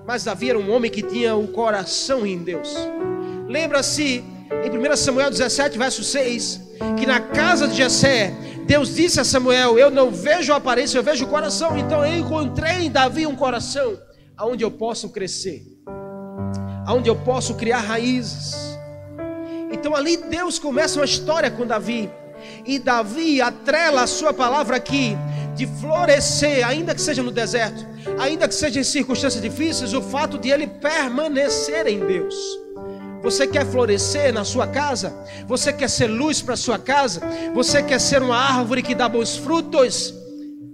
Mas 0.07 0.25
Davi 0.25 0.51
era 0.51 0.59
um 0.59 0.71
homem 0.71 0.91
que 0.91 1.01
tinha 1.01 1.35
o 1.35 1.49
coração 1.49 2.27
em 2.27 2.37
Deus. 2.37 2.77
Lembra-se 3.49 4.23
em 4.65 4.71
1 4.71 4.97
Samuel 4.97 5.31
17, 5.31 5.79
verso 5.79 6.03
6, 6.03 6.61
que 6.99 7.07
na 7.07 7.21
casa 7.21 7.67
de 7.69 7.77
Jessé, 7.77 8.35
Deus 8.67 8.95
disse 8.95 9.21
a 9.21 9.25
Samuel: 9.25 9.79
Eu 9.79 9.91
não 9.91 10.11
vejo 10.11 10.53
a 10.53 10.57
aparência, 10.57 10.99
eu 10.99 11.03
vejo 11.03 11.25
o 11.25 11.29
coração. 11.29 11.77
Então 11.77 12.05
eu 12.05 12.17
encontrei 12.17 12.87
em 12.87 12.91
Davi 12.91 13.27
um 13.27 13.37
coração 13.37 13.99
aonde 14.37 14.65
eu 14.65 14.71
posso 14.71 15.09
crescer, 15.11 15.63
aonde 16.87 17.09
eu 17.09 17.17
posso 17.17 17.55
criar 17.55 17.79
raízes. 17.79 18.77
Então 19.73 19.95
ali 19.95 20.17
Deus 20.17 20.59
começa 20.59 20.99
uma 20.99 21.05
história 21.05 21.51
com 21.51 21.67
Davi. 21.67 22.11
E 22.65 22.79
Davi 22.79 23.41
atrela 23.41 24.03
a 24.03 24.07
sua 24.07 24.33
palavra 24.33 24.77
aqui 24.77 25.17
de 25.55 25.67
florescer, 25.67 26.67
ainda 26.67 26.95
que 26.95 27.01
seja 27.01 27.23
no 27.23 27.31
deserto, 27.31 27.87
ainda 28.19 28.47
que 28.47 28.55
seja 28.55 28.79
em 28.79 28.85
circunstâncias 28.85 29.43
difíceis, 29.43 29.95
o 29.95 30.03
fato 30.03 30.39
de 30.39 30.51
ele 30.51 30.67
permanecer 30.67 31.87
em 31.87 31.99
Deus. 31.99 32.35
Você 33.27 33.45
quer 33.45 33.67
florescer 33.67 34.33
na 34.33 34.45
sua 34.45 34.69
casa? 34.69 35.13
Você 35.49 35.73
quer 35.73 35.91
ser 35.91 36.07
luz 36.07 36.41
para 36.41 36.55
sua 36.55 36.79
casa? 36.79 37.21
Você 37.55 37.83
quer 37.83 38.01
ser 38.01 38.23
uma 38.23 38.37
árvore 38.37 38.85
que 38.85 38.95
dá 38.95 39.09
bons 39.09 39.37
frutos? 39.37 40.15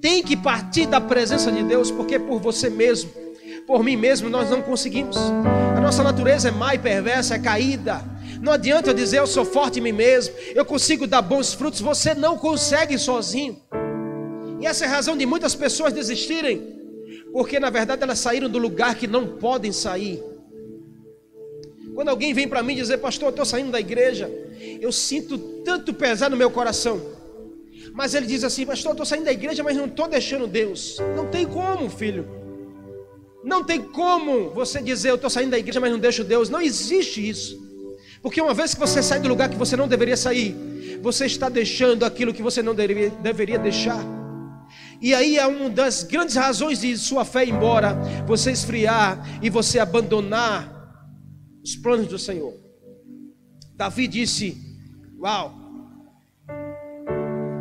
Tem 0.02 0.22
que 0.22 0.36
partir 0.36 0.84
da 0.84 1.00
presença 1.00 1.50
de 1.50 1.62
Deus, 1.62 1.90
porque 1.90 2.18
por 2.18 2.38
você 2.40 2.68
mesmo, 2.68 3.10
por 3.66 3.82
mim 3.82 3.96
mesmo, 3.96 4.28
nós 4.28 4.50
não 4.50 4.60
conseguimos. 4.60 5.16
A 5.74 5.80
nossa 5.80 6.02
natureza 6.02 6.48
é 6.48 6.50
má 6.50 6.74
e 6.74 6.78
perversa, 6.78 7.36
é 7.36 7.38
caída. 7.38 8.04
Não 8.38 8.52
adianta 8.52 8.90
eu 8.90 8.94
dizer 8.94 9.20
eu 9.20 9.26
sou 9.26 9.46
forte 9.46 9.78
em 9.78 9.82
mim 9.82 9.92
mesmo, 9.92 10.34
eu 10.54 10.66
consigo 10.66 11.06
dar 11.06 11.22
bons 11.22 11.54
frutos. 11.54 11.80
Você 11.80 12.14
não 12.14 12.36
consegue 12.36 12.98
sozinho. 12.98 13.56
E 14.60 14.66
essa 14.66 14.84
é 14.84 14.88
a 14.88 14.90
razão 14.90 15.16
de 15.16 15.24
muitas 15.24 15.54
pessoas 15.54 15.94
desistirem, 15.94 16.62
porque 17.32 17.58
na 17.58 17.70
verdade 17.70 18.02
elas 18.02 18.18
saíram 18.18 18.50
do 18.50 18.58
lugar 18.58 18.94
que 18.94 19.06
não 19.06 19.38
podem 19.38 19.72
sair. 19.72 20.31
Quando 21.94 22.09
alguém 22.09 22.33
vem 22.33 22.48
para 22.48 22.62
mim 22.62 22.74
dizer, 22.74 22.98
pastor, 22.98 23.28
eu 23.28 23.31
estou 23.31 23.44
saindo 23.44 23.70
da 23.70 23.81
igreja, 23.81 24.31
eu 24.81 24.90
sinto 24.90 25.38
tanto 25.64 25.92
pesar 25.92 26.31
no 26.31 26.37
meu 26.37 26.50
coração. 26.50 27.00
Mas 27.92 28.14
ele 28.14 28.26
diz 28.26 28.42
assim, 28.44 28.64
pastor, 28.64 28.90
eu 28.90 28.92
estou 28.92 29.07
saindo 29.07 29.24
da 29.24 29.33
igreja, 29.33 29.62
mas 29.62 29.76
não 29.76 29.87
estou 29.87 30.09
deixando 30.09 30.46
Deus. 30.46 30.98
Não 31.14 31.26
tem 31.26 31.46
como, 31.46 31.90
filho. 31.90 32.26
Não 33.44 33.62
tem 33.62 33.83
como 33.83 34.50
você 34.50 34.81
dizer, 34.81 35.11
eu 35.11 35.16
estou 35.16 35.28
saindo 35.28 35.50
da 35.50 35.59
igreja, 35.59 35.81
mas 35.81 35.90
não 35.90 35.98
deixo 35.98 36.24
Deus. 36.24 36.48
Não 36.48 36.61
existe 36.61 37.28
isso. 37.28 37.61
Porque 38.22 38.40
uma 38.40 38.55
vez 38.55 38.72
que 38.72 38.81
você 38.81 39.02
sai 39.02 39.20
do 39.20 39.28
lugar 39.28 39.48
que 39.48 39.57
você 39.57 39.76
não 39.76 39.88
deveria 39.88 40.16
sair, 40.16 40.55
você 41.02 41.26
está 41.26 41.48
deixando 41.48 42.05
aquilo 42.05 42.33
que 42.33 42.42
você 42.42 42.62
não 42.62 42.74
deveria, 42.74 43.11
deveria 43.11 43.59
deixar. 43.59 44.02
E 45.00 45.12
aí 45.12 45.37
é 45.37 45.46
uma 45.46 45.68
das 45.68 46.05
grandes 46.05 46.37
razões 46.37 46.81
de 46.81 46.96
sua 46.96 47.24
fé 47.24 47.44
ir 47.44 47.50
embora, 47.50 47.94
você 48.24 48.52
esfriar 48.52 49.40
e 49.42 49.50
você 49.50 49.81
abandonar 49.81 50.81
os 51.62 51.77
planos 51.77 52.09
do 52.09 52.18
Senhor. 52.18 52.55
Davi 53.75 54.09
disse: 54.09 54.57
Uau, 55.18 55.55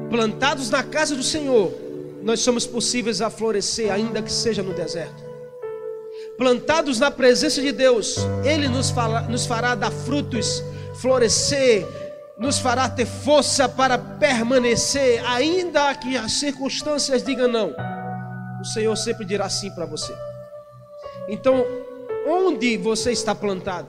plantados 0.10 0.70
na 0.70 0.84
casa 0.84 1.16
do 1.16 1.24
Senhor, 1.24 1.72
nós 2.24 2.40
somos 2.40 2.66
possíveis 2.66 3.22
a 3.22 3.30
florescer, 3.30 3.92
ainda 3.92 4.22
que 4.22 4.32
seja 4.32 4.64
no 4.64 4.74
deserto. 4.74 5.32
Plantados 6.38 7.00
na 7.00 7.12
presença 7.12 7.62
de 7.62 7.72
Deus, 7.72 8.18
Ele 8.44 8.68
nos, 8.68 8.90
fala, 8.90 9.22
nos 9.22 9.46
fará 9.46 9.76
dar 9.76 9.92
frutos, 9.92 10.64
florescer, 10.96 11.86
nos 12.38 12.58
fará 12.58 12.90
ter 12.90 13.06
força 13.06 13.70
para 13.70 13.98
permanecer, 13.98 15.24
ainda 15.28 15.94
que 15.96 16.18
as 16.18 16.34
circunstâncias 16.34 17.24
digam 17.24 17.48
não. 17.48 17.74
O 18.60 18.66
Senhor 18.66 18.96
sempre 18.96 19.26
dirá 19.26 19.50
sim 19.50 19.70
para 19.72 19.86
você. 19.86 20.14
Então, 21.28 21.66
onde 22.28 22.78
você 22.78 23.12
está 23.12 23.34
plantado? 23.34 23.88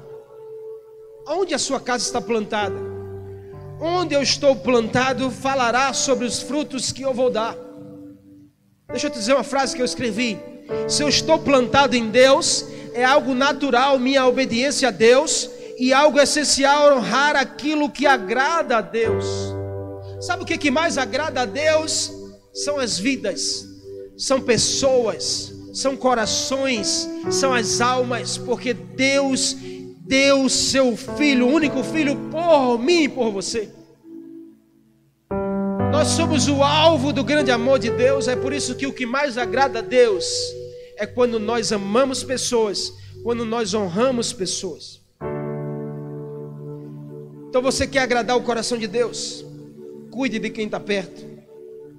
Onde 1.26 1.54
a 1.54 1.58
sua 1.58 1.80
casa 1.80 2.04
está 2.04 2.20
plantada? 2.20 2.76
Onde 3.80 4.14
eu 4.14 4.22
estou 4.22 4.56
plantado 4.56 5.30
falará 5.30 5.92
sobre 5.92 6.24
os 6.24 6.40
frutos 6.40 6.92
que 6.92 7.02
eu 7.02 7.12
vou 7.12 7.30
dar. 7.30 7.56
Deixa 8.88 9.06
eu 9.06 9.10
te 9.10 9.18
dizer 9.18 9.34
uma 9.34 9.44
frase 9.44 9.74
que 9.74 9.82
eu 9.82 9.86
escrevi. 9.86 10.38
Se 10.88 11.02
eu 11.02 11.08
estou 11.08 11.38
plantado 11.38 11.96
em 11.96 12.10
Deus, 12.10 12.64
é 12.92 13.04
algo 13.04 13.34
natural 13.34 13.98
minha 13.98 14.26
obediência 14.26 14.88
a 14.88 14.90
Deus 14.90 15.50
e 15.78 15.92
algo 15.92 16.20
essencial 16.20 16.96
honrar 16.96 17.34
aquilo 17.36 17.90
que 17.90 18.06
agrada 18.06 18.78
a 18.78 18.80
Deus. 18.80 19.26
Sabe 20.20 20.42
o 20.42 20.46
que 20.46 20.70
mais 20.70 20.98
agrada 20.98 21.42
a 21.42 21.44
Deus? 21.44 22.12
São 22.52 22.78
as 22.78 22.98
vidas, 22.98 23.66
são 24.16 24.40
pessoas, 24.40 25.52
são 25.72 25.96
corações, 25.96 27.08
são 27.30 27.54
as 27.54 27.80
almas, 27.80 28.37
porque 28.37 28.74
Deus 28.74 29.56
deu 30.00 30.48
seu 30.48 30.96
filho, 30.96 31.46
o 31.46 31.52
único 31.52 31.82
filho, 31.82 32.16
por 32.30 32.78
mim 32.78 33.04
e 33.04 33.08
por 33.08 33.32
você. 33.32 33.70
Nós 35.90 36.08
somos 36.08 36.48
o 36.48 36.62
alvo 36.62 37.12
do 37.12 37.24
grande 37.24 37.50
amor 37.50 37.78
de 37.78 37.90
Deus, 37.90 38.28
é 38.28 38.37
por 38.37 38.52
isso 38.52 38.74
que 38.74 38.87
o 38.87 38.92
que 38.92 39.06
mais 39.06 39.38
agrada 39.38 39.78
a 39.78 39.82
Deus 39.82 40.26
é 40.96 41.06
quando 41.06 41.38
nós 41.38 41.72
amamos 41.72 42.22
pessoas, 42.22 42.92
quando 43.22 43.44
nós 43.44 43.72
honramos 43.72 44.32
pessoas. 44.32 45.00
Então 47.48 47.62
você 47.62 47.87
quer 47.87 48.00
agradar 48.00 48.37
o 48.37 48.42
coração 48.42 48.76
de 48.76 48.87
Deus? 48.87 49.44
Cuide 50.11 50.38
de 50.38 50.50
quem 50.50 50.66
está 50.66 50.80
perto. 50.80 51.24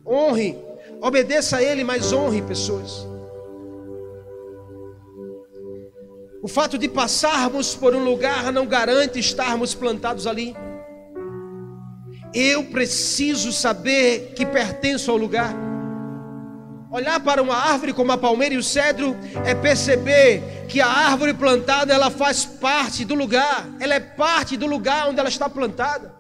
Honre. 0.05 0.57
Obedeça 1.01 1.57
a 1.57 1.63
Ele, 1.63 1.83
mas 1.83 2.11
honre 2.13 2.41
pessoas. 2.41 3.12
O 6.43 6.47
fato 6.49 6.77
de 6.77 6.89
passarmos 6.89 7.73
por 7.73 7.95
um 7.95 8.03
lugar 8.03 8.51
não 8.51 8.65
garante 8.65 9.17
estarmos 9.17 9.73
plantados 9.73 10.27
ali. 10.27 10.53
Eu 12.33 12.65
preciso 12.65 13.53
saber 13.53 14.33
que 14.35 14.45
pertenço 14.45 15.09
ao 15.09 15.15
lugar. 15.15 15.55
Olhar 16.91 17.17
para 17.21 17.41
uma 17.41 17.55
árvore 17.55 17.93
como 17.93 18.11
a 18.11 18.17
palmeira 18.17 18.55
e 18.55 18.57
o 18.57 18.63
cedro 18.63 19.15
é 19.45 19.55
perceber 19.55 20.65
que 20.67 20.81
a 20.81 20.87
árvore 20.87 21.33
plantada 21.33 21.93
ela 21.93 22.11
faz 22.11 22.43
parte 22.43 23.05
do 23.05 23.15
lugar, 23.15 23.65
ela 23.79 23.93
é 23.93 24.01
parte 24.01 24.57
do 24.57 24.65
lugar 24.65 25.07
onde 25.07 25.21
ela 25.21 25.29
está 25.29 25.47
plantada. 25.47 26.13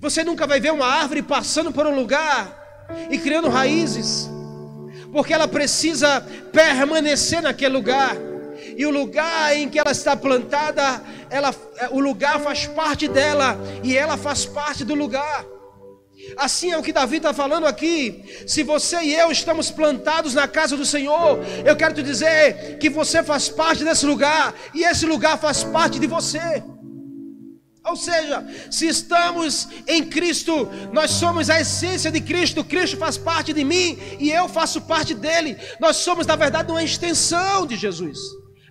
Você 0.00 0.24
nunca 0.24 0.44
vai 0.44 0.58
ver 0.58 0.72
uma 0.72 0.86
árvore 0.86 1.22
passando 1.22 1.70
por 1.70 1.86
um 1.86 1.94
lugar 1.94 2.52
e 3.08 3.16
criando 3.16 3.48
raízes, 3.48 4.28
porque 5.12 5.32
ela 5.32 5.46
precisa 5.46 6.20
permanecer 6.50 7.40
naquele 7.40 7.74
lugar. 7.74 8.31
E 8.76 8.86
o 8.86 8.90
lugar 8.90 9.56
em 9.56 9.68
que 9.68 9.78
ela 9.78 9.92
está 9.92 10.16
plantada, 10.16 11.02
ela, 11.30 11.54
o 11.90 12.00
lugar 12.00 12.40
faz 12.40 12.66
parte 12.66 13.08
dela 13.08 13.58
e 13.82 13.96
ela 13.96 14.16
faz 14.16 14.44
parte 14.44 14.84
do 14.84 14.94
lugar. 14.94 15.44
Assim 16.36 16.70
é 16.70 16.78
o 16.78 16.82
que 16.82 16.92
Davi 16.92 17.16
está 17.16 17.34
falando 17.34 17.66
aqui. 17.66 18.22
Se 18.46 18.62
você 18.62 19.00
e 19.02 19.14
eu 19.14 19.30
estamos 19.30 19.70
plantados 19.70 20.34
na 20.34 20.46
casa 20.46 20.76
do 20.76 20.86
Senhor, 20.86 21.40
eu 21.64 21.76
quero 21.76 21.94
te 21.94 22.02
dizer 22.02 22.78
que 22.78 22.88
você 22.88 23.22
faz 23.22 23.48
parte 23.48 23.84
desse 23.84 24.06
lugar 24.06 24.54
e 24.74 24.84
esse 24.84 25.04
lugar 25.04 25.38
faz 25.38 25.64
parte 25.64 25.98
de 25.98 26.06
você. 26.06 26.62
Ou 27.84 27.96
seja, 27.96 28.46
se 28.70 28.86
estamos 28.86 29.68
em 29.88 30.04
Cristo, 30.04 30.68
nós 30.92 31.10
somos 31.10 31.50
a 31.50 31.60
essência 31.60 32.12
de 32.12 32.20
Cristo, 32.20 32.62
Cristo 32.62 32.96
faz 32.96 33.18
parte 33.18 33.52
de 33.52 33.64
mim 33.64 33.98
e 34.20 34.30
eu 34.30 34.48
faço 34.48 34.80
parte 34.82 35.14
dele. 35.14 35.56
Nós 35.80 35.96
somos, 35.96 36.24
na 36.24 36.36
verdade, 36.36 36.70
uma 36.70 36.82
extensão 36.82 37.66
de 37.66 37.76
Jesus. 37.76 38.18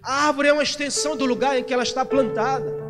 A 0.03 0.27
árvore 0.27 0.47
é 0.47 0.53
uma 0.53 0.63
extensão 0.63 1.15
do 1.15 1.25
lugar 1.25 1.59
em 1.59 1.63
que 1.63 1.71
ela 1.71 1.83
está 1.83 2.03
plantada. 2.03 2.81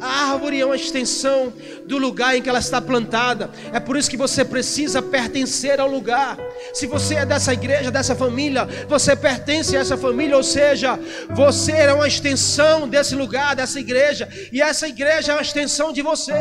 A 0.00 0.32
árvore 0.32 0.60
é 0.60 0.66
uma 0.66 0.76
extensão 0.76 1.50
do 1.86 1.96
lugar 1.96 2.36
em 2.36 2.42
que 2.42 2.48
ela 2.48 2.58
está 2.58 2.78
plantada. 2.78 3.50
É 3.72 3.80
por 3.80 3.96
isso 3.96 4.10
que 4.10 4.16
você 4.16 4.44
precisa 4.44 5.00
pertencer 5.00 5.80
ao 5.80 5.88
lugar. 5.88 6.38
Se 6.74 6.86
você 6.86 7.14
é 7.14 7.24
dessa 7.24 7.54
igreja, 7.54 7.90
dessa 7.90 8.14
família, 8.14 8.68
você 8.86 9.16
pertence 9.16 9.74
a 9.76 9.80
essa 9.80 9.96
família, 9.96 10.36
ou 10.36 10.42
seja, 10.42 10.98
você 11.30 11.72
é 11.72 11.92
uma 11.92 12.06
extensão 12.06 12.86
desse 12.86 13.14
lugar, 13.14 13.56
dessa 13.56 13.80
igreja, 13.80 14.28
e 14.52 14.60
essa 14.60 14.86
igreja 14.86 15.32
é 15.32 15.34
uma 15.36 15.42
extensão 15.42 15.90
de 15.90 16.02
você. 16.02 16.34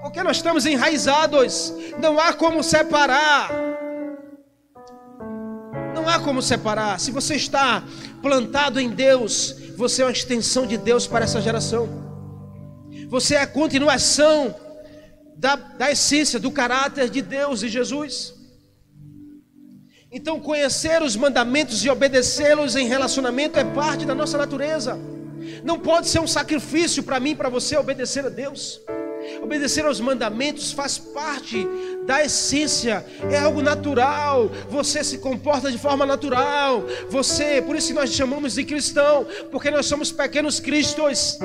Porque 0.00 0.22
nós 0.22 0.36
estamos 0.36 0.64
enraizados, 0.64 1.74
não 1.98 2.20
há 2.20 2.32
como 2.32 2.62
separar. 2.62 3.71
Não 6.02 6.08
há 6.08 6.18
como 6.18 6.42
separar. 6.42 6.98
Se 6.98 7.12
você 7.12 7.36
está 7.36 7.84
plantado 8.20 8.80
em 8.80 8.90
Deus, 8.90 9.54
você 9.76 10.02
é 10.02 10.04
uma 10.04 10.10
extensão 10.10 10.66
de 10.66 10.76
Deus 10.76 11.06
para 11.06 11.24
essa 11.24 11.40
geração. 11.40 11.88
Você 13.08 13.36
é 13.36 13.42
a 13.42 13.46
continuação 13.46 14.52
da, 15.36 15.54
da 15.54 15.92
essência, 15.92 16.40
do 16.40 16.50
caráter 16.50 17.08
de 17.08 17.22
Deus 17.22 17.62
e 17.62 17.68
Jesus. 17.68 18.34
Então, 20.10 20.40
conhecer 20.40 21.00
os 21.02 21.14
mandamentos 21.14 21.84
e 21.84 21.88
obedecê-los 21.88 22.74
em 22.74 22.88
relacionamento 22.88 23.60
é 23.60 23.64
parte 23.64 24.04
da 24.04 24.14
nossa 24.14 24.36
natureza. 24.36 24.98
Não 25.62 25.78
pode 25.78 26.08
ser 26.08 26.18
um 26.18 26.26
sacrifício 26.26 27.04
para 27.04 27.20
mim, 27.20 27.36
para 27.36 27.48
você 27.48 27.76
obedecer 27.76 28.26
a 28.26 28.28
Deus. 28.28 28.80
Obedecer 29.40 29.84
aos 29.84 30.00
mandamentos 30.00 30.72
faz 30.72 30.98
parte 30.98 31.64
da 32.06 32.24
essência, 32.24 33.04
é 33.30 33.38
algo 33.38 33.62
natural. 33.62 34.50
Você 34.68 35.04
se 35.04 35.18
comporta 35.18 35.70
de 35.70 35.78
forma 35.78 36.04
natural. 36.04 36.84
Você, 37.08 37.62
por 37.62 37.76
isso 37.76 37.94
nós 37.94 38.12
chamamos 38.12 38.54
de 38.54 38.64
cristão, 38.64 39.26
porque 39.50 39.70
nós 39.70 39.86
somos 39.86 40.10
pequenos 40.10 40.58
cristos. 40.58 41.38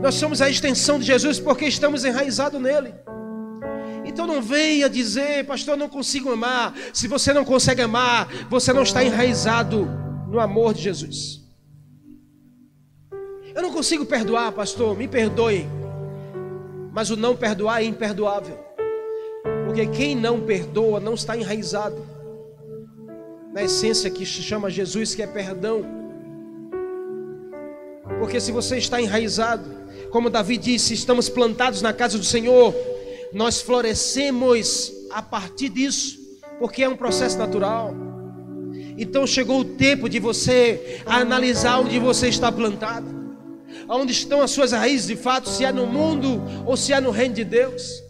Nós 0.00 0.14
somos 0.14 0.42
a 0.42 0.50
extensão 0.50 0.98
de 0.98 1.06
Jesus 1.06 1.38
porque 1.38 1.66
estamos 1.66 2.04
enraizados 2.04 2.60
nele. 2.60 2.94
Então 4.04 4.26
não 4.26 4.42
venha 4.42 4.88
dizer, 4.88 5.44
pastor, 5.46 5.76
não 5.76 5.88
consigo 5.88 6.30
amar. 6.30 6.74
Se 6.92 7.08
você 7.08 7.32
não 7.32 7.44
consegue 7.44 7.82
amar, 7.82 8.28
você 8.48 8.72
não 8.72 8.82
está 8.82 9.02
enraizado 9.02 9.88
no 10.28 10.40
amor 10.40 10.74
de 10.74 10.82
Jesus. 10.82 11.42
Eu 13.54 13.62
não 13.62 13.72
consigo 13.72 14.04
perdoar, 14.04 14.52
pastor, 14.52 14.96
me 14.96 15.06
perdoe. 15.06 15.66
Mas 16.92 17.10
o 17.10 17.16
não 17.16 17.36
perdoar 17.36 17.82
é 17.82 17.84
imperdoável. 17.84 18.63
Porque 19.74 19.88
quem 19.88 20.14
não 20.14 20.40
perdoa 20.40 21.00
não 21.00 21.14
está 21.14 21.36
enraizado 21.36 22.00
na 23.52 23.64
essência 23.64 24.08
que 24.08 24.24
se 24.24 24.40
chama 24.40 24.70
Jesus, 24.70 25.16
que 25.16 25.22
é 25.22 25.26
perdão. 25.26 25.84
Porque 28.20 28.38
se 28.38 28.52
você 28.52 28.78
está 28.78 29.02
enraizado, 29.02 29.68
como 30.12 30.30
Davi 30.30 30.58
disse, 30.58 30.94
estamos 30.94 31.28
plantados 31.28 31.82
na 31.82 31.92
casa 31.92 32.16
do 32.16 32.24
Senhor, 32.24 32.72
nós 33.32 33.60
florescemos 33.60 34.92
a 35.10 35.20
partir 35.20 35.70
disso, 35.70 36.20
porque 36.60 36.84
é 36.84 36.88
um 36.88 36.96
processo 36.96 37.36
natural. 37.36 37.92
Então 38.96 39.26
chegou 39.26 39.58
o 39.58 39.64
tempo 39.64 40.08
de 40.08 40.20
você 40.20 41.00
analisar 41.04 41.80
onde 41.80 41.98
você 41.98 42.28
está 42.28 42.52
plantado, 42.52 43.08
onde 43.88 44.12
estão 44.12 44.40
as 44.40 44.52
suas 44.52 44.70
raízes 44.70 45.08
de 45.08 45.16
fato, 45.16 45.48
se 45.48 45.64
é 45.64 45.72
no 45.72 45.84
mundo 45.84 46.40
ou 46.64 46.76
se 46.76 46.92
é 46.92 47.00
no 47.00 47.10
reino 47.10 47.34
de 47.34 47.42
Deus. 47.42 48.03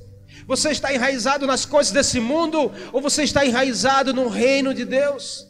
Você 0.46 0.70
está 0.70 0.92
enraizado 0.92 1.46
nas 1.46 1.64
coisas 1.64 1.92
desse 1.92 2.20
mundo 2.20 2.70
ou 2.92 3.00
você 3.00 3.22
está 3.22 3.46
enraizado 3.46 4.12
no 4.12 4.28
reino 4.28 4.74
de 4.74 4.85
Deus? 4.85 5.46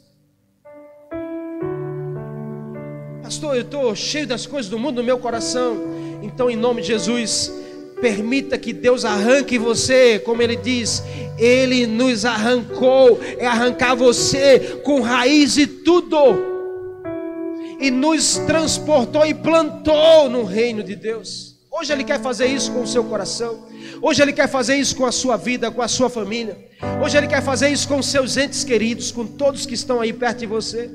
Pastor, 3.22 3.56
eu 3.56 3.62
estou 3.62 3.96
cheio 3.96 4.26
das 4.26 4.46
coisas 4.46 4.70
do 4.70 4.78
mundo 4.78 4.96
no 4.96 5.04
meu 5.04 5.18
coração. 5.18 5.76
Então, 6.22 6.48
em 6.48 6.56
nome 6.56 6.82
de 6.82 6.88
Jesus, 6.88 7.52
permita 8.00 8.56
que 8.56 8.72
Deus 8.72 9.04
arranque 9.04 9.58
você, 9.58 10.20
como 10.20 10.42
Ele 10.42 10.54
diz, 10.54 11.02
Ele 11.38 11.86
nos 11.86 12.24
arrancou, 12.24 13.18
é 13.38 13.46
arrancar 13.46 13.96
você 13.96 14.80
com 14.84 15.00
raiz 15.00 15.56
e 15.56 15.66
tudo, 15.66 16.16
e 17.80 17.90
nos 17.90 18.36
transportou 18.46 19.26
e 19.26 19.34
plantou 19.34 20.28
no 20.30 20.44
reino 20.44 20.84
de 20.84 20.94
Deus. 20.94 21.56
Hoje 21.72 21.92
Ele 21.92 22.04
quer 22.04 22.20
fazer 22.20 22.46
isso 22.46 22.70
com 22.70 22.82
o 22.82 22.86
seu 22.86 23.02
coração. 23.02 23.66
Hoje 24.06 24.20
Ele 24.20 24.34
quer 24.34 24.50
fazer 24.50 24.76
isso 24.76 24.94
com 24.96 25.06
a 25.06 25.10
sua 25.10 25.38
vida, 25.38 25.70
com 25.70 25.80
a 25.80 25.88
sua 25.88 26.10
família. 26.10 26.58
Hoje 27.02 27.16
Ele 27.16 27.26
quer 27.26 27.42
fazer 27.42 27.70
isso 27.70 27.88
com 27.88 28.02
seus 28.02 28.36
entes 28.36 28.62
queridos, 28.62 29.10
com 29.10 29.26
todos 29.26 29.64
que 29.64 29.72
estão 29.72 29.98
aí 29.98 30.12
perto 30.12 30.40
de 30.40 30.46
você. 30.46 30.90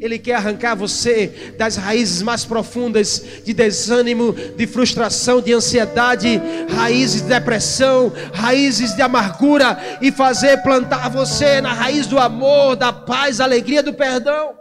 Ele 0.00 0.16
quer 0.16 0.36
arrancar 0.36 0.76
você 0.76 1.54
das 1.58 1.74
raízes 1.74 2.22
mais 2.22 2.44
profundas 2.44 3.20
de 3.44 3.52
desânimo, 3.52 4.32
de 4.32 4.64
frustração, 4.64 5.40
de 5.42 5.52
ansiedade, 5.52 6.40
raízes 6.72 7.22
de 7.22 7.28
depressão, 7.28 8.12
raízes 8.32 8.94
de 8.94 9.02
amargura 9.02 9.98
e 10.00 10.12
fazer 10.12 10.58
plantar 10.58 11.10
você 11.10 11.60
na 11.60 11.72
raiz 11.72 12.06
do 12.06 12.16
amor, 12.16 12.76
da 12.76 12.92
paz, 12.92 13.38
da 13.38 13.44
alegria, 13.44 13.82
do 13.82 13.92
perdão. 13.92 14.54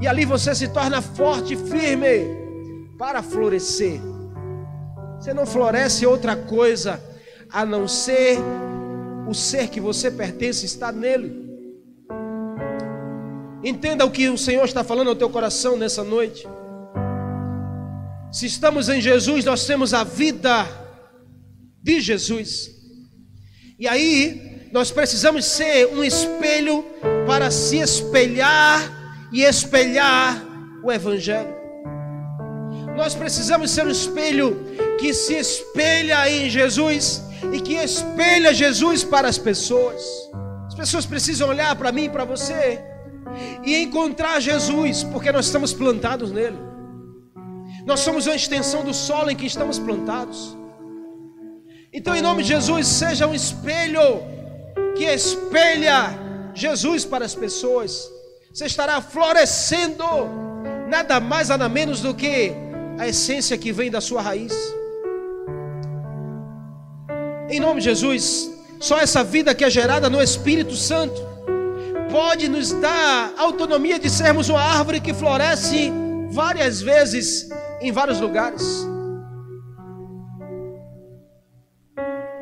E 0.00 0.08
ali 0.08 0.24
você 0.24 0.54
se 0.54 0.68
torna 0.68 1.02
forte 1.02 1.52
e 1.52 1.68
firme 1.68 2.34
para 2.98 3.22
florescer. 3.22 4.00
Você 5.18 5.34
não 5.34 5.44
floresce 5.44 6.06
outra 6.06 6.34
coisa 6.34 7.09
a 7.52 7.64
não 7.64 7.88
ser 7.88 8.38
o 9.28 9.34
ser 9.34 9.68
que 9.68 9.80
você 9.80 10.10
pertence 10.10 10.66
estar 10.66 10.92
nele. 10.92 11.48
Entenda 13.62 14.04
o 14.04 14.10
que 14.10 14.28
o 14.28 14.38
Senhor 14.38 14.64
está 14.64 14.82
falando 14.82 15.08
ao 15.08 15.16
teu 15.16 15.28
coração 15.28 15.76
nessa 15.76 16.02
noite. 16.02 16.48
Se 18.32 18.46
estamos 18.46 18.88
em 18.88 19.00
Jesus, 19.00 19.44
nós 19.44 19.66
temos 19.66 19.92
a 19.92 20.04
vida 20.04 20.66
de 21.82 22.00
Jesus. 22.00 22.70
E 23.78 23.86
aí, 23.86 24.68
nós 24.72 24.90
precisamos 24.90 25.44
ser 25.44 25.86
um 25.88 26.02
espelho 26.02 26.84
para 27.26 27.50
se 27.50 27.78
espelhar 27.78 29.28
e 29.32 29.42
espelhar 29.42 30.42
o 30.82 30.90
Evangelho. 30.90 31.54
Nós 32.96 33.14
precisamos 33.14 33.70
ser 33.70 33.86
um 33.86 33.90
espelho 33.90 34.58
que 34.98 35.12
se 35.12 35.34
espelha 35.34 36.30
em 36.30 36.48
Jesus 36.48 37.22
e 37.52 37.60
que 37.60 37.74
espelha 37.74 38.52
Jesus 38.52 39.04
para 39.04 39.28
as 39.28 39.38
pessoas. 39.38 40.02
As 40.66 40.74
pessoas 40.74 41.06
precisam 41.06 41.48
olhar 41.48 41.74
para 41.76 41.92
mim 41.92 42.04
e 42.04 42.08
para 42.08 42.24
você 42.24 42.80
e 43.64 43.76
encontrar 43.76 44.40
Jesus, 44.40 45.02
porque 45.04 45.30
nós 45.32 45.46
estamos 45.46 45.72
plantados 45.72 46.30
nele. 46.30 46.58
Nós 47.84 48.00
somos 48.00 48.26
uma 48.26 48.36
extensão 48.36 48.84
do 48.84 48.92
solo 48.92 49.30
em 49.30 49.36
que 49.36 49.46
estamos 49.46 49.78
plantados. 49.78 50.56
Então, 51.92 52.14
em 52.14 52.22
nome 52.22 52.42
de 52.42 52.50
Jesus, 52.50 52.86
seja 52.86 53.26
um 53.26 53.34
espelho 53.34 54.22
que 54.96 55.04
espelha 55.04 56.18
Jesus 56.54 57.04
para 57.04 57.24
as 57.24 57.34
pessoas. 57.34 58.08
Você 58.52 58.66
estará 58.66 59.00
florescendo, 59.00 60.04
nada 60.88 61.20
mais, 61.20 61.48
nada 61.48 61.68
menos 61.68 62.00
do 62.00 62.14
que 62.14 62.52
a 62.98 63.08
essência 63.08 63.56
que 63.56 63.72
vem 63.72 63.90
da 63.90 64.00
sua 64.00 64.20
raiz. 64.22 64.52
Em 67.50 67.58
nome 67.58 67.80
de 67.80 67.86
Jesus, 67.86 68.48
só 68.78 68.98
essa 68.98 69.24
vida 69.24 69.52
que 69.52 69.64
é 69.64 69.70
gerada 69.70 70.08
no 70.08 70.22
Espírito 70.22 70.76
Santo 70.76 71.20
pode 72.08 72.48
nos 72.48 72.70
dar 72.72 73.34
autonomia 73.36 73.98
de 73.98 74.08
sermos 74.08 74.48
uma 74.48 74.60
árvore 74.60 75.00
que 75.00 75.12
floresce 75.12 75.92
várias 76.30 76.80
vezes 76.80 77.48
em 77.80 77.90
vários 77.90 78.20
lugares. 78.20 78.86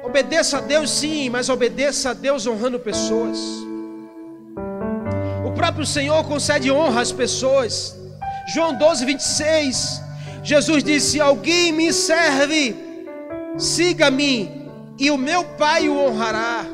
Obedeça 0.05 0.59
a 0.59 0.61
Deus, 0.61 0.91
sim, 0.91 1.31
mas 1.31 1.49
obedeça 1.49 2.11
a 2.11 2.13
Deus 2.13 2.47
honrando 2.47 2.79
pessoas. 2.79 3.39
O 5.47 5.53
próprio 5.53 5.87
Senhor 5.87 6.23
concede 6.25 6.71
honra 6.71 7.01
às 7.01 7.13
pessoas. 7.13 7.97
João 8.53 8.77
12, 8.77 9.07
26. 9.07 10.03
Jesus 10.43 10.85
disse: 10.85 11.19
Alguém 11.19 11.73
me 11.73 11.95
serve, 11.95 12.77
siga-me, 13.57 14.58
e 14.99 15.11
o 15.11 15.17
meu 15.17 15.45
Pai 15.45 15.89
o 15.89 15.97
honrará. 15.97 16.65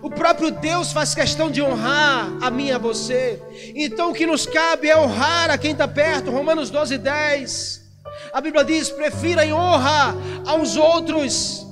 O 0.00 0.10
próprio 0.10 0.50
Deus 0.50 0.92
faz 0.92 1.14
questão 1.14 1.50
de 1.50 1.60
honrar 1.60 2.30
a 2.40 2.50
mim 2.50 2.66
e 2.66 2.72
a 2.72 2.78
você. 2.78 3.42
Então 3.74 4.10
o 4.10 4.14
que 4.14 4.26
nos 4.26 4.46
cabe 4.46 4.88
é 4.88 4.96
honrar 4.96 5.50
a 5.50 5.58
quem 5.58 5.72
está 5.72 5.88
perto. 5.88 6.30
Romanos 6.30 6.70
12, 6.70 6.98
10. 6.98 7.82
A 8.32 8.40
Bíblia 8.40 8.64
diz: 8.64 8.90
prefira 8.90 9.44
em 9.44 9.52
honra 9.52 10.14
aos 10.46 10.76
outros. 10.76 11.66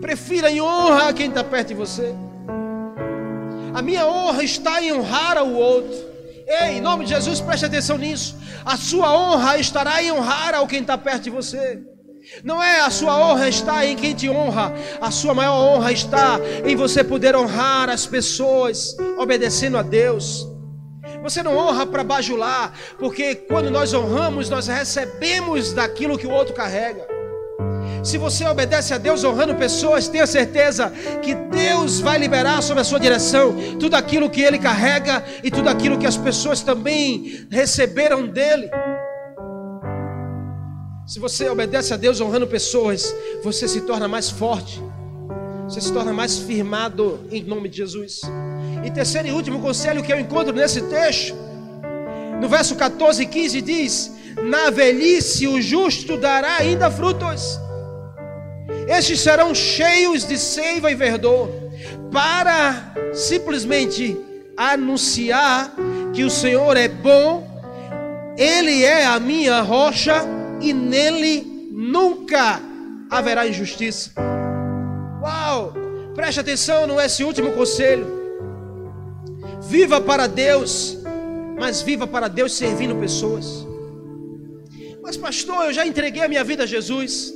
Prefira 0.00 0.50
em 0.50 0.60
honra 0.60 1.08
a 1.08 1.12
quem 1.12 1.28
está 1.28 1.42
perto 1.42 1.68
de 1.68 1.74
você. 1.74 2.14
A 3.74 3.82
minha 3.82 4.06
honra 4.06 4.44
está 4.44 4.80
em 4.80 4.92
honrar 4.92 5.36
ao 5.36 5.52
outro. 5.52 6.06
Ei, 6.46 6.78
em 6.78 6.80
nome 6.80 7.04
de 7.04 7.10
Jesus, 7.10 7.40
preste 7.40 7.66
atenção 7.66 7.98
nisso. 7.98 8.36
A 8.64 8.76
sua 8.76 9.12
honra 9.12 9.58
estará 9.58 10.00
em 10.00 10.12
honrar 10.12 10.54
ao 10.54 10.66
quem 10.66 10.80
está 10.80 10.96
perto 10.96 11.24
de 11.24 11.30
você. 11.30 11.82
Não 12.42 12.62
é 12.62 12.80
a 12.80 12.90
sua 12.90 13.16
honra 13.18 13.48
está 13.48 13.86
em 13.86 13.96
quem 13.96 14.14
te 14.14 14.28
honra, 14.28 14.72
a 15.00 15.10
sua 15.10 15.34
maior 15.34 15.54
honra 15.54 15.92
está 15.92 16.38
em 16.64 16.74
você 16.74 17.02
poder 17.04 17.36
honrar 17.36 17.88
as 17.88 18.06
pessoas, 18.06 18.96
obedecendo 19.18 19.78
a 19.78 19.82
Deus. 19.82 20.46
Você 21.22 21.42
não 21.42 21.56
honra 21.56 21.86
para 21.86 22.04
bajular, 22.04 22.72
porque 22.98 23.34
quando 23.34 23.70
nós 23.70 23.92
honramos, 23.92 24.48
nós 24.48 24.66
recebemos 24.66 25.72
daquilo 25.72 26.18
que 26.18 26.26
o 26.26 26.30
outro 26.30 26.54
carrega. 26.54 27.16
Se 28.06 28.18
você 28.18 28.46
obedece 28.46 28.94
a 28.94 28.98
Deus 28.98 29.24
honrando 29.24 29.56
pessoas, 29.56 30.06
tenha 30.06 30.28
certeza 30.28 30.92
que 31.20 31.34
Deus 31.34 31.98
vai 31.98 32.18
liberar 32.18 32.62
sobre 32.62 32.82
a 32.82 32.84
sua 32.84 33.00
direção 33.00 33.56
tudo 33.80 33.96
aquilo 33.96 34.30
que 34.30 34.40
Ele 34.42 34.60
carrega 34.60 35.24
e 35.42 35.50
tudo 35.50 35.68
aquilo 35.68 35.98
que 35.98 36.06
as 36.06 36.16
pessoas 36.16 36.60
também 36.60 37.48
receberam 37.50 38.24
dele. 38.24 38.70
Se 41.06 41.20
você 41.20 41.48
obedece 41.48 41.94
a 41.94 41.96
Deus 41.96 42.20
honrando 42.20 42.48
pessoas, 42.48 43.14
você 43.40 43.68
se 43.68 43.82
torna 43.82 44.08
mais 44.08 44.28
forte, 44.28 44.82
você 45.62 45.80
se 45.80 45.92
torna 45.92 46.12
mais 46.12 46.36
firmado 46.36 47.28
em 47.30 47.44
nome 47.44 47.68
de 47.68 47.76
Jesus. 47.76 48.22
E 48.84 48.90
terceiro 48.90 49.28
e 49.28 49.30
último 49.30 49.60
conselho 49.60 50.02
que 50.02 50.12
eu 50.12 50.18
encontro 50.18 50.52
nesse 50.52 50.82
texto, 50.82 51.36
no 52.40 52.48
verso 52.48 52.74
14 52.74 53.22
e 53.22 53.26
15 53.26 53.60
diz: 53.60 54.12
Na 54.42 54.68
velhice 54.70 55.46
o 55.46 55.62
justo 55.62 56.16
dará 56.16 56.56
ainda 56.56 56.90
frutos, 56.90 57.60
estes 58.88 59.20
serão 59.20 59.54
cheios 59.54 60.26
de 60.26 60.36
seiva 60.36 60.90
e 60.90 60.96
verdor, 60.96 61.48
para 62.10 62.94
simplesmente 63.14 64.18
anunciar 64.56 65.72
que 66.12 66.24
o 66.24 66.30
Senhor 66.30 66.76
é 66.76 66.88
bom, 66.88 67.46
Ele 68.36 68.82
é 68.82 69.06
a 69.06 69.20
minha 69.20 69.60
rocha 69.60 70.34
e 70.60 70.72
nele 70.72 71.70
nunca 71.72 72.60
haverá 73.10 73.46
injustiça. 73.46 74.12
Uau! 75.22 75.72
Preste 76.14 76.40
atenção 76.40 76.86
nesse 76.86 77.22
último 77.24 77.52
conselho. 77.52 78.06
Viva 79.62 80.00
para 80.00 80.26
Deus, 80.26 80.96
mas 81.58 81.82
viva 81.82 82.06
para 82.06 82.28
Deus 82.28 82.52
servindo 82.52 82.96
pessoas. 82.96 83.66
Mas, 85.02 85.16
pastor, 85.16 85.66
eu 85.66 85.72
já 85.72 85.86
entreguei 85.86 86.22
a 86.22 86.28
minha 86.28 86.42
vida 86.42 86.64
a 86.64 86.66
Jesus. 86.66 87.32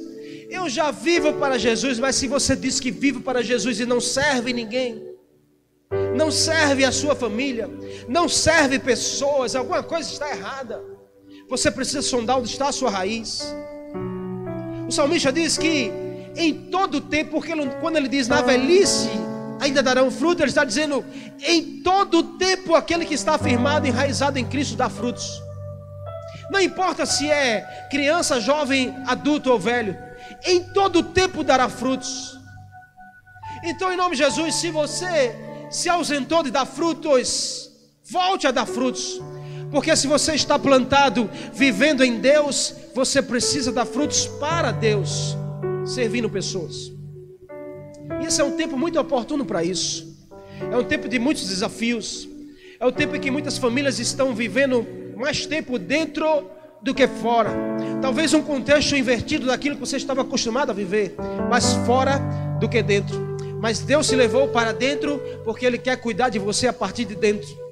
Eu 0.49 0.69
já 0.69 0.91
vivo 0.91 1.35
para 1.35 1.59
Jesus, 1.59 1.99
mas 1.99 2.17
se 2.17 2.27
você 2.27 2.57
diz 2.57 2.81
que 2.81 2.91
vive 2.91 3.21
para 3.21 3.43
Jesus 3.43 3.79
e 3.79 3.87
não 3.87 4.01
serve 4.01 4.53
ninguém, 4.53 5.01
não 6.17 6.31
serve 6.31 6.85
a 6.85 6.91
sua 6.91 7.15
família, 7.15 7.71
não 8.09 8.29
serve 8.29 8.79
pessoas, 8.79 9.55
alguma 9.55 9.83
coisa 9.83 10.11
está 10.11 10.29
errada. 10.31 10.83
Você 11.51 11.69
precisa 11.69 12.01
sondar 12.01 12.39
onde 12.39 12.49
está 12.49 12.69
a 12.69 12.73
sua 12.73 12.91
raiz. 12.91 13.55
O 14.87 14.93
salmista 14.93 15.33
diz 15.33 15.59
que 15.59 15.93
em 16.37 16.55
todo 16.55 17.01
tempo, 17.01 17.33
porque 17.33 17.53
quando 17.81 17.97
ele 17.97 18.09
diz 18.09 18.29
na 18.29 18.41
velhice 18.41 19.11
ainda 19.61 19.83
darão 19.83 20.11
fruto, 20.11 20.43
ele 20.43 20.51
está 20.51 20.65
dizendo 20.65 21.05
em 21.43 21.83
todo 21.83 22.23
tempo 22.39 22.75
aquele 22.75 23.05
que 23.05 23.15
está 23.15 23.35
afirmado, 23.35 23.87
enraizado 23.87 24.39
em 24.39 24.45
Cristo 24.45 24.77
dá 24.77 24.89
frutos. 24.89 25.43
Não 26.51 26.61
importa 26.61 27.05
se 27.05 27.29
é 27.29 27.89
criança, 27.91 28.41
jovem, 28.41 28.95
adulto 29.07 29.51
ou 29.51 29.59
velho, 29.59 29.99
em 30.47 30.63
todo 30.73 31.03
tempo 31.03 31.43
dará 31.43 31.69
frutos. 31.69 32.39
Então, 33.65 33.93
em 33.93 33.97
nome 33.97 34.17
de 34.17 34.23
Jesus, 34.23 34.55
se 34.55 34.71
você 34.71 35.37
se 35.69 35.89
ausentou 35.89 36.43
de 36.43 36.51
dar 36.51 36.65
frutos, 36.65 37.71
volte 38.09 38.47
a 38.47 38.51
dar 38.51 38.67
frutos. 38.67 39.21
Porque 39.71 39.95
se 39.95 40.07
você 40.07 40.35
está 40.35 40.59
plantado, 40.59 41.31
vivendo 41.53 42.03
em 42.03 42.19
Deus, 42.19 42.75
você 42.95 43.23
precisa 43.23 43.71
dar 43.71 43.87
frutos 43.87 44.27
para 44.27 44.73
Deus, 44.73 45.37
servindo 45.87 46.29
pessoas. 46.29 46.93
E 48.21 48.27
esse 48.27 48.41
é 48.41 48.45
um 48.45 48.57
tempo 48.57 48.77
muito 48.77 48.99
oportuno 48.99 49.45
para 49.45 49.63
isso. 49.63 50.19
É 50.71 50.77
um 50.77 50.85
tempo 50.85 51.09
de 51.09 51.19
muitos 51.19 51.49
desafios. 51.49 52.29
É 52.79 52.87
um 52.87 52.93
tempo 52.93 53.15
em 53.15 53.21
que 53.21 53.31
muitas 53.31 53.59
famílias 53.59 53.99
estão 53.99 54.35
vivendo 54.35 54.87
mais 55.17 55.47
tempo 55.47 55.79
dentro 55.79 56.51
do 56.83 56.95
que 56.95 57.07
fora. 57.07 57.51
Talvez 58.03 58.35
um 58.35 58.43
contexto 58.43 58.97
invertido 58.97 59.47
daquilo 59.47 59.77
que 59.77 59.81
você 59.81 59.97
estava 59.97 60.23
acostumado 60.23 60.71
a 60.71 60.75
viver, 60.75 61.15
mas 61.49 61.75
fora 61.87 62.19
do 62.59 62.69
que 62.69 62.83
dentro. 62.83 63.31
Mas 63.61 63.81
Deus 63.81 64.07
se 64.07 64.17
levou 64.17 64.49
para 64.49 64.73
dentro 64.73 65.21
porque 65.45 65.67
Ele 65.67 65.79
quer 65.79 65.97
cuidar 65.97 66.31
de 66.31 66.39
você 66.39 66.67
a 66.67 66.73
partir 66.73 67.05
de 67.05 67.15
dentro. 67.15 67.70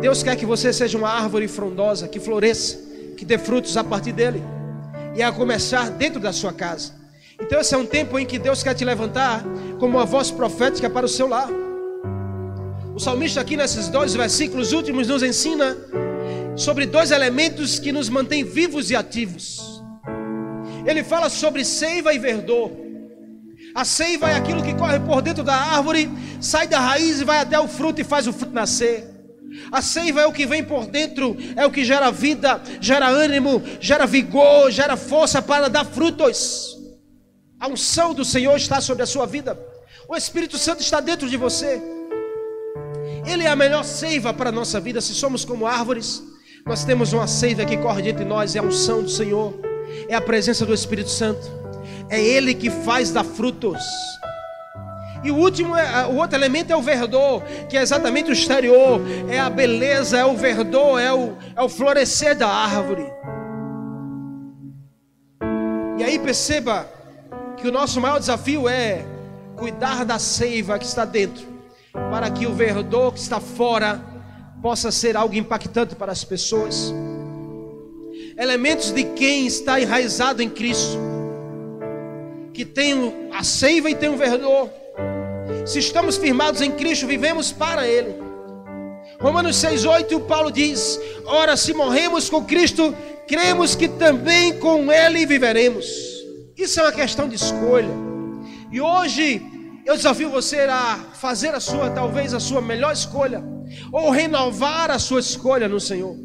Deus 0.00 0.22
quer 0.22 0.34
que 0.34 0.46
você 0.46 0.72
seja 0.72 0.96
uma 0.96 1.10
árvore 1.10 1.46
frondosa, 1.46 2.08
que 2.08 2.18
floresça, 2.18 2.78
que 3.16 3.24
dê 3.24 3.36
frutos 3.36 3.76
a 3.76 3.84
partir 3.84 4.12
dele. 4.12 4.42
E 5.14 5.22
a 5.22 5.30
começar 5.30 5.90
dentro 5.90 6.18
da 6.18 6.32
sua 6.32 6.52
casa. 6.52 6.92
Então 7.38 7.60
esse 7.60 7.74
é 7.74 7.78
um 7.78 7.84
tempo 7.84 8.18
em 8.18 8.24
que 8.24 8.38
Deus 8.38 8.62
quer 8.62 8.74
te 8.74 8.84
levantar 8.84 9.42
como 9.78 9.98
uma 9.98 10.06
voz 10.06 10.30
profética 10.30 10.88
para 10.88 11.04
o 11.04 11.08
seu 11.08 11.26
lar. 11.26 11.48
O 12.94 12.98
salmista 12.98 13.40
aqui 13.40 13.56
nesses 13.56 13.88
dois 13.88 14.14
versículos 14.14 14.72
últimos 14.72 15.08
nos 15.08 15.22
ensina 15.22 15.76
sobre 16.56 16.86
dois 16.86 17.10
elementos 17.10 17.78
que 17.78 17.92
nos 17.92 18.08
mantêm 18.08 18.44
vivos 18.44 18.90
e 18.90 18.96
ativos. 18.96 19.82
Ele 20.86 21.04
fala 21.04 21.28
sobre 21.28 21.64
seiva 21.64 22.14
e 22.14 22.18
verdor. 22.18 22.70
A 23.74 23.84
seiva 23.84 24.30
é 24.30 24.34
aquilo 24.34 24.62
que 24.62 24.74
corre 24.74 24.98
por 25.00 25.20
dentro 25.20 25.44
da 25.44 25.54
árvore, 25.54 26.10
sai 26.40 26.66
da 26.66 26.80
raiz 26.80 27.20
e 27.20 27.24
vai 27.24 27.38
até 27.38 27.58
o 27.58 27.68
fruto 27.68 28.00
e 28.00 28.04
faz 28.04 28.26
o 28.26 28.32
fruto 28.32 28.54
nascer. 28.54 29.19
A 29.70 29.82
seiva 29.82 30.20
é 30.20 30.26
o 30.26 30.32
que 30.32 30.46
vem 30.46 30.62
por 30.62 30.86
dentro, 30.86 31.36
é 31.56 31.66
o 31.66 31.70
que 31.70 31.84
gera 31.84 32.10
vida, 32.10 32.60
gera 32.80 33.08
ânimo, 33.08 33.62
gera 33.80 34.06
vigor, 34.06 34.70
gera 34.70 34.96
força 34.96 35.42
para 35.42 35.68
dar 35.68 35.84
frutos. 35.84 36.76
A 37.58 37.68
unção 37.68 38.14
do 38.14 38.24
Senhor 38.24 38.56
está 38.56 38.80
sobre 38.80 39.02
a 39.02 39.06
sua 39.06 39.26
vida. 39.26 39.58
O 40.08 40.16
Espírito 40.16 40.56
Santo 40.56 40.80
está 40.80 41.00
dentro 41.00 41.28
de 41.28 41.36
você. 41.36 41.80
Ele 43.26 43.44
é 43.44 43.48
a 43.48 43.56
melhor 43.56 43.84
seiva 43.84 44.32
para 44.32 44.48
a 44.48 44.52
nossa 44.52 44.80
vida. 44.80 45.00
Se 45.00 45.14
somos 45.14 45.44
como 45.44 45.66
árvores, 45.66 46.22
nós 46.66 46.84
temos 46.84 47.12
uma 47.12 47.26
seiva 47.26 47.64
que 47.64 47.76
corre 47.76 48.02
dentro 48.02 48.24
de 48.24 48.28
nós, 48.28 48.56
é 48.56 48.58
a 48.58 48.62
unção 48.62 49.02
do 49.02 49.10
Senhor, 49.10 49.54
é 50.08 50.14
a 50.14 50.20
presença 50.20 50.64
do 50.64 50.74
Espírito 50.74 51.10
Santo. 51.10 51.40
É 52.08 52.20
Ele 52.20 52.54
que 52.54 52.70
faz 52.70 53.10
dar 53.10 53.24
frutos. 53.24 53.78
E 55.22 55.30
o 55.30 55.36
último, 55.36 55.76
é, 55.76 56.06
o 56.06 56.16
outro 56.16 56.36
elemento 56.36 56.72
é 56.72 56.76
o 56.76 56.80
verdor, 56.80 57.42
que 57.68 57.76
é 57.76 57.82
exatamente 57.82 58.30
o 58.30 58.32
exterior, 58.32 59.00
é 59.28 59.38
a 59.38 59.50
beleza, 59.50 60.18
é 60.18 60.24
o 60.24 60.34
verdor, 60.34 60.98
é 60.98 61.12
o, 61.12 61.36
é 61.54 61.62
o 61.62 61.68
florescer 61.68 62.36
da 62.36 62.48
árvore. 62.48 63.06
E 65.98 66.02
aí 66.02 66.18
perceba 66.18 66.88
que 67.58 67.68
o 67.68 67.72
nosso 67.72 68.00
maior 68.00 68.18
desafio 68.18 68.66
é 68.66 69.04
cuidar 69.56 70.06
da 70.06 70.18
seiva 70.18 70.78
que 70.78 70.86
está 70.86 71.04
dentro, 71.04 71.46
para 71.92 72.30
que 72.30 72.46
o 72.46 72.54
verdor 72.54 73.12
que 73.12 73.18
está 73.18 73.38
fora 73.38 74.00
possa 74.62 74.90
ser 74.90 75.16
algo 75.16 75.34
impactante 75.34 75.94
para 75.94 76.10
as 76.10 76.24
pessoas. 76.24 76.94
Elementos 78.38 78.90
de 78.90 79.04
quem 79.04 79.46
está 79.46 79.78
enraizado 79.78 80.42
em 80.42 80.48
Cristo, 80.48 80.98
que 82.54 82.64
tem 82.64 83.28
a 83.34 83.44
seiva 83.44 83.90
e 83.90 83.94
tem 83.94 84.08
o 84.08 84.16
verdor. 84.16 84.79
Se 85.66 85.78
estamos 85.78 86.16
firmados 86.16 86.60
em 86.60 86.72
Cristo, 86.72 87.06
vivemos 87.06 87.52
para 87.52 87.86
Ele. 87.86 88.14
Romanos 89.20 89.56
6,8, 89.56 90.26
Paulo 90.26 90.50
diz: 90.50 90.98
Ora, 91.26 91.56
se 91.56 91.72
morremos 91.74 92.30
com 92.30 92.44
Cristo, 92.44 92.94
cremos 93.28 93.74
que 93.74 93.86
também 93.86 94.58
com 94.58 94.90
Ele 94.90 95.26
viveremos. 95.26 95.86
Isso 96.56 96.80
é 96.80 96.84
uma 96.84 96.92
questão 96.92 97.28
de 97.28 97.36
escolha. 97.36 97.90
E 98.72 98.80
hoje 98.80 99.42
eu 99.84 99.96
desafio 99.96 100.30
você 100.30 100.60
a 100.60 100.96
fazer 101.14 101.54
a 101.54 101.60
sua, 101.60 101.90
talvez 101.90 102.32
a 102.32 102.40
sua 102.40 102.60
melhor 102.60 102.92
escolha, 102.92 103.42
ou 103.92 104.10
renovar 104.10 104.90
a 104.90 104.98
sua 104.98 105.20
escolha 105.20 105.68
no 105.68 105.80
Senhor, 105.80 106.16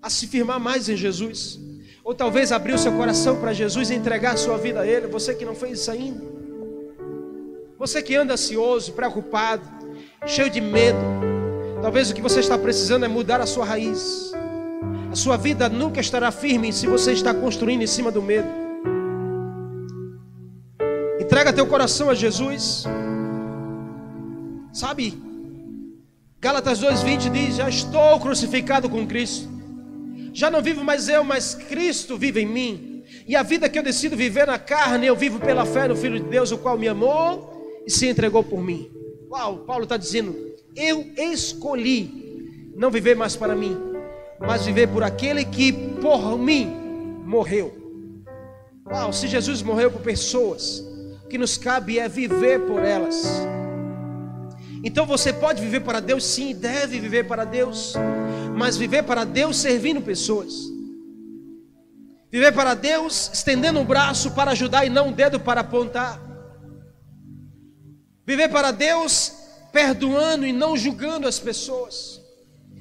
a 0.00 0.08
se 0.08 0.26
firmar 0.26 0.58
mais 0.60 0.88
em 0.88 0.96
Jesus, 0.96 1.58
ou 2.04 2.14
talvez 2.14 2.52
abrir 2.52 2.74
o 2.74 2.78
seu 2.78 2.92
coração 2.92 3.40
para 3.40 3.52
Jesus 3.52 3.90
e 3.90 3.94
entregar 3.94 4.34
a 4.34 4.36
sua 4.36 4.56
vida 4.56 4.80
a 4.80 4.86
Ele. 4.86 5.06
Você 5.08 5.34
que 5.34 5.44
não 5.44 5.54
fez 5.54 5.80
isso 5.80 5.90
ainda. 5.90 6.37
Você 7.78 8.02
que 8.02 8.16
anda 8.16 8.34
ansioso, 8.34 8.92
preocupado, 8.92 9.62
cheio 10.26 10.50
de 10.50 10.60
medo, 10.60 10.98
talvez 11.80 12.10
o 12.10 12.14
que 12.14 12.20
você 12.20 12.40
está 12.40 12.58
precisando 12.58 13.04
é 13.04 13.08
mudar 13.08 13.40
a 13.40 13.46
sua 13.46 13.64
raiz. 13.64 14.32
A 15.12 15.14
sua 15.14 15.36
vida 15.36 15.68
nunca 15.68 16.00
estará 16.00 16.32
firme 16.32 16.72
se 16.72 16.88
você 16.88 17.12
está 17.12 17.32
construindo 17.32 17.82
em 17.82 17.86
cima 17.86 18.10
do 18.10 18.20
medo. 18.20 18.48
Entrega 21.20 21.52
teu 21.52 21.68
coração 21.68 22.10
a 22.10 22.14
Jesus. 22.16 22.84
Sabe? 24.72 25.16
Gálatas 26.40 26.80
2:20 26.80 27.30
diz: 27.30 27.56
"Já 27.56 27.68
estou 27.68 28.18
crucificado 28.18 28.90
com 28.90 29.06
Cristo. 29.06 29.48
Já 30.32 30.50
não 30.50 30.60
vivo 30.60 30.82
mais 30.82 31.08
eu, 31.08 31.22
mas 31.22 31.54
Cristo 31.54 32.16
vive 32.16 32.40
em 32.40 32.46
mim. 32.46 33.04
E 33.24 33.36
a 33.36 33.44
vida 33.44 33.68
que 33.68 33.78
eu 33.78 33.84
decido 33.84 34.16
viver 34.16 34.48
na 34.48 34.58
carne, 34.58 35.06
eu 35.06 35.14
vivo 35.14 35.38
pela 35.38 35.64
fé 35.64 35.86
no 35.86 35.94
Filho 35.94 36.18
de 36.18 36.28
Deus, 36.28 36.50
o 36.50 36.58
qual 36.58 36.76
me 36.76 36.88
amou 36.88 37.57
e 37.88 37.90
se 37.90 38.06
entregou 38.06 38.44
por 38.44 38.62
mim. 38.62 38.90
Uau, 39.30 39.60
Paulo 39.60 39.84
está 39.84 39.96
dizendo: 39.96 40.36
Eu 40.76 41.10
escolhi 41.16 42.70
não 42.76 42.90
viver 42.90 43.16
mais 43.16 43.34
para 43.34 43.56
mim, 43.56 43.74
mas 44.38 44.66
viver 44.66 44.88
por 44.88 45.02
aquele 45.02 45.42
que 45.42 45.72
por 45.72 46.36
mim 46.36 46.66
morreu. 47.24 47.74
Uau, 48.86 49.10
se 49.10 49.26
Jesus 49.26 49.62
morreu 49.62 49.90
por 49.90 50.02
pessoas, 50.02 50.80
o 51.24 51.28
que 51.28 51.38
nos 51.38 51.56
cabe 51.56 51.98
é 51.98 52.06
viver 52.10 52.60
por 52.66 52.84
elas. 52.84 53.24
Então 54.84 55.06
você 55.06 55.32
pode 55.32 55.62
viver 55.62 55.80
para 55.80 55.98
Deus, 55.98 56.24
sim, 56.24 56.54
deve 56.54 57.00
viver 57.00 57.26
para 57.26 57.44
Deus, 57.44 57.94
mas 58.54 58.76
viver 58.76 59.02
para 59.02 59.24
Deus 59.24 59.56
servindo 59.56 60.02
pessoas. 60.02 60.52
Viver 62.30 62.52
para 62.52 62.74
Deus 62.74 63.30
estendendo 63.32 63.80
o 63.80 63.84
braço 63.84 64.32
para 64.32 64.50
ajudar 64.50 64.84
e 64.84 64.90
não 64.90 65.08
o 65.08 65.12
dedo 65.12 65.40
para 65.40 65.62
apontar. 65.62 66.27
Viver 68.28 68.50
para 68.50 68.70
Deus 68.72 69.32
perdoando 69.72 70.46
e 70.46 70.52
não 70.52 70.76
julgando 70.76 71.26
as 71.26 71.38
pessoas. 71.38 72.20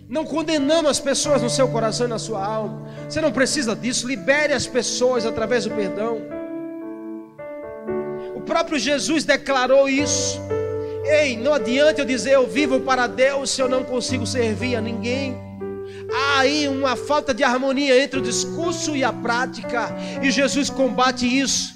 Não 0.10 0.26
condenando 0.26 0.90
as 0.90 1.00
pessoas 1.00 1.42
no 1.42 1.50
seu 1.50 1.70
coração 1.70 2.06
e 2.06 2.10
na 2.10 2.20
sua 2.20 2.46
alma. 2.46 2.86
Você 3.08 3.22
não 3.22 3.32
precisa 3.32 3.74
disso. 3.74 4.06
Libere 4.06 4.52
as 4.52 4.68
pessoas 4.68 5.26
através 5.26 5.64
do 5.64 5.72
perdão. 5.72 6.20
O 8.36 8.42
próprio 8.42 8.78
Jesus 8.78 9.24
declarou 9.24 9.88
isso. 9.88 10.38
Ei, 11.06 11.38
não 11.38 11.54
adianta 11.54 12.02
eu 12.02 12.06
dizer 12.06 12.34
eu 12.34 12.46
vivo 12.46 12.82
para 12.82 13.08
Deus 13.08 13.50
se 13.50 13.62
eu 13.62 13.70
não 13.70 13.86
consigo 13.86 14.28
servir 14.28 14.76
a 14.76 14.82
ninguém. 14.82 15.34
Há 16.14 16.40
aí 16.40 16.68
uma 16.68 16.98
falta 16.98 17.34
de 17.34 17.46
harmonia 17.46 18.04
entre 18.04 18.20
o 18.20 18.22
discurso 18.22 18.98
e 18.98 19.02
a 19.02 19.14
prática, 19.14 19.96
e 20.22 20.30
Jesus 20.30 20.70
combate 20.70 21.26
isso. 21.26 21.74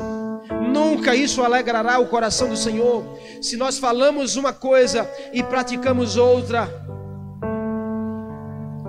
Nunca 0.72 1.16
isso 1.16 1.44
alegrará 1.44 2.00
o 2.00 2.08
coração 2.08 2.48
do 2.50 2.56
Senhor. 2.56 3.04
Se 3.42 3.58
nós 3.58 3.78
falamos 3.78 4.36
uma 4.36 4.54
coisa 4.54 5.10
e 5.34 5.44
praticamos 5.44 6.16
outra, 6.16 6.70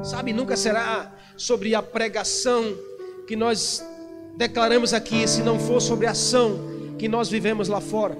sabe, 0.02 0.32
nunca 0.32 0.56
será 0.56 1.12
sobre 1.36 1.74
a 1.74 1.82
pregação 1.82 2.64
que 3.26 3.34
nós 3.34 3.84
declaramos 4.36 4.94
aqui, 4.94 5.26
se 5.26 5.42
não 5.42 5.58
for 5.58 5.80
sobre 5.80 6.06
a 6.06 6.12
ação 6.12 6.94
que 6.98 7.08
nós 7.08 7.28
vivemos 7.28 7.68
lá 7.68 7.80
fora. 7.80 8.16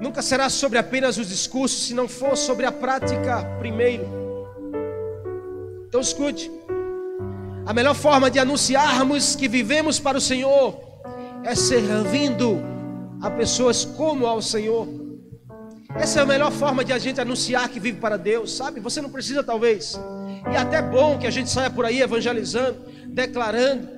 Nunca 0.00 0.22
será 0.22 0.48
sobre 0.48 0.78
apenas 0.78 1.16
os 1.16 1.28
discursos, 1.28 1.86
se 1.86 1.94
não 1.94 2.08
for 2.08 2.36
sobre 2.36 2.66
a 2.66 2.72
prática 2.72 3.44
primeiro. 3.58 4.04
Então 5.86 6.00
escute. 6.00 6.50
A 7.64 7.72
melhor 7.72 7.94
forma 7.94 8.28
de 8.28 8.40
anunciarmos 8.40 9.36
que 9.36 9.46
vivemos 9.46 10.00
para 10.00 10.18
o 10.18 10.20
Senhor 10.20 10.80
é 11.44 11.54
servindo 11.54 12.60
a 13.20 13.30
pessoas 13.30 13.84
como 13.84 14.26
ao 14.26 14.42
Senhor. 14.42 14.88
Essa 15.94 16.20
é 16.20 16.22
a 16.22 16.26
melhor 16.26 16.50
forma 16.50 16.84
de 16.84 16.92
a 16.92 16.98
gente 16.98 17.20
anunciar 17.20 17.68
que 17.68 17.78
vive 17.78 18.00
para 18.00 18.16
Deus, 18.16 18.56
sabe? 18.56 18.80
Você 18.80 19.00
não 19.00 19.10
precisa, 19.10 19.44
talvez. 19.44 19.94
E 20.50 20.56
é 20.56 20.58
até 20.58 20.82
bom 20.82 21.18
que 21.18 21.26
a 21.26 21.30
gente 21.30 21.50
saia 21.50 21.70
por 21.70 21.84
aí 21.84 22.00
evangelizando, 22.00 22.78
declarando. 23.08 23.88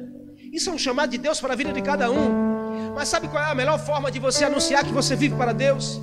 Isso 0.53 0.69
é 0.69 0.73
um 0.73 0.79
chamado 0.79 1.11
de 1.11 1.19
Deus 1.19 1.41
para 1.41 1.55
a 1.55 1.57
vida 1.57 1.73
de 1.73 1.81
cada 1.81 2.11
um. 2.11 2.93
Mas 2.95 3.09
sabe 3.09 3.29
qual 3.29 3.43
é 3.43 3.51
a 3.51 3.55
melhor 3.55 3.79
forma 3.79 4.11
de 4.11 4.19
você 4.19 4.45
anunciar 4.45 4.85
que 4.85 4.93
você 4.93 5.17
vive 5.17 5.37
para 5.37 5.53
Deus? 5.53 6.01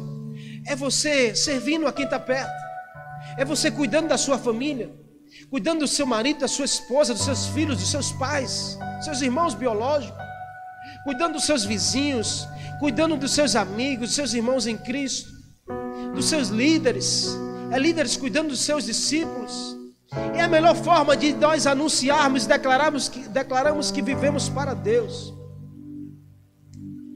É 0.65 0.75
você 0.75 1.35
servindo 1.35 1.87
a 1.87 1.93
quem 1.93 2.05
está 2.05 2.19
perto, 2.19 2.51
é 3.37 3.45
você 3.45 3.69
cuidando 3.69 4.07
da 4.07 4.17
sua 4.17 4.37
família, 4.37 4.91
cuidando 5.49 5.79
do 5.79 5.87
seu 5.87 6.05
marido, 6.05 6.39
da 6.39 6.47
sua 6.47 6.65
esposa, 6.65 7.13
dos 7.13 7.23
seus 7.23 7.47
filhos, 7.47 7.77
dos 7.77 7.89
seus 7.89 8.11
pais, 8.11 8.77
seus 9.01 9.21
irmãos 9.21 9.53
biológicos, 9.53 10.17
cuidando 11.03 11.33
dos 11.33 11.45
seus 11.45 11.63
vizinhos, 11.63 12.47
cuidando 12.79 13.17
dos 13.17 13.31
seus 13.31 13.55
amigos, 13.55 14.07
dos 14.07 14.15
seus 14.15 14.33
irmãos 14.33 14.67
em 14.67 14.77
Cristo, 14.77 15.29
dos 16.13 16.25
seus 16.25 16.49
líderes, 16.49 17.35
é 17.71 17.79
líderes 17.79 18.17
cuidando 18.17 18.49
dos 18.49 18.59
seus 18.59 18.85
discípulos. 18.85 19.77
É 20.35 20.41
a 20.41 20.47
melhor 20.47 20.75
forma 20.75 21.15
de 21.15 21.31
nós 21.33 21.65
anunciarmos 21.65 22.43
e 22.43 22.47
declararmos 22.47 23.07
que, 23.07 23.29
declaramos 23.29 23.91
que 23.91 24.01
vivemos 24.01 24.49
para 24.49 24.73
Deus. 24.73 25.33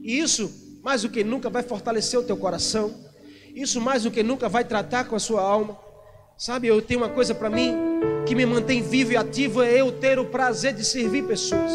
E 0.02 0.18
isso, 0.18 0.50
mais 0.82 1.02
do 1.02 1.10
que 1.10 1.22
nunca, 1.22 1.50
vai 1.50 1.62
fortalecer 1.62 2.18
o 2.18 2.22
teu 2.22 2.38
coração. 2.38 2.94
Isso, 3.54 3.82
mais 3.82 4.04
do 4.04 4.10
que 4.10 4.22
nunca, 4.22 4.48
vai 4.48 4.64
tratar 4.64 5.04
com 5.04 5.14
a 5.14 5.18
sua 5.18 5.42
alma. 5.42 5.76
Sabe, 6.38 6.68
eu 6.68 6.80
tenho 6.80 7.00
uma 7.00 7.10
coisa 7.10 7.34
para 7.34 7.50
mim 7.50 7.85
que 8.26 8.34
me 8.34 8.44
mantém 8.44 8.82
vivo 8.82 9.12
e 9.12 9.16
ativo: 9.16 9.62
é 9.62 9.80
eu 9.80 9.92
ter 9.92 10.18
o 10.18 10.26
prazer 10.26 10.74
de 10.74 10.84
servir 10.84 11.24
pessoas. 11.24 11.72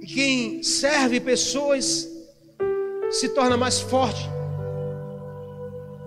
E 0.00 0.06
quem 0.06 0.62
serve 0.62 1.20
pessoas 1.20 2.08
se 3.10 3.28
torna 3.30 3.56
mais 3.56 3.80
forte. 3.80 4.28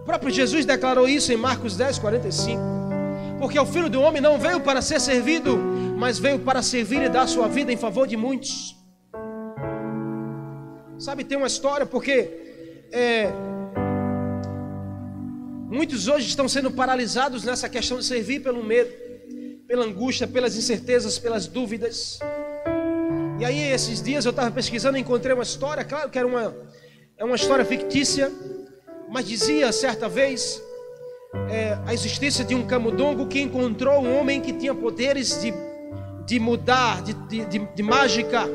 O 0.02 0.06
próprio 0.06 0.32
Jesus 0.32 0.66
declarou 0.66 1.08
isso 1.08 1.32
em 1.32 1.38
Marcos 1.38 1.78
10, 1.78 2.00
45. 2.00 2.62
Porque 3.40 3.60
o 3.60 3.66
filho 3.66 3.90
do 3.90 4.02
homem 4.02 4.22
não 4.22 4.38
veio 4.38 4.60
para 4.62 4.82
ser 4.82 5.00
servido, 5.00 5.58
mas 5.98 6.18
veio 6.18 6.40
para 6.40 6.62
servir 6.62 7.02
e 7.04 7.10
dar 7.10 7.28
sua 7.28 7.48
vida 7.48 7.72
em 7.72 7.78
favor 7.78 8.08
de 8.08 8.18
muitos. 8.18 8.76
Sabe, 10.98 11.24
tem 11.24 11.38
uma 11.38 11.48
história 11.48 11.86
porque 11.86 12.30
é, 12.92 13.30
muitos 15.74 16.08
hoje 16.08 16.28
estão 16.28 16.48
sendo 16.48 16.70
paralisados 16.70 17.44
nessa 17.44 17.68
questão 17.68 17.98
de 17.98 18.06
servir 18.06 18.42
pelo 18.42 18.64
medo, 18.64 18.92
pela 19.68 19.84
angústia, 19.84 20.28
pelas 20.28 20.56
incertezas, 20.56 21.18
pelas 21.18 21.48
dúvidas. 21.48 22.20
E 23.40 23.44
aí, 23.44 23.60
esses 23.72 24.02
dias 24.02 24.24
eu 24.24 24.30
estava 24.30 24.52
pesquisando 24.52 24.98
e 24.98 25.02
encontrei 25.02 25.34
uma 25.34 25.44
história, 25.44 25.84
claro 25.84 26.12
que 26.12 26.18
era 26.20 26.28
uma, 26.28 26.56
é 27.18 27.26
uma 27.26 27.36
história 27.36 27.66
fictícia, 27.66 28.32
mas 29.10 29.28
dizia 29.28 29.72
certa 29.72 30.08
vez 30.08 30.62
é, 31.50 31.76
a 31.88 31.94
existência 31.94 32.46
de 32.46 32.54
um 32.54 32.68
camundongo 32.68 33.26
que 33.26 33.42
encontrou 33.42 34.00
um 34.04 34.20
homem 34.20 34.40
que 34.40 34.54
tinha 34.54 34.76
poderes 34.76 35.42
de, 35.42 35.52
de 36.28 36.40
mudar, 36.40 37.02
de, 37.02 37.14
de, 37.46 37.60
de, 37.60 37.84
mágica 37.84 38.48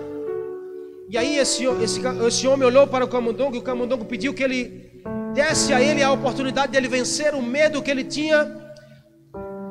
e 1.11 1.19
aí 1.19 1.39
esse, 1.39 1.65
esse, 1.83 2.01
esse 2.27 2.47
homem 2.47 2.67
olhou 2.67 2.87
para 2.87 3.05
o 3.05 3.09
camundongo 3.09 3.57
e 3.57 3.59
o 3.59 3.63
camundongo 3.63 4.05
pediu 4.05 4.33
que 4.33 4.45
ele 4.45 4.88
desse 5.39 5.73
a 5.73 5.81
ele 5.81 6.03
a 6.03 6.11
oportunidade 6.11 6.73
de 6.73 6.79
ele 6.79 6.89
vencer 6.89 7.33
o 7.33 7.41
medo 7.41 7.81
que 7.81 7.89
ele 7.89 8.03
tinha 8.03 8.45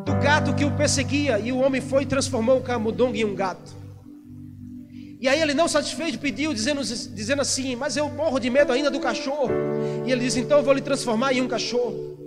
do 0.05 0.13
gato 0.23 0.55
que 0.55 0.63
o 0.63 0.71
perseguia. 0.71 1.37
E 1.39 1.51
o 1.51 1.57
homem 1.57 1.81
foi 1.81 2.03
e 2.03 2.05
transformou 2.05 2.57
o 2.59 2.63
camundongo 2.63 3.17
em 3.17 3.25
um 3.25 3.35
gato. 3.35 3.75
E 5.19 5.27
aí 5.27 5.41
ele 5.41 5.53
não 5.53 5.67
satisfeito 5.67 6.19
pediu, 6.19 6.53
dizendo, 6.53 6.81
dizendo 6.81 7.41
assim, 7.41 7.75
mas 7.75 7.97
eu 7.97 8.07
morro 8.07 8.39
de 8.39 8.49
medo 8.49 8.71
ainda 8.71 8.89
do 8.89 9.01
cachorro. 9.01 9.49
E 10.05 10.11
ele 10.11 10.21
disse, 10.21 10.39
então 10.39 10.59
eu 10.59 10.63
vou 10.63 10.73
lhe 10.73 10.79
transformar 10.79 11.33
em 11.33 11.41
um 11.41 11.49
cachorro. 11.49 12.17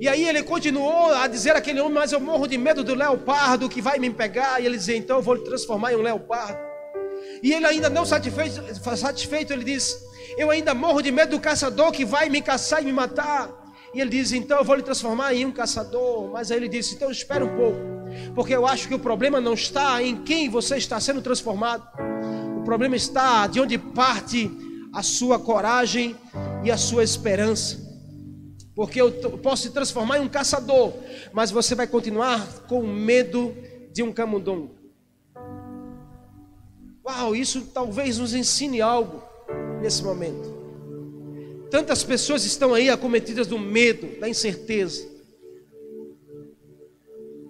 E 0.00 0.08
aí 0.08 0.28
ele 0.28 0.42
continuou 0.42 1.12
a 1.12 1.28
dizer 1.28 1.54
àquele 1.54 1.80
homem, 1.80 1.94
mas 1.94 2.10
eu 2.10 2.18
morro 2.18 2.48
de 2.48 2.58
medo 2.58 2.82
do 2.82 2.96
leopardo 2.96 3.68
que 3.68 3.80
vai 3.80 4.00
me 4.00 4.10
pegar. 4.10 4.60
E 4.60 4.66
ele 4.66 4.76
dizia, 4.76 4.96
então 4.96 5.18
eu 5.18 5.22
vou 5.22 5.34
lhe 5.34 5.44
transformar 5.44 5.92
em 5.92 5.96
um 5.96 6.02
leopardo. 6.02 6.58
E 7.44 7.52
ele 7.52 7.66
ainda 7.66 7.88
não 7.88 8.04
satisfeito, 8.04 8.60
satisfeito, 8.96 9.52
ele 9.52 9.62
diz: 9.62 10.09
Eu 10.36 10.50
ainda 10.50 10.74
morro 10.74 11.02
de 11.02 11.10
medo 11.10 11.30
do 11.30 11.40
caçador 11.40 11.92
que 11.92 12.04
vai 12.04 12.28
me 12.28 12.40
caçar 12.40 12.82
e 12.82 12.84
me 12.84 12.92
matar. 12.92 13.50
E 13.94 14.00
ele 14.00 14.10
diz: 14.10 14.32
Então 14.32 14.58
eu 14.58 14.64
vou 14.64 14.76
lhe 14.76 14.82
transformar 14.82 15.34
em 15.34 15.44
um 15.44 15.52
caçador. 15.52 16.30
Mas 16.30 16.50
aí 16.50 16.58
ele 16.58 16.68
disse: 16.68 16.94
Então 16.94 17.10
espera 17.10 17.44
um 17.44 17.56
pouco, 17.56 17.78
porque 18.34 18.54
eu 18.54 18.66
acho 18.66 18.88
que 18.88 18.94
o 18.94 18.98
problema 18.98 19.40
não 19.40 19.54
está 19.54 20.02
em 20.02 20.22
quem 20.22 20.48
você 20.48 20.76
está 20.76 21.00
sendo 21.00 21.20
transformado. 21.20 21.86
O 22.58 22.62
problema 22.62 22.94
está 22.94 23.46
de 23.46 23.60
onde 23.60 23.78
parte 23.78 24.50
a 24.92 25.02
sua 25.02 25.38
coragem 25.38 26.16
e 26.64 26.70
a 26.70 26.76
sua 26.76 27.02
esperança. 27.02 27.88
Porque 28.74 29.00
eu 29.00 29.10
posso 29.38 29.64
te 29.64 29.74
transformar 29.74 30.18
em 30.18 30.22
um 30.22 30.28
caçador, 30.28 30.92
mas 31.32 31.50
você 31.50 31.74
vai 31.74 31.86
continuar 31.86 32.46
com 32.68 32.86
medo 32.86 33.54
de 33.92 34.02
um 34.02 34.12
camundongo. 34.12 34.74
Uau, 37.04 37.34
isso 37.34 37.62
talvez 37.74 38.18
nos 38.18 38.34
ensine 38.34 38.80
algo 38.80 39.29
nesse 39.80 40.02
momento. 40.02 40.60
Tantas 41.70 42.02
pessoas 42.02 42.44
estão 42.44 42.74
aí 42.74 42.90
acometidas 42.90 43.46
do 43.46 43.58
medo, 43.58 44.18
da 44.18 44.28
incerteza. 44.28 45.08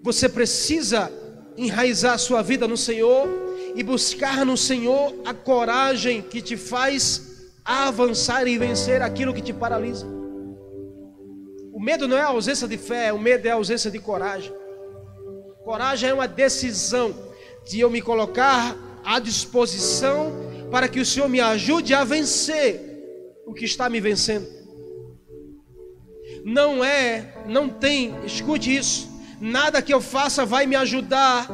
Você 0.02 0.28
precisa 0.28 1.10
enraizar 1.56 2.14
a 2.14 2.18
sua 2.18 2.42
vida 2.42 2.68
no 2.68 2.76
Senhor 2.76 3.26
e 3.74 3.82
buscar 3.82 4.44
no 4.44 4.56
Senhor 4.56 5.14
a 5.24 5.32
coragem 5.32 6.22
que 6.22 6.40
te 6.42 6.56
faz 6.56 7.50
avançar 7.64 8.46
e 8.46 8.58
vencer 8.58 9.02
aquilo 9.02 9.34
que 9.34 9.42
te 9.42 9.52
paralisa. 9.52 10.06
O 11.72 11.80
medo 11.80 12.06
não 12.06 12.16
é 12.16 12.22
a 12.22 12.26
ausência 12.26 12.68
de 12.68 12.76
fé, 12.76 13.12
o 13.12 13.18
medo 13.18 13.46
é 13.46 13.50
a 13.50 13.54
ausência 13.54 13.90
de 13.90 13.98
coragem. 13.98 14.52
Coragem 15.64 16.10
é 16.10 16.14
uma 16.14 16.28
decisão 16.28 17.14
de 17.66 17.80
eu 17.80 17.90
me 17.90 18.02
colocar 18.02 18.76
à 19.04 19.18
disposição 19.18 20.49
para 20.70 20.88
que 20.88 21.00
o 21.00 21.06
Senhor 21.06 21.28
me 21.28 21.40
ajude 21.40 21.94
a 21.94 22.04
vencer 22.04 22.80
o 23.46 23.52
que 23.52 23.64
está 23.64 23.88
me 23.88 24.00
vencendo. 24.00 24.46
Não 26.44 26.84
é, 26.84 27.34
não 27.46 27.68
tem, 27.68 28.14
escute 28.24 28.74
isso, 28.74 29.08
nada 29.40 29.82
que 29.82 29.92
eu 29.92 30.00
faça 30.00 30.46
vai 30.46 30.66
me 30.66 30.76
ajudar 30.76 31.48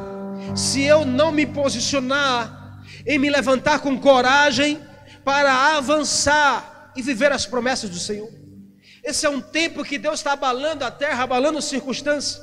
se 0.55 0.83
eu 0.83 1.05
não 1.05 1.31
me 1.31 1.45
posicionar 1.45 2.81
em 3.05 3.17
me 3.17 3.29
levantar 3.29 3.79
com 3.79 3.97
coragem 3.99 4.79
para 5.23 5.75
avançar 5.77 6.91
e 6.95 7.01
viver 7.01 7.31
as 7.31 7.45
promessas 7.45 7.89
do 7.89 7.99
Senhor. 7.99 8.29
Esse 9.03 9.25
é 9.25 9.29
um 9.29 9.39
tempo 9.39 9.83
que 9.83 9.97
Deus 9.97 10.19
está 10.19 10.33
abalando 10.33 10.83
a 10.83 10.91
terra, 10.91 11.23
abalando 11.23 11.57
as 11.57 11.65
circunstâncias, 11.65 12.41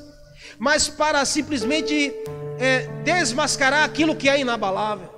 mas 0.58 0.88
para 0.88 1.24
simplesmente 1.24 2.12
é, 2.58 2.86
desmascarar 3.04 3.84
aquilo 3.84 4.16
que 4.16 4.28
é 4.28 4.40
inabalável, 4.40 5.13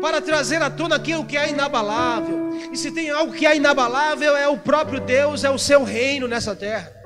para 0.00 0.20
trazer 0.20 0.62
à 0.62 0.70
tona 0.70 0.96
aquilo 0.96 1.24
que 1.24 1.36
é 1.36 1.50
inabalável. 1.50 2.50
E 2.72 2.76
se 2.76 2.90
tem 2.90 3.10
algo 3.10 3.32
que 3.32 3.46
é 3.46 3.56
inabalável, 3.56 4.36
é 4.36 4.48
o 4.48 4.56
próprio 4.56 5.00
Deus, 5.00 5.44
é 5.44 5.50
o 5.50 5.58
seu 5.58 5.84
reino 5.84 6.26
nessa 6.26 6.54
terra. 6.54 7.00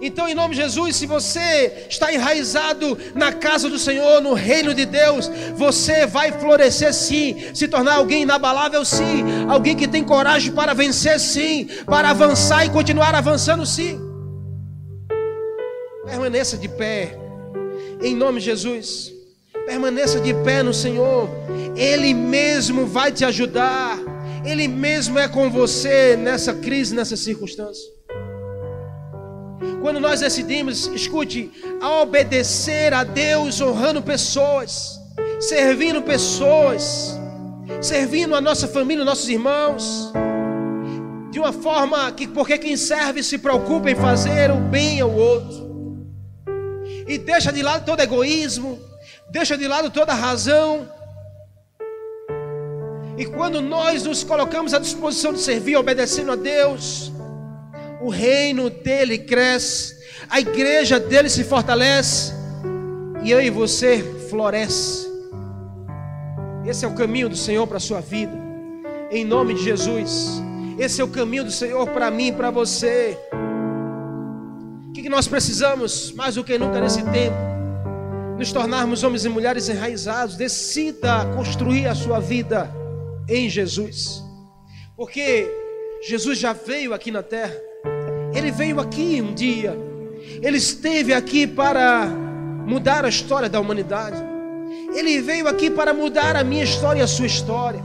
Então, 0.00 0.28
em 0.28 0.34
nome 0.34 0.54
de 0.54 0.60
Jesus, 0.60 0.96
se 0.96 1.06
você 1.06 1.86
está 1.88 2.12
enraizado 2.12 2.98
na 3.14 3.32
casa 3.32 3.68
do 3.68 3.78
Senhor, 3.78 4.20
no 4.20 4.34
reino 4.34 4.74
de 4.74 4.84
Deus, 4.84 5.30
você 5.54 6.06
vai 6.06 6.32
florescer 6.32 6.92
sim, 6.92 7.54
se 7.54 7.66
tornar 7.66 7.94
alguém 7.94 8.22
inabalável 8.22 8.84
sim, 8.84 9.24
alguém 9.48 9.74
que 9.74 9.88
tem 9.88 10.04
coragem 10.04 10.52
para 10.52 10.74
vencer 10.74 11.18
sim, 11.18 11.68
para 11.86 12.10
avançar 12.10 12.66
e 12.66 12.70
continuar 12.70 13.14
avançando 13.14 13.64
sim. 13.64 13.98
Permaneça 16.04 16.56
de 16.56 16.68
pé, 16.68 17.18
em 18.02 18.14
nome 18.14 18.38
de 18.38 18.46
Jesus. 18.46 19.15
Permaneça 19.66 20.20
de 20.20 20.32
pé 20.32 20.62
no 20.62 20.72
Senhor, 20.72 21.28
Ele 21.76 22.14
mesmo 22.14 22.86
vai 22.86 23.10
te 23.10 23.24
ajudar, 23.24 23.98
Ele 24.44 24.68
mesmo 24.68 25.18
é 25.18 25.26
com 25.26 25.50
você 25.50 26.16
nessa 26.16 26.54
crise, 26.54 26.94
nessa 26.94 27.16
circunstância. 27.16 27.96
Quando 29.82 29.98
nós 29.98 30.20
decidimos, 30.20 30.86
escute, 30.88 31.50
a 31.80 32.00
obedecer 32.00 32.94
a 32.94 33.02
Deus, 33.02 33.60
honrando 33.60 34.00
pessoas, 34.00 35.00
servindo 35.40 36.00
pessoas, 36.02 37.18
servindo 37.80 38.34
a 38.34 38.40
nossa 38.40 38.68
família, 38.68 39.04
nossos 39.04 39.28
irmãos, 39.28 40.12
de 41.30 41.40
uma 41.40 41.52
forma 41.52 42.10
que, 42.12 42.26
porque 42.26 42.56
quem 42.56 42.76
serve 42.76 43.22
se 43.22 43.36
preocupa 43.36 43.90
em 43.90 43.94
fazer 43.94 44.50
o 44.50 44.56
bem 44.56 45.00
ao 45.00 45.12
outro, 45.12 45.66
e 47.06 47.18
deixa 47.18 47.52
de 47.52 47.62
lado 47.62 47.84
todo 47.84 48.00
egoísmo, 48.00 48.78
deixa 49.30 49.56
de 49.56 49.66
lado 49.66 49.90
toda 49.90 50.14
razão, 50.14 50.88
e 53.18 53.24
quando 53.24 53.62
nós 53.62 54.04
nos 54.04 54.22
colocamos 54.22 54.74
à 54.74 54.78
disposição 54.78 55.32
de 55.32 55.40
servir, 55.40 55.76
obedecendo 55.76 56.32
a 56.32 56.36
Deus, 56.36 57.10
o 58.02 58.10
reino 58.10 58.68
dele 58.68 59.18
cresce, 59.18 59.96
a 60.28 60.38
igreja 60.38 61.00
dele 61.00 61.30
se 61.30 61.42
fortalece, 61.42 62.34
e 63.22 63.30
eu 63.30 63.40
e 63.40 63.48
você 63.48 64.02
floresce. 64.28 65.06
Esse 66.66 66.84
é 66.84 66.88
o 66.88 66.94
caminho 66.94 67.28
do 67.28 67.36
Senhor 67.36 67.66
para 67.66 67.78
a 67.78 67.80
sua 67.80 68.00
vida, 68.00 68.36
em 69.10 69.24
nome 69.24 69.54
de 69.54 69.62
Jesus. 69.62 70.42
Esse 70.78 71.00
é 71.00 71.04
o 71.04 71.08
caminho 71.08 71.44
do 71.44 71.50
Senhor 71.50 71.88
para 71.88 72.10
mim 72.10 72.28
e 72.28 72.32
para 72.32 72.50
você. 72.50 73.18
O 74.88 74.92
que 74.92 75.08
nós 75.08 75.26
precisamos 75.26 76.12
mais 76.12 76.34
do 76.34 76.44
que 76.44 76.58
nunca 76.58 76.80
nesse 76.80 77.02
tempo? 77.04 77.55
Nos 78.38 78.52
tornarmos 78.52 79.02
homens 79.02 79.24
e 79.24 79.28
mulheres 79.28 79.68
enraizados. 79.68 80.36
Decida 80.36 81.24
construir 81.34 81.86
a 81.86 81.94
sua 81.94 82.20
vida 82.20 82.70
em 83.28 83.48
Jesus, 83.48 84.22
porque 84.96 85.50
Jesus 86.06 86.38
já 86.38 86.52
veio 86.52 86.94
aqui 86.94 87.10
na 87.10 87.22
terra 87.22 87.66
ele 88.36 88.50
veio 88.50 88.78
aqui 88.80 89.22
um 89.22 89.32
dia, 89.32 89.74
ele 90.42 90.58
esteve 90.58 91.14
aqui 91.14 91.46
para 91.46 92.06
mudar 92.06 93.04
a 93.04 93.08
história 93.08 93.48
da 93.48 93.58
humanidade. 93.58 94.16
Ele 94.94 95.22
veio 95.22 95.48
aqui 95.48 95.70
para 95.70 95.94
mudar 95.94 96.36
a 96.36 96.44
minha 96.44 96.62
história 96.62 97.00
e 97.00 97.02
a 97.02 97.06
sua 97.06 97.26
história. 97.26 97.82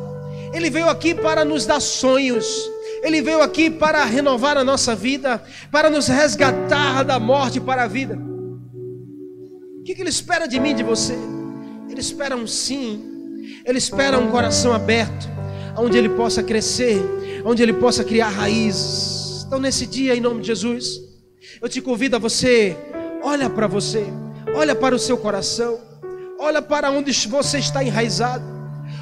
Ele 0.54 0.70
veio 0.70 0.90
aqui 0.90 1.16
para 1.16 1.46
nos 1.46 1.66
dar 1.66 1.80
sonhos. 1.80 2.70
Ele 3.02 3.22
veio 3.22 3.42
aqui 3.42 3.70
para 3.70 4.04
renovar 4.04 4.58
a 4.58 4.64
nossa 4.64 4.94
vida, 4.94 5.42
para 5.72 5.90
nos 5.90 6.08
resgatar 6.08 7.04
da 7.04 7.18
morte 7.18 7.60
para 7.60 7.84
a 7.84 7.88
vida. 7.88 8.31
O 9.82 9.84
que, 9.84 10.00
ele 10.00 10.10
espera 10.10 10.48
de 10.48 10.60
mim, 10.60 10.76
de 10.76 10.84
você? 10.84 11.18
Ele 11.90 12.00
espera 12.00 12.36
um 12.36 12.46
sim. 12.46 13.02
Ele 13.66 13.80
espera 13.80 14.20
um 14.20 14.30
coração 14.30 14.74
aberto, 14.74 15.28
onde 15.76 15.98
ele 15.98 16.10
possa 16.10 16.44
crescer, 16.44 17.02
onde 17.44 17.64
ele 17.64 17.74
possa 17.74 18.04
criar 18.04 18.30
raízes. 18.30 19.44
Então, 19.48 19.60
nesse 19.60 19.88
dia, 19.88 20.16
em 20.16 20.22
nome 20.22 20.42
de 20.42 20.48
Jesus, 20.48 21.00
eu 21.60 21.68
te 21.68 21.82
convido 21.82 22.16
a 22.16 22.20
você, 22.20 22.78
olha 23.24 23.50
para 23.50 23.66
você, 23.66 24.06
olha 24.54 24.76
para 24.76 24.96
o 24.96 25.00
seu 25.00 25.18
coração, 25.18 25.80
olha 26.40 26.62
para 26.62 26.92
onde 26.92 27.12
você 27.28 27.58
está 27.58 27.84
enraizado, 27.84 28.44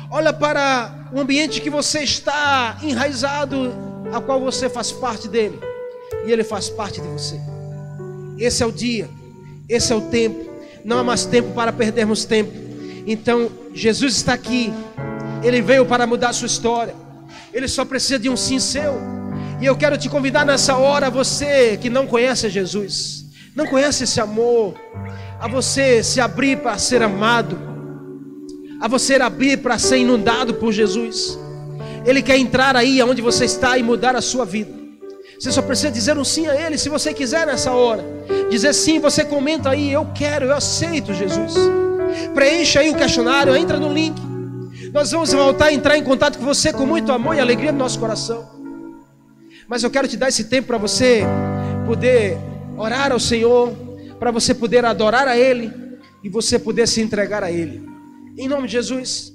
olha 0.09 0.31
para 0.31 1.09
o 1.13 1.19
ambiente 1.19 1.59
que 1.59 1.69
você 1.69 1.99
está 1.99 2.79
enraizado, 2.81 3.73
a 4.13 4.21
qual 4.21 4.39
você 4.39 4.69
faz 4.69 4.93
parte 4.93 5.27
dele, 5.27 5.59
e 6.25 6.31
ele 6.31 6.43
faz 6.45 6.69
parte 6.69 7.01
de 7.01 7.07
você. 7.09 7.37
Esse 8.37 8.63
é 8.63 8.65
o 8.65 8.71
dia, 8.71 9.09
esse 9.67 9.91
é 9.91 9.95
o 9.95 10.01
tempo, 10.09 10.48
não 10.83 10.99
há 10.99 11.03
mais 11.03 11.25
tempo 11.25 11.53
para 11.53 11.71
perdermos 11.71 12.25
tempo. 12.25 12.51
Então, 13.05 13.49
Jesus 13.73 14.15
está 14.15 14.33
aqui, 14.33 14.73
ele 15.43 15.61
veio 15.61 15.85
para 15.85 16.05
mudar 16.05 16.29
a 16.29 16.33
sua 16.33 16.47
história, 16.47 16.93
ele 17.53 17.67
só 17.67 17.83
precisa 17.85 18.19
de 18.19 18.29
um 18.29 18.37
sim 18.37 18.59
seu. 18.59 18.99
E 19.61 19.65
eu 19.65 19.75
quero 19.75 19.97
te 19.97 20.07
convidar 20.07 20.45
nessa 20.45 20.77
hora, 20.77 21.09
você 21.09 21.77
que 21.77 21.89
não 21.89 22.07
conhece 22.07 22.49
Jesus, 22.49 23.25
não 23.55 23.65
conhece 23.65 24.05
esse 24.05 24.21
amor, 24.21 24.75
a 25.39 25.47
você 25.47 26.03
se 26.03 26.21
abrir 26.21 26.57
para 26.57 26.77
ser 26.77 27.01
amado, 27.01 27.57
a 28.79 28.87
você 28.87 29.15
abrir 29.15 29.57
para 29.57 29.77
ser 29.77 29.97
inundado 29.97 30.53
por 30.53 30.71
Jesus. 30.71 31.37
Ele 32.05 32.21
quer 32.21 32.37
entrar 32.37 32.75
aí 32.75 33.01
aonde 33.01 33.21
você 33.21 33.45
está 33.45 33.77
e 33.77 33.83
mudar 33.83 34.15
a 34.15 34.21
sua 34.21 34.45
vida. 34.45 34.71
Você 35.39 35.53
só 35.53 35.61
precisa 35.61 35.89
dizer 35.89 36.17
um 36.17 36.23
sim 36.25 36.47
a 36.47 36.55
Ele, 36.55 36.77
se 36.77 36.89
você 36.89 37.13
quiser 37.13 37.47
nessa 37.47 37.71
hora. 37.71 38.03
Dizer 38.49 38.73
sim, 38.73 38.99
você 38.99 39.23
comenta 39.23 39.69
aí, 39.69 39.89
eu 39.89 40.05
quero, 40.13 40.47
eu 40.47 40.53
aceito 40.53 41.13
Jesus. 41.13 41.53
Preencha 42.33 42.81
aí 42.81 42.89
o 42.89 42.95
questionário, 42.95 43.55
entra 43.55 43.79
no 43.79 43.91
link. 43.91 44.19
Nós 44.91 45.11
vamos 45.11 45.31
voltar 45.31 45.67
a 45.67 45.73
entrar 45.73 45.97
em 45.97 46.03
contato 46.03 46.37
com 46.37 46.43
você 46.43 46.73
com 46.73 46.85
muito 46.85 47.11
amor 47.13 47.35
e 47.35 47.39
alegria 47.39 47.71
no 47.71 47.77
nosso 47.77 47.97
coração. 47.99 48.49
Mas 49.65 49.81
eu 49.81 49.89
quero 49.89 50.09
te 50.09 50.17
dar 50.17 50.27
esse 50.27 50.45
tempo 50.45 50.67
para 50.67 50.77
você 50.77 51.23
poder 51.85 52.37
orar 52.75 53.13
ao 53.13 53.19
Senhor, 53.19 53.71
para 54.19 54.31
você 54.31 54.53
poder 54.53 54.83
adorar 54.83 55.27
a 55.27 55.37
Ele 55.37 55.71
e 56.21 56.27
você 56.27 56.59
poder 56.59 56.85
se 56.85 56.99
entregar 57.01 57.45
a 57.45 57.51
Ele. 57.51 57.87
Em 58.37 58.47
nome 58.47 58.67
de 58.67 58.73
Jesus. 58.73 59.33